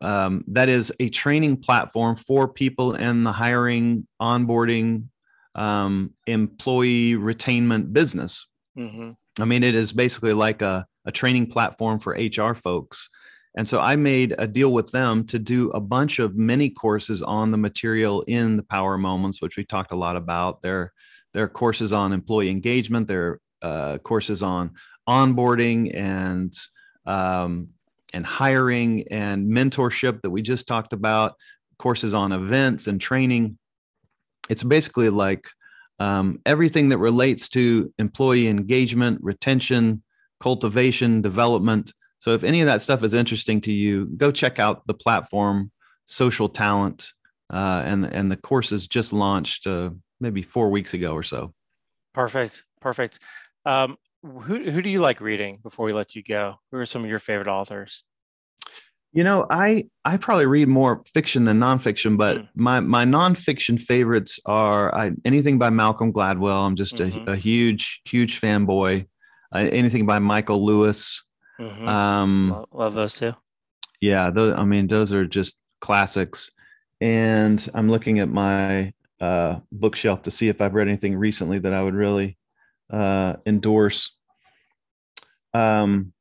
um, 0.00 0.44
that 0.48 0.68
is 0.68 0.92
a 1.00 1.08
training 1.08 1.58
platform 1.58 2.16
for 2.16 2.48
people 2.48 2.94
in 2.94 3.24
the 3.24 3.32
hiring, 3.32 4.06
onboarding, 4.20 5.08
um, 5.56 6.14
employee 6.26 7.14
retainment 7.14 7.92
business. 7.92 8.46
Mm-hmm. 8.78 9.12
I 9.42 9.44
mean, 9.44 9.64
it 9.64 9.74
is 9.74 9.92
basically 9.92 10.32
like 10.32 10.62
a, 10.62 10.86
a 11.04 11.12
training 11.12 11.48
platform 11.50 11.98
for 11.98 12.12
HR 12.12 12.54
folks. 12.54 13.08
And 13.56 13.66
so 13.66 13.80
I 13.80 13.96
made 13.96 14.34
a 14.38 14.46
deal 14.46 14.70
with 14.70 14.90
them 14.92 15.24
to 15.28 15.38
do 15.38 15.70
a 15.70 15.80
bunch 15.80 16.18
of 16.18 16.36
mini 16.36 16.68
courses 16.68 17.22
on 17.22 17.50
the 17.50 17.56
material 17.56 18.22
in 18.22 18.58
the 18.58 18.62
Power 18.62 18.98
Moments, 18.98 19.40
which 19.40 19.56
we 19.56 19.64
talked 19.64 19.92
a 19.92 19.96
lot 19.96 20.14
about. 20.14 20.60
There, 20.60 20.92
there 21.32 21.44
are 21.44 21.48
courses 21.48 21.92
on 21.92 22.12
employee 22.12 22.50
engagement. 22.50 23.08
There 23.08 23.26
are 23.26 23.40
uh, 23.62 23.98
courses 23.98 24.42
on 24.42 24.72
onboarding 25.08 25.96
and 25.96 26.54
um, 27.06 27.68
and 28.12 28.26
hiring 28.26 29.06
and 29.10 29.50
mentorship 29.50 30.22
that 30.22 30.30
we 30.30 30.42
just 30.42 30.66
talked 30.68 30.92
about. 30.92 31.34
Courses 31.78 32.14
on 32.14 32.32
events 32.32 32.86
and 32.86 33.00
training 33.00 33.58
it's 34.48 34.62
basically 34.62 35.10
like 35.10 35.46
um, 35.98 36.40
everything 36.44 36.90
that 36.90 36.98
relates 36.98 37.48
to 37.50 37.92
employee 37.98 38.48
engagement, 38.48 39.18
retention, 39.22 40.02
cultivation, 40.40 41.22
development. 41.22 41.92
So 42.18 42.32
if 42.32 42.44
any 42.44 42.60
of 42.60 42.66
that 42.66 42.82
stuff 42.82 43.02
is 43.02 43.14
interesting 43.14 43.60
to 43.62 43.72
you, 43.72 44.06
go 44.16 44.30
check 44.30 44.58
out 44.58 44.86
the 44.86 44.94
platform 44.94 45.70
Social 46.06 46.48
Talent, 46.48 47.12
uh, 47.52 47.82
and 47.84 48.04
and 48.04 48.30
the 48.30 48.36
course 48.36 48.72
is 48.72 48.86
just 48.86 49.12
launched 49.12 49.66
uh, 49.66 49.90
maybe 50.20 50.42
four 50.42 50.70
weeks 50.70 50.94
ago 50.94 51.12
or 51.12 51.22
so. 51.22 51.52
Perfect, 52.14 52.62
perfect. 52.80 53.20
Um, 53.64 53.96
who 54.22 54.70
who 54.70 54.82
do 54.82 54.90
you 54.90 55.00
like 55.00 55.20
reading 55.20 55.58
before 55.62 55.86
we 55.86 55.92
let 55.92 56.14
you 56.14 56.22
go? 56.22 56.54
Who 56.70 56.78
are 56.78 56.86
some 56.86 57.04
of 57.04 57.10
your 57.10 57.18
favorite 57.18 57.48
authors? 57.48 58.04
You 59.16 59.24
know, 59.24 59.46
I 59.48 59.84
I 60.04 60.18
probably 60.18 60.44
read 60.44 60.68
more 60.68 61.02
fiction 61.06 61.44
than 61.44 61.58
nonfiction, 61.58 62.18
but 62.18 62.36
mm. 62.36 62.48
my 62.54 62.80
my 62.80 63.04
nonfiction 63.04 63.80
favorites 63.80 64.38
are 64.44 64.94
I, 64.94 65.12
anything 65.24 65.58
by 65.58 65.70
Malcolm 65.70 66.12
Gladwell. 66.12 66.66
I'm 66.66 66.76
just 66.76 66.96
mm-hmm. 66.96 67.26
a, 67.26 67.32
a, 67.32 67.36
huge 67.36 68.02
huge 68.04 68.38
fanboy. 68.38 69.06
Uh, 69.54 69.68
anything 69.72 70.04
by 70.04 70.18
Michael 70.18 70.62
Lewis. 70.62 71.24
Mm-hmm. 71.58 71.88
Um, 71.88 72.50
love, 72.50 72.68
love, 72.72 72.94
those 72.94 73.14
two. 73.14 73.32
Yeah, 74.02 74.28
those, 74.28 74.52
I 74.54 74.64
mean, 74.64 74.86
those 74.86 75.14
are 75.14 75.24
just 75.24 75.56
classics. 75.80 76.50
And 77.00 77.66
I'm 77.72 77.88
looking 77.88 78.18
at 78.18 78.28
my 78.28 78.92
uh, 79.18 79.60
bookshelf 79.72 80.24
to 80.24 80.30
see 80.30 80.48
if 80.48 80.60
I've 80.60 80.74
read 80.74 80.88
anything 80.88 81.16
recently 81.16 81.58
that 81.60 81.72
I 81.72 81.82
would 81.82 81.94
really 81.94 82.36
uh, 82.90 83.36
endorse. 83.46 84.10
Um, 85.54 86.12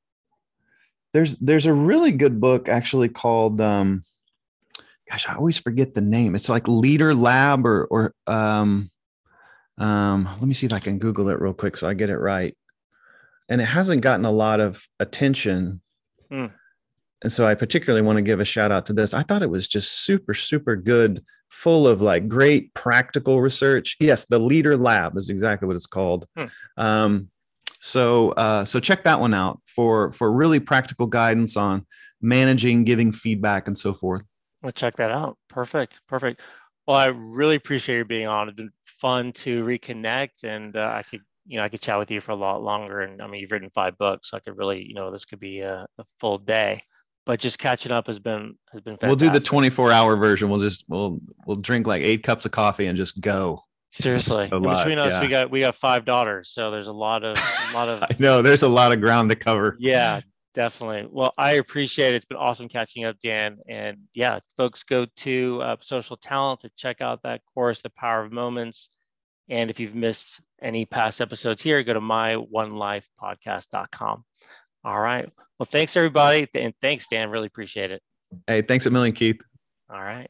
there's 1.15 1.37
there's 1.37 1.65
a 1.65 1.73
really 1.73 2.11
good 2.11 2.41
book 2.41 2.67
actually 2.67 3.07
called 3.07 3.61
um, 3.61 4.01
gosh, 5.09 5.29
I 5.29 5.35
always 5.35 5.57
forget 5.57 5.93
the 5.93 6.01
name. 6.01 6.35
It's 6.35 6.49
like 6.49 6.67
Leader 6.67 7.15
Lab 7.15 7.65
or 7.65 7.85
or 7.85 8.13
um, 8.27 8.91
um, 9.77 10.25
let 10.25 10.43
me 10.43 10.53
see 10.53 10.65
if 10.65 10.73
I 10.73 10.79
can 10.79 10.99
Google 10.99 11.29
it 11.29 11.39
real 11.39 11.53
quick 11.53 11.77
so 11.77 11.87
I 11.87 11.93
get 11.93 12.09
it 12.09 12.17
right. 12.17 12.53
And 13.47 13.61
it 13.61 13.65
hasn't 13.65 14.01
gotten 14.01 14.25
a 14.25 14.31
lot 14.31 14.59
of 14.59 14.85
attention. 14.99 15.79
Hmm. 16.29 16.47
And 17.23 17.31
so 17.31 17.47
I 17.47 17.55
particularly 17.55 18.05
want 18.05 18.17
to 18.17 18.21
give 18.21 18.41
a 18.41 18.45
shout 18.45 18.73
out 18.73 18.85
to 18.87 18.93
this. 18.93 19.13
I 19.13 19.23
thought 19.23 19.41
it 19.41 19.49
was 19.49 19.69
just 19.69 20.03
super, 20.03 20.33
super 20.33 20.75
good, 20.75 21.23
full 21.47 21.87
of 21.87 22.01
like 22.01 22.27
great 22.27 22.73
practical 22.73 23.39
research. 23.39 23.95
Yes, 24.01 24.25
the 24.25 24.39
Leader 24.39 24.75
Lab 24.75 25.15
is 25.15 25.29
exactly 25.29 25.65
what 25.65 25.77
it's 25.77 25.85
called. 25.85 26.27
Hmm. 26.35 26.45
Um, 26.75 27.29
so 27.79 28.31
uh, 28.31 28.65
so 28.65 28.79
check 28.79 29.03
that 29.03 29.19
one 29.19 29.33
out 29.33 29.61
for 29.65 30.11
for 30.11 30.31
really 30.31 30.59
practical 30.59 31.07
guidance 31.07 31.57
on 31.57 31.85
managing, 32.21 32.83
giving 32.83 33.11
feedback, 33.11 33.67
and 33.67 33.77
so 33.77 33.93
forth. 33.93 34.23
Well, 34.63 34.71
check 34.71 34.95
that 34.97 35.11
out. 35.11 35.37
Perfect, 35.49 36.01
perfect. 36.07 36.41
Well, 36.87 36.97
I 36.97 37.07
really 37.07 37.55
appreciate 37.55 37.97
you 37.97 38.05
being 38.05 38.27
on. 38.27 38.49
It's 38.49 38.55
been 38.55 38.71
fun 38.85 39.31
to 39.33 39.63
reconnect, 39.63 40.43
and 40.43 40.75
uh, 40.75 40.91
I 40.95 41.03
could 41.03 41.21
you 41.45 41.57
know 41.57 41.63
I 41.63 41.69
could 41.69 41.81
chat 41.81 41.99
with 41.99 42.09
you 42.11 42.21
for 42.21 42.31
a 42.31 42.35
lot 42.35 42.63
longer. 42.63 43.01
And 43.01 43.21
I 43.21 43.27
mean, 43.27 43.41
you've 43.41 43.51
written 43.51 43.69
five 43.73 43.97
books, 43.97 44.31
so 44.31 44.37
I 44.37 44.39
could 44.39 44.57
really 44.57 44.83
you 44.83 44.93
know 44.93 45.11
this 45.11 45.25
could 45.25 45.39
be 45.39 45.59
a, 45.59 45.85
a 45.97 46.03
full 46.19 46.37
day. 46.37 46.81
but 47.25 47.39
just 47.39 47.59
catching 47.59 47.91
up 47.91 48.07
has 48.07 48.19
been 48.19 48.55
has 48.71 48.81
been 48.81 48.97
fantastic. 48.97 49.07
We'll 49.07 49.31
do 49.31 49.39
the 49.39 49.43
24 49.43 49.91
hour 49.91 50.15
version. 50.15 50.49
We'll 50.49 50.61
just 50.61 50.85
we'll 50.87 51.19
we'll 51.45 51.57
drink 51.57 51.87
like 51.87 52.01
eight 52.01 52.23
cups 52.23 52.45
of 52.45 52.51
coffee 52.51 52.87
and 52.87 52.97
just 52.97 53.19
go. 53.19 53.61
Seriously, 53.95 54.49
lot, 54.51 54.77
between 54.77 54.99
us, 54.99 55.13
yeah. 55.13 55.21
we 55.21 55.27
got 55.29 55.49
we 55.49 55.61
got 55.61 55.73
five 55.73 56.03
daughters, 56.03 56.49
so 56.49 56.69
there's 56.69 56.87
a 56.87 56.93
lot 56.93 57.23
of 57.23 57.37
a 57.37 57.73
lot 57.73 57.87
of 57.87 58.03
I 58.03 58.13
know 58.19 58.41
there's 58.41 58.63
a 58.63 58.67
lot 58.67 58.91
of 58.91 58.99
ground 58.99 59.29
to 59.29 59.37
cover. 59.37 59.77
yeah, 59.79 60.19
definitely. 60.53 61.07
Well, 61.09 61.31
I 61.37 61.53
appreciate 61.53 62.13
it. 62.13 62.17
It's 62.17 62.25
been 62.25 62.37
awesome 62.37 62.67
catching 62.67 63.05
up, 63.05 63.15
Dan. 63.23 63.57
And 63.69 63.99
yeah, 64.13 64.39
folks, 64.57 64.83
go 64.83 65.05
to 65.17 65.61
uh, 65.61 65.77
Social 65.79 66.17
Talent 66.17 66.59
to 66.61 66.69
check 66.75 66.99
out 66.99 67.21
that 67.23 67.39
course, 67.53 67.81
The 67.81 67.89
Power 67.91 68.25
of 68.25 68.33
Moments. 68.33 68.89
And 69.47 69.69
if 69.69 69.79
you've 69.79 69.95
missed 69.95 70.41
any 70.61 70.85
past 70.85 71.21
episodes 71.21 71.61
here, 71.61 71.81
go 71.83 71.93
to 71.93 72.01
myonelifepodcast.com. 72.01 74.25
All 74.83 74.99
right. 74.99 75.31
Well, 75.57 75.69
thanks 75.71 75.95
everybody, 75.95 76.49
and 76.55 76.73
thanks 76.81 77.07
Dan. 77.07 77.29
Really 77.29 77.47
appreciate 77.47 77.91
it. 77.91 78.01
Hey, 78.45 78.61
thanks 78.61 78.87
a 78.87 78.89
million, 78.89 79.15
Keith. 79.15 79.39
All 79.89 80.01
right. 80.01 80.29